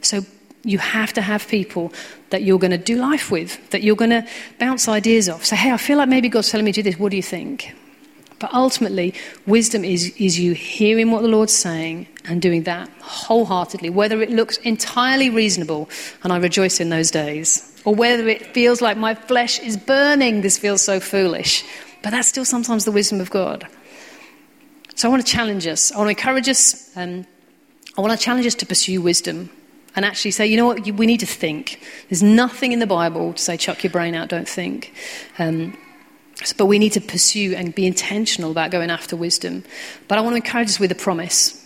So 0.03 0.21
you 0.67 0.79
have 0.79 1.13
to 1.15 1.23
have 1.23 1.47
people 1.49 1.93
that 2.31 2.43
you're 2.43 2.59
going 2.59 2.73
to 2.73 2.79
do 2.79 2.97
life 2.97 3.31
with, 3.31 3.71
that 3.71 3.83
you're 3.83 3.97
going 3.97 4.11
to 4.11 4.27
bounce 4.59 4.89
ideas 4.89 5.29
off. 5.29 5.45
Say, 5.45 5.57
hey, 5.57 5.71
I 5.71 5.77
feel 5.77 5.97
like 5.99 6.09
maybe 6.09 6.29
God's 6.29 6.51
telling 6.51 6.65
me 6.65 6.73
to 6.73 6.83
do 6.83 6.91
this. 6.91 6.99
What 6.99 7.11
do 7.11 7.17
you 7.17 7.23
think? 7.23 7.73
But 8.39 8.53
ultimately, 8.53 9.15
wisdom 9.47 9.85
is, 9.85 10.13
is 10.19 10.39
you 10.39 10.53
hearing 10.53 11.11
what 11.11 11.23
the 11.23 11.29
Lord's 11.29 11.55
saying 11.55 12.07
and 12.27 12.43
doing 12.43 12.65
that 12.65 12.91
wholeheartedly, 13.01 13.89
whether 13.89 14.21
it 14.21 14.31
looks 14.31 14.59
entirely 14.59 15.31
reasonable, 15.31 15.89
and 16.23 16.33
I 16.33 16.37
rejoice 16.37 16.81
in 16.81 16.91
those 16.91 17.11
days, 17.11 17.73
or 17.85 17.95
whether 17.95 18.29
it 18.29 18.53
feels 18.53 18.83
like 18.83 18.99
my 18.99 19.15
flesh 19.15 19.59
is 19.61 19.77
burning, 19.77 20.43
this 20.43 20.59
feels 20.59 20.83
so 20.83 21.01
foolish. 21.01 21.65
But 22.03 22.11
that's 22.11 22.29
still 22.29 22.45
sometimes 22.45 22.85
the 22.85 22.93
wisdom 22.93 23.21
of 23.21 23.31
God. 23.31 23.67
So 24.97 25.09
I 25.09 25.11
want 25.11 25.25
to 25.25 25.33
challenge 25.33 25.67
us. 25.67 25.93
I 25.93 25.99
want 25.99 26.09
to 26.09 26.11
encourage 26.11 26.49
us. 26.49 26.95
Um, 26.97 27.25
I 27.97 28.01
want 28.03 28.19
to 28.19 28.23
challenge 28.23 28.47
us 28.47 28.55
to 28.57 28.67
pursue 28.67 29.01
wisdom 29.01 29.51
and 29.97 30.05
actually 30.05 30.31
say, 30.31 30.47
you 30.47 30.59
know 30.59 30.67
what, 30.67 30.87
we 30.87 31.07
need 31.07 31.21
to 31.21 31.27
think. 31.27 31.81
There's 32.11 32.23
nothing 32.23 32.73
in 32.73 32.79
the 32.79 32.87
Bible 32.87 33.33
to 33.33 33.43
say, 33.43 33.57
chuck 33.57 33.83
your 33.83 33.91
brain 33.91 34.15
out, 34.15 34.29
don't 34.29 34.49
think. 34.49 34.93
Um, 35.39 35.77
but 36.59 36.67
we 36.67 36.79
need 36.79 36.93
to 36.93 37.01
pursue 37.01 37.55
and 37.57 37.75
be 37.75 37.87
intentional 37.87 38.51
about 38.51 38.71
going 38.71 38.91
after 38.91 39.17
wisdom. 39.17 39.65
But 40.07 40.19
I 40.19 40.21
want 40.21 40.35
to 40.35 40.37
encourage 40.37 40.69
us 40.69 40.79
with 40.79 40.93
a 40.93 40.97
promise. 40.97 41.65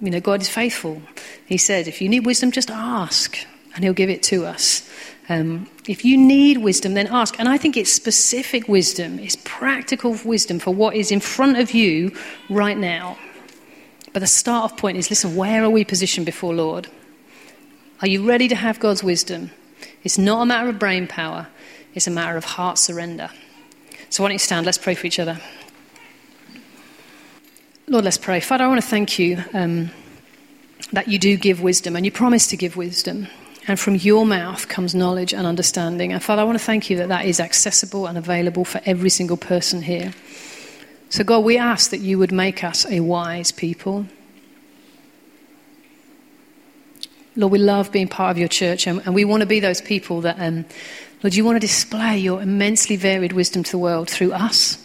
You 0.00 0.10
know, 0.10 0.20
God 0.20 0.40
is 0.40 0.48
faithful. 0.48 1.02
He 1.44 1.58
said, 1.58 1.86
if 1.86 2.00
you 2.00 2.08
need 2.08 2.24
wisdom, 2.24 2.50
just 2.50 2.70
ask, 2.70 3.38
and 3.74 3.84
He'll 3.84 3.92
give 3.92 4.08
it 4.10 4.22
to 4.24 4.46
us. 4.46 4.88
Um, 5.28 5.68
if 5.86 6.04
you 6.04 6.16
need 6.16 6.58
wisdom, 6.58 6.94
then 6.94 7.08
ask. 7.08 7.38
And 7.38 7.48
I 7.48 7.58
think 7.58 7.76
it's 7.76 7.92
specific 7.92 8.68
wisdom, 8.68 9.18
it's 9.18 9.36
practical 9.44 10.16
wisdom 10.24 10.58
for 10.60 10.72
what 10.72 10.96
is 10.96 11.10
in 11.10 11.20
front 11.20 11.58
of 11.58 11.72
you 11.72 12.16
right 12.48 12.76
now. 12.78 13.18
But 14.14 14.20
the 14.20 14.26
start 14.26 14.64
off 14.64 14.78
point 14.78 14.96
is 14.96 15.10
listen, 15.10 15.36
where 15.36 15.62
are 15.62 15.70
we 15.70 15.84
positioned 15.84 16.24
before 16.24 16.54
Lord? 16.54 16.88
Are 18.02 18.08
you 18.08 18.28
ready 18.28 18.46
to 18.48 18.54
have 18.54 18.78
God's 18.78 19.02
wisdom? 19.02 19.50
It's 20.04 20.18
not 20.18 20.42
a 20.42 20.46
matter 20.46 20.68
of 20.68 20.78
brain 20.78 21.06
power, 21.06 21.48
it's 21.94 22.06
a 22.06 22.10
matter 22.10 22.36
of 22.36 22.44
heart 22.44 22.78
surrender. 22.78 23.30
So 24.10 24.22
why 24.22 24.28
don't 24.28 24.34
you 24.34 24.38
stand? 24.38 24.66
Let's 24.66 24.78
pray 24.78 24.94
for 24.94 25.06
each 25.06 25.18
other. 25.18 25.40
Lord, 27.88 28.04
let's 28.04 28.18
pray. 28.18 28.40
Father, 28.40 28.64
I 28.64 28.68
want 28.68 28.80
to 28.80 28.86
thank 28.86 29.18
you 29.18 29.42
um, 29.54 29.90
that 30.92 31.08
you 31.08 31.18
do 31.18 31.36
give 31.36 31.62
wisdom 31.62 31.96
and 31.96 32.04
you 32.04 32.12
promise 32.12 32.46
to 32.48 32.56
give 32.56 32.76
wisdom. 32.76 33.28
And 33.68 33.80
from 33.80 33.96
your 33.96 34.26
mouth 34.26 34.68
comes 34.68 34.94
knowledge 34.94 35.32
and 35.32 35.46
understanding. 35.46 36.12
And 36.12 36.22
Father, 36.22 36.42
I 36.42 36.44
want 36.44 36.58
to 36.58 36.64
thank 36.64 36.90
you 36.90 36.96
that 36.98 37.08
that 37.08 37.24
is 37.24 37.40
accessible 37.40 38.06
and 38.06 38.16
available 38.16 38.64
for 38.64 38.80
every 38.84 39.10
single 39.10 39.36
person 39.36 39.82
here. 39.82 40.12
So, 41.08 41.24
God, 41.24 41.44
we 41.44 41.58
ask 41.58 41.90
that 41.90 41.98
you 41.98 42.18
would 42.18 42.32
make 42.32 42.62
us 42.62 42.86
a 42.90 43.00
wise 43.00 43.52
people. 43.52 44.06
Lord, 47.36 47.52
we 47.52 47.58
love 47.58 47.92
being 47.92 48.08
part 48.08 48.30
of 48.30 48.38
your 48.38 48.48
church, 48.48 48.86
and, 48.86 49.00
and 49.04 49.14
we 49.14 49.24
want 49.24 49.42
to 49.42 49.46
be 49.46 49.60
those 49.60 49.80
people 49.80 50.22
that, 50.22 50.36
um, 50.40 50.64
Lord, 51.22 51.34
you 51.34 51.44
want 51.44 51.56
to 51.56 51.60
display 51.60 52.18
your 52.18 52.40
immensely 52.40 52.96
varied 52.96 53.32
wisdom 53.32 53.62
to 53.62 53.70
the 53.70 53.78
world 53.78 54.08
through 54.08 54.32
us, 54.32 54.82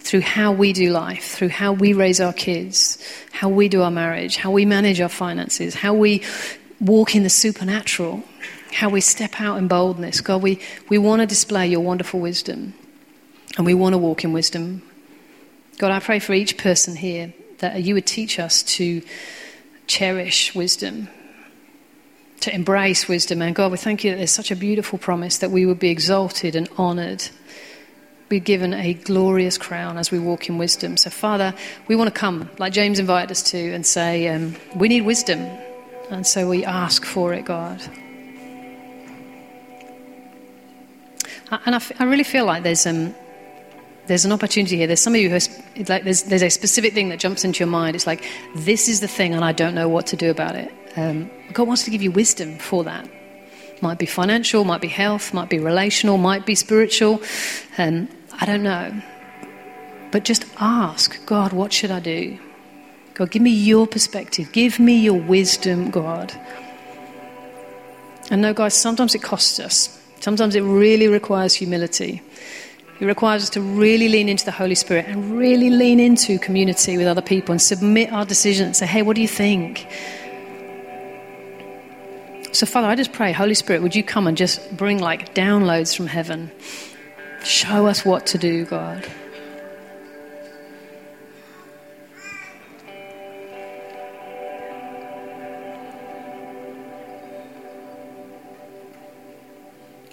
through 0.00 0.22
how 0.22 0.50
we 0.50 0.72
do 0.72 0.90
life, 0.90 1.24
through 1.24 1.50
how 1.50 1.72
we 1.72 1.92
raise 1.92 2.20
our 2.20 2.32
kids, 2.32 2.98
how 3.32 3.48
we 3.48 3.68
do 3.68 3.82
our 3.82 3.90
marriage, 3.90 4.36
how 4.36 4.50
we 4.50 4.64
manage 4.64 5.00
our 5.00 5.08
finances, 5.08 5.74
how 5.74 5.94
we 5.94 6.22
walk 6.80 7.14
in 7.14 7.22
the 7.22 7.30
supernatural, 7.30 8.24
how 8.72 8.88
we 8.88 9.00
step 9.00 9.40
out 9.40 9.56
in 9.56 9.68
boldness. 9.68 10.20
God, 10.20 10.42
we, 10.42 10.60
we 10.88 10.98
want 10.98 11.20
to 11.20 11.26
display 11.26 11.68
your 11.68 11.80
wonderful 11.80 12.18
wisdom, 12.18 12.74
and 13.56 13.64
we 13.66 13.74
want 13.74 13.92
to 13.92 13.98
walk 13.98 14.24
in 14.24 14.32
wisdom. 14.32 14.82
God, 15.78 15.92
I 15.92 16.00
pray 16.00 16.18
for 16.18 16.32
each 16.32 16.58
person 16.58 16.96
here 16.96 17.32
that 17.58 17.82
you 17.82 17.94
would 17.94 18.06
teach 18.06 18.38
us 18.38 18.62
to 18.62 19.02
cherish 19.86 20.54
wisdom, 20.54 21.08
to 22.40 22.54
embrace 22.54 23.08
wisdom. 23.08 23.42
And 23.42 23.54
God, 23.54 23.70
we 23.70 23.78
thank 23.78 24.04
you 24.04 24.10
that 24.10 24.16
there's 24.16 24.30
such 24.30 24.50
a 24.50 24.56
beautiful 24.56 24.98
promise 24.98 25.38
that 25.38 25.50
we 25.50 25.66
would 25.66 25.78
be 25.78 25.90
exalted 25.90 26.56
and 26.56 26.68
honored, 26.76 27.28
be 28.28 28.40
given 28.40 28.72
a 28.72 28.94
glorious 28.94 29.58
crown 29.58 29.98
as 29.98 30.10
we 30.10 30.18
walk 30.18 30.48
in 30.48 30.56
wisdom. 30.56 30.96
So, 30.96 31.10
Father, 31.10 31.54
we 31.88 31.96
want 31.96 32.12
to 32.12 32.18
come, 32.18 32.48
like 32.58 32.72
James 32.72 32.98
invited 32.98 33.30
us 33.30 33.42
to, 33.50 33.72
and 33.72 33.84
say, 33.84 34.28
um, 34.28 34.56
we 34.74 34.88
need 34.88 35.02
wisdom. 35.02 35.40
And 36.10 36.26
so 36.26 36.48
we 36.48 36.64
ask 36.64 37.04
for 37.04 37.34
it, 37.34 37.44
God. 37.44 37.80
And 41.66 41.74
I, 41.74 41.76
f- 41.76 42.00
I 42.00 42.04
really 42.04 42.24
feel 42.24 42.44
like 42.44 42.62
there's, 42.62 42.86
um, 42.86 43.14
there's 44.06 44.24
an 44.24 44.32
opportunity 44.32 44.76
here. 44.76 44.86
There's 44.86 45.00
some 45.00 45.14
of 45.14 45.20
you 45.20 45.28
who 45.28 45.38
like, 45.88 46.04
there's, 46.04 46.22
there's 46.22 46.42
a 46.42 46.48
specific 46.48 46.94
thing 46.94 47.10
that 47.10 47.18
jumps 47.18 47.44
into 47.44 47.58
your 47.60 47.68
mind. 47.68 47.96
It's 47.96 48.06
like, 48.06 48.24
this 48.54 48.88
is 48.88 49.00
the 49.00 49.08
thing, 49.08 49.34
and 49.34 49.44
I 49.44 49.52
don't 49.52 49.74
know 49.74 49.88
what 49.88 50.06
to 50.08 50.16
do 50.16 50.30
about 50.30 50.54
it. 50.54 50.72
Um, 50.96 51.30
God 51.52 51.66
wants 51.66 51.84
to 51.84 51.90
give 51.90 52.02
you 52.02 52.10
wisdom 52.10 52.58
for 52.58 52.84
that. 52.84 53.08
Might 53.80 53.98
be 53.98 54.06
financial, 54.06 54.64
might 54.64 54.80
be 54.80 54.88
health, 54.88 55.32
might 55.32 55.48
be 55.48 55.58
relational, 55.58 56.18
might 56.18 56.44
be 56.44 56.54
spiritual. 56.54 57.22
Um, 57.78 58.08
I 58.40 58.46
don't 58.46 58.62
know. 58.62 59.00
But 60.10 60.24
just 60.24 60.44
ask 60.58 61.24
God, 61.26 61.52
what 61.52 61.72
should 61.72 61.90
I 61.90 62.00
do? 62.00 62.38
God, 63.14 63.30
give 63.30 63.42
me 63.42 63.50
your 63.50 63.86
perspective. 63.86 64.50
Give 64.52 64.78
me 64.78 64.98
your 64.98 65.20
wisdom, 65.20 65.90
God. 65.90 66.32
And 68.30 68.42
no, 68.42 68.54
guys, 68.54 68.74
sometimes 68.74 69.14
it 69.14 69.22
costs 69.22 69.58
us. 69.58 70.00
Sometimes 70.20 70.54
it 70.54 70.62
really 70.62 71.08
requires 71.08 71.54
humility. 71.54 72.22
It 73.00 73.06
requires 73.06 73.44
us 73.44 73.50
to 73.50 73.62
really 73.62 74.08
lean 74.08 74.28
into 74.28 74.44
the 74.44 74.52
Holy 74.52 74.74
Spirit 74.74 75.06
and 75.08 75.38
really 75.38 75.70
lean 75.70 75.98
into 75.98 76.38
community 76.38 76.98
with 76.98 77.06
other 77.06 77.22
people 77.22 77.52
and 77.52 77.62
submit 77.62 78.12
our 78.12 78.26
decisions. 78.26 78.78
Say, 78.78 78.86
hey, 78.86 79.02
what 79.02 79.16
do 79.16 79.22
you 79.22 79.28
think? 79.28 79.86
So, 82.52 82.66
Father, 82.66 82.88
I 82.88 82.96
just 82.96 83.12
pray, 83.12 83.30
Holy 83.30 83.54
Spirit, 83.54 83.80
would 83.80 83.94
you 83.94 84.02
come 84.02 84.26
and 84.26 84.36
just 84.36 84.76
bring 84.76 84.98
like 84.98 85.34
downloads 85.34 85.96
from 85.96 86.08
heaven? 86.08 86.50
Show 87.44 87.86
us 87.86 88.04
what 88.04 88.26
to 88.26 88.38
do, 88.38 88.64
God. 88.64 89.06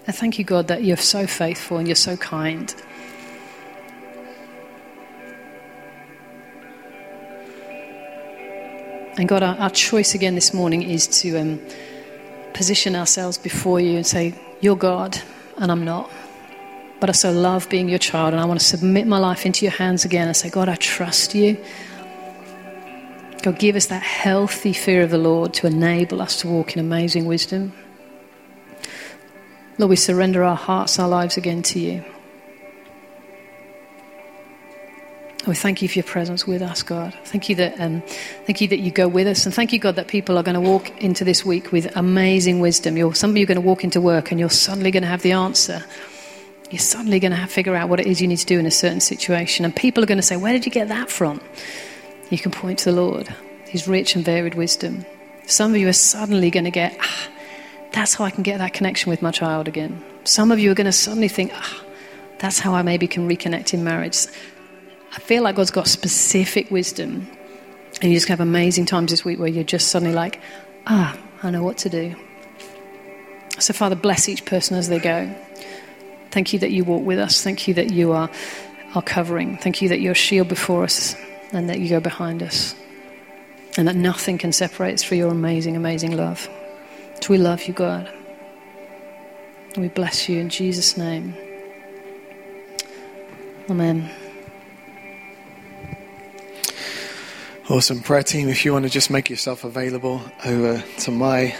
I 0.06 0.12
thank 0.12 0.38
you, 0.38 0.44
God, 0.44 0.68
that 0.68 0.84
you're 0.84 0.96
so 0.96 1.26
faithful 1.26 1.78
and 1.78 1.88
you're 1.88 1.96
so 1.96 2.16
kind. 2.16 2.72
And 9.18 9.28
God, 9.28 9.42
our, 9.42 9.56
our 9.56 9.70
choice 9.70 10.14
again 10.14 10.36
this 10.36 10.54
morning 10.54 10.88
is 10.88 11.08
to. 11.20 11.36
Um, 11.36 11.60
position 12.54 12.96
ourselves 12.96 13.38
before 13.38 13.80
you 13.80 13.96
and 13.96 14.06
say, 14.06 14.34
You're 14.60 14.76
God, 14.76 15.20
and 15.56 15.70
I'm 15.70 15.84
not. 15.84 16.10
But 17.00 17.10
I 17.10 17.12
so 17.12 17.30
love 17.30 17.68
being 17.68 17.88
your 17.88 17.98
child, 17.98 18.34
and 18.34 18.40
I 18.40 18.44
want 18.44 18.58
to 18.60 18.66
submit 18.66 19.06
my 19.06 19.18
life 19.18 19.46
into 19.46 19.64
your 19.64 19.72
hands 19.72 20.04
again 20.04 20.26
and 20.26 20.36
say, 20.36 20.50
God, 20.50 20.68
I 20.68 20.74
trust 20.74 21.34
you. 21.34 21.56
God, 23.42 23.58
give 23.58 23.76
us 23.76 23.86
that 23.86 24.02
healthy 24.02 24.72
fear 24.72 25.02
of 25.02 25.10
the 25.10 25.18
Lord 25.18 25.54
to 25.54 25.68
enable 25.68 26.20
us 26.20 26.40
to 26.40 26.48
walk 26.48 26.74
in 26.74 26.80
amazing 26.80 27.26
wisdom. 27.26 27.72
Lord, 29.78 29.90
we 29.90 29.96
surrender 29.96 30.42
our 30.42 30.56
hearts, 30.56 30.98
our 30.98 31.08
lives 31.08 31.36
again 31.36 31.62
to 31.62 31.78
you. 31.78 32.04
We 35.48 35.54
thank 35.54 35.80
you 35.80 35.88
for 35.88 35.94
your 35.94 36.04
presence 36.04 36.46
with 36.46 36.60
us, 36.60 36.82
God. 36.82 37.14
Thank 37.24 37.48
you 37.48 37.54
that 37.54 37.80
um, 37.80 38.02
thank 38.44 38.60
you 38.60 38.68
that 38.68 38.80
you 38.80 38.90
go 38.90 39.08
with 39.08 39.26
us, 39.26 39.46
and 39.46 39.54
thank 39.54 39.72
you, 39.72 39.78
God, 39.78 39.96
that 39.96 40.06
people 40.06 40.36
are 40.36 40.42
going 40.42 40.56
to 40.56 40.60
walk 40.60 40.90
into 41.02 41.24
this 41.24 41.42
week 41.42 41.72
with 41.72 41.96
amazing 41.96 42.60
wisdom. 42.60 42.98
You're, 42.98 43.14
some 43.14 43.30
of 43.30 43.38
you 43.38 43.44
are 43.44 43.46
going 43.46 43.56
to 43.56 43.66
walk 43.66 43.82
into 43.82 43.98
work, 43.98 44.30
and 44.30 44.38
you're 44.38 44.50
suddenly 44.50 44.90
going 44.90 45.04
to 45.04 45.08
have 45.08 45.22
the 45.22 45.32
answer. 45.32 45.82
You're 46.70 46.80
suddenly 46.80 47.18
going 47.18 47.30
to 47.30 47.38
have, 47.38 47.50
figure 47.50 47.74
out 47.74 47.88
what 47.88 47.98
it 47.98 48.06
is 48.06 48.20
you 48.20 48.28
need 48.28 48.36
to 48.36 48.44
do 48.44 48.58
in 48.58 48.66
a 48.66 48.70
certain 48.70 49.00
situation, 49.00 49.64
and 49.64 49.74
people 49.74 50.04
are 50.04 50.06
going 50.06 50.18
to 50.18 50.22
say, 50.22 50.36
"Where 50.36 50.52
did 50.52 50.66
you 50.66 50.70
get 50.70 50.88
that 50.88 51.10
from?" 51.10 51.40
You 52.28 52.36
can 52.36 52.52
point 52.52 52.80
to 52.80 52.92
the 52.92 53.00
Lord, 53.00 53.34
His 53.64 53.88
rich 53.88 54.16
and 54.16 54.22
varied 54.22 54.54
wisdom. 54.54 55.06
Some 55.46 55.70
of 55.70 55.80
you 55.80 55.88
are 55.88 55.94
suddenly 55.94 56.50
going 56.50 56.64
to 56.64 56.70
get, 56.70 56.94
ah, 57.00 57.28
"That's 57.92 58.12
how 58.12 58.24
I 58.26 58.30
can 58.30 58.42
get 58.42 58.58
that 58.58 58.74
connection 58.74 59.08
with 59.08 59.22
my 59.22 59.30
child 59.30 59.66
again." 59.66 60.04
Some 60.24 60.52
of 60.52 60.58
you 60.58 60.70
are 60.70 60.74
going 60.74 60.84
to 60.84 60.92
suddenly 60.92 61.28
think, 61.28 61.52
ah, 61.54 61.84
"That's 62.38 62.58
how 62.58 62.74
I 62.74 62.82
maybe 62.82 63.06
can 63.06 63.26
reconnect 63.26 63.72
in 63.72 63.82
marriage." 63.82 64.26
I 65.12 65.18
feel 65.20 65.42
like 65.42 65.56
God's 65.56 65.70
got 65.70 65.88
specific 65.88 66.70
wisdom. 66.70 67.28
And 68.00 68.12
you 68.12 68.16
just 68.16 68.28
have 68.28 68.40
amazing 68.40 68.86
times 68.86 69.10
this 69.10 69.24
week 69.24 69.38
where 69.38 69.48
you're 69.48 69.64
just 69.64 69.88
suddenly 69.88 70.14
like, 70.14 70.40
ah, 70.86 71.18
I 71.42 71.50
know 71.50 71.62
what 71.62 71.78
to 71.78 71.88
do. 71.88 72.14
So, 73.58 73.72
Father, 73.72 73.96
bless 73.96 74.28
each 74.28 74.44
person 74.44 74.76
as 74.76 74.88
they 74.88 74.98
go. 74.98 75.34
Thank 76.30 76.52
you 76.52 76.58
that 76.60 76.70
you 76.70 76.84
walk 76.84 77.04
with 77.04 77.18
us. 77.18 77.42
Thank 77.42 77.66
you 77.66 77.74
that 77.74 77.90
you 77.90 78.12
are 78.12 78.30
our 78.94 79.02
covering. 79.02 79.56
Thank 79.56 79.82
you 79.82 79.88
that 79.88 80.00
you're 80.00 80.12
a 80.12 80.16
shield 80.16 80.48
before 80.48 80.84
us 80.84 81.16
and 81.52 81.68
that 81.68 81.80
you 81.80 81.88
go 81.88 82.00
behind 82.00 82.42
us. 82.42 82.74
And 83.76 83.88
that 83.88 83.96
nothing 83.96 84.38
can 84.38 84.52
separate 84.52 84.94
us 84.94 85.02
from 85.02 85.18
your 85.18 85.30
amazing, 85.30 85.76
amazing 85.76 86.16
love. 86.16 86.48
So 87.20 87.30
we 87.30 87.38
love 87.38 87.64
you, 87.64 87.74
God. 87.74 88.12
We 89.76 89.88
bless 89.88 90.28
you 90.28 90.38
in 90.38 90.48
Jesus' 90.48 90.96
name. 90.96 91.34
Amen. 93.70 94.10
Awesome. 97.70 98.00
Prayer 98.00 98.22
team, 98.22 98.48
if 98.48 98.64
you 98.64 98.72
want 98.72 98.86
to 98.86 98.90
just 98.90 99.10
make 99.10 99.28
yourself 99.28 99.62
available 99.62 100.22
over 100.42 100.82
to 101.00 101.10
my 101.10 101.54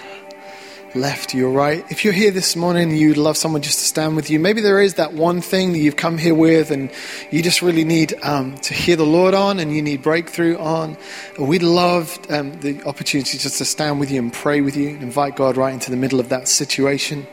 left, 0.95 1.35
your 1.35 1.51
right. 1.51 1.85
If 1.91 2.03
you're 2.03 2.15
here 2.15 2.31
this 2.31 2.57
morning, 2.57 2.97
you'd 2.97 3.19
love 3.19 3.37
someone 3.37 3.61
just 3.61 3.81
to 3.81 3.85
stand 3.85 4.17
with 4.17 4.31
you. 4.31 4.41
Maybe 4.41 4.63
there 4.63 4.81
is 4.81 4.95
that 4.95 5.13
one 5.13 5.43
thing 5.43 5.73
that 5.73 5.81
you've 5.81 5.97
come 5.97 6.17
here 6.17 6.35
with 6.35 6.71
and 6.71 6.91
you 7.31 7.43
just 7.43 7.61
really 7.61 7.85
need 7.85 8.15
um, 8.23 8.57
to 8.57 8.73
hear 8.73 8.97
the 8.97 9.05
Lord 9.05 9.35
on 9.35 9.61
and 9.61 9.71
you 9.71 9.83
need 9.83 10.03
breakthrough 10.03 10.57
on. 10.57 10.97
We'd 11.39 11.63
love 11.63 12.19
um, 12.31 12.59
the 12.61 12.83
opportunity 12.85 13.37
just 13.37 13.59
to 13.59 13.67
stand 13.67 14.01
with 14.01 14.11
you 14.11 14.19
and 14.19 14.33
pray 14.33 14.63
with 14.63 14.79
you 14.79 14.89
and 14.89 15.03
invite 15.03 15.37
God 15.37 15.59
right 15.59 15.75
into 15.75 15.91
the 15.91 15.99
middle 15.99 16.21
of 16.21 16.31
that 16.31 16.49
situation. 16.49 17.27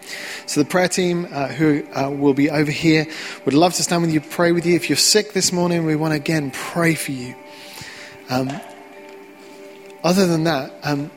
So 0.48 0.62
the 0.62 0.68
prayer 0.68 0.90
team 0.90 1.30
uh, 1.32 1.48
who 1.48 1.88
uh, 1.94 2.10
will 2.10 2.34
be 2.34 2.50
over 2.50 2.72
here 2.72 3.08
would 3.46 3.54
love 3.54 3.74
to 3.76 3.84
stand 3.84 4.02
with 4.02 4.12
you, 4.12 4.20
pray 4.20 4.52
with 4.52 4.66
you. 4.66 4.76
If 4.76 4.90
you're 4.90 4.98
sick 4.98 5.32
this 5.32 5.54
morning, 5.54 5.86
we 5.86 5.96
want 5.96 6.12
to 6.12 6.18
again 6.18 6.52
pray 6.52 6.94
for 6.94 7.14
you. 7.14 7.36
Um, 8.30 8.52
other 10.04 10.28
than 10.28 10.44
that, 10.46 10.74
um, 10.84 11.12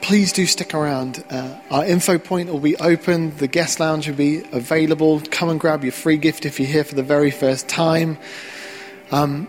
please 0.00 0.32
do 0.32 0.46
stick 0.46 0.74
around. 0.74 1.24
Uh, 1.30 1.58
our 1.70 1.84
info 1.84 2.18
point 2.18 2.50
will 2.50 2.60
be 2.60 2.76
open, 2.76 3.36
the 3.38 3.48
guest 3.48 3.80
lounge 3.80 4.08
will 4.08 4.16
be 4.16 4.44
available. 4.52 5.20
Come 5.30 5.48
and 5.48 5.58
grab 5.58 5.82
your 5.82 5.92
free 5.92 6.16
gift 6.18 6.44
if 6.44 6.60
you're 6.60 6.68
here 6.68 6.84
for 6.84 6.94
the 6.94 7.02
very 7.02 7.30
first 7.30 7.68
time. 7.68 8.18
Um, 9.10 9.48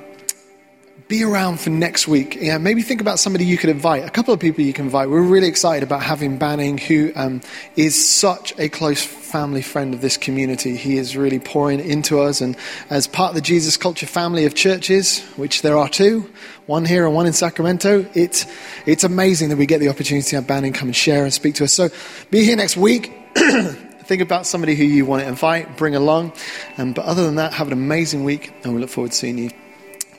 be 1.08 1.24
around 1.24 1.60
for 1.60 1.70
next 1.70 2.08
week. 2.08 2.36
Yeah, 2.36 2.58
maybe 2.58 2.82
think 2.82 3.00
about 3.00 3.20
somebody 3.20 3.46
you 3.46 3.58
could 3.58 3.70
invite. 3.70 4.06
A 4.06 4.10
couple 4.10 4.34
of 4.34 4.40
people 4.40 4.64
you 4.64 4.74
can 4.74 4.86
invite. 4.86 5.08
We're 5.08 5.22
really 5.22 5.48
excited 5.48 5.84
about 5.84 6.02
having 6.02 6.38
Banning, 6.38 6.80
who 6.80 7.12
um, 7.16 7.42
is 7.76 8.10
such 8.10 8.58
a 8.58 8.70
close 8.70 9.04
family 9.04 9.62
friend 9.62 9.94
of 9.94 10.02
this 10.02 10.18
community. 10.18 10.76
He 10.76 10.98
is 10.98 11.16
really 11.16 11.38
pouring 11.38 11.80
into 11.80 12.20
us, 12.20 12.42
and 12.42 12.58
as 12.90 13.06
part 13.06 13.30
of 13.30 13.36
the 13.36 13.42
Jesus 13.42 13.78
Culture 13.78 14.08
family 14.08 14.46
of 14.46 14.56
churches, 14.56 15.22
which 15.36 15.62
there 15.62 15.78
are 15.78 15.90
two, 15.90 16.28
one 16.66 16.86
here 16.86 17.06
and 17.06 17.14
one 17.14 17.28
in 17.28 17.34
Sacramento, 17.34 18.08
it's 18.16 18.48
it's 18.88 19.04
amazing 19.04 19.50
that 19.50 19.58
we 19.58 19.68
get 19.68 19.80
the 19.80 19.90
opportunity 19.90 20.28
to 20.30 20.38
have 20.38 20.48
Banning 20.48 20.74
come 20.74 20.88
and 20.88 20.96
share 20.96 21.24
and 21.24 21.32
speak 21.32 21.56
to 21.56 21.66
us. 21.66 21.74
So, 21.74 21.90
be 22.32 22.44
here 22.44 22.56
next 22.56 22.78
week. 22.78 23.14
think 23.36 24.22
about 24.22 24.48
somebody 24.48 24.76
who 24.76 24.84
you 24.84 25.06
want 25.06 25.22
to 25.22 25.28
invite, 25.28 25.78
bring 25.78 25.96
along. 25.96 26.34
Um, 26.78 26.94
but 26.94 27.06
other 27.06 27.26
than 27.26 27.36
that, 27.36 27.54
have 27.54 27.68
an 27.68 27.74
amazing 27.74 28.24
week, 28.24 28.54
and 28.64 28.74
we 28.74 28.82
look 28.82 28.90
forward 28.90 29.12
to 29.12 29.18
seeing 29.18 29.38
you 29.38 29.52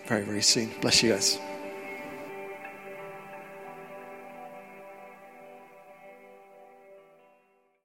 very, 0.07 0.23
very 0.23 0.43
soon. 0.43 0.71
Bless 0.81 1.03
you 1.03 1.13
guys. 1.13 1.39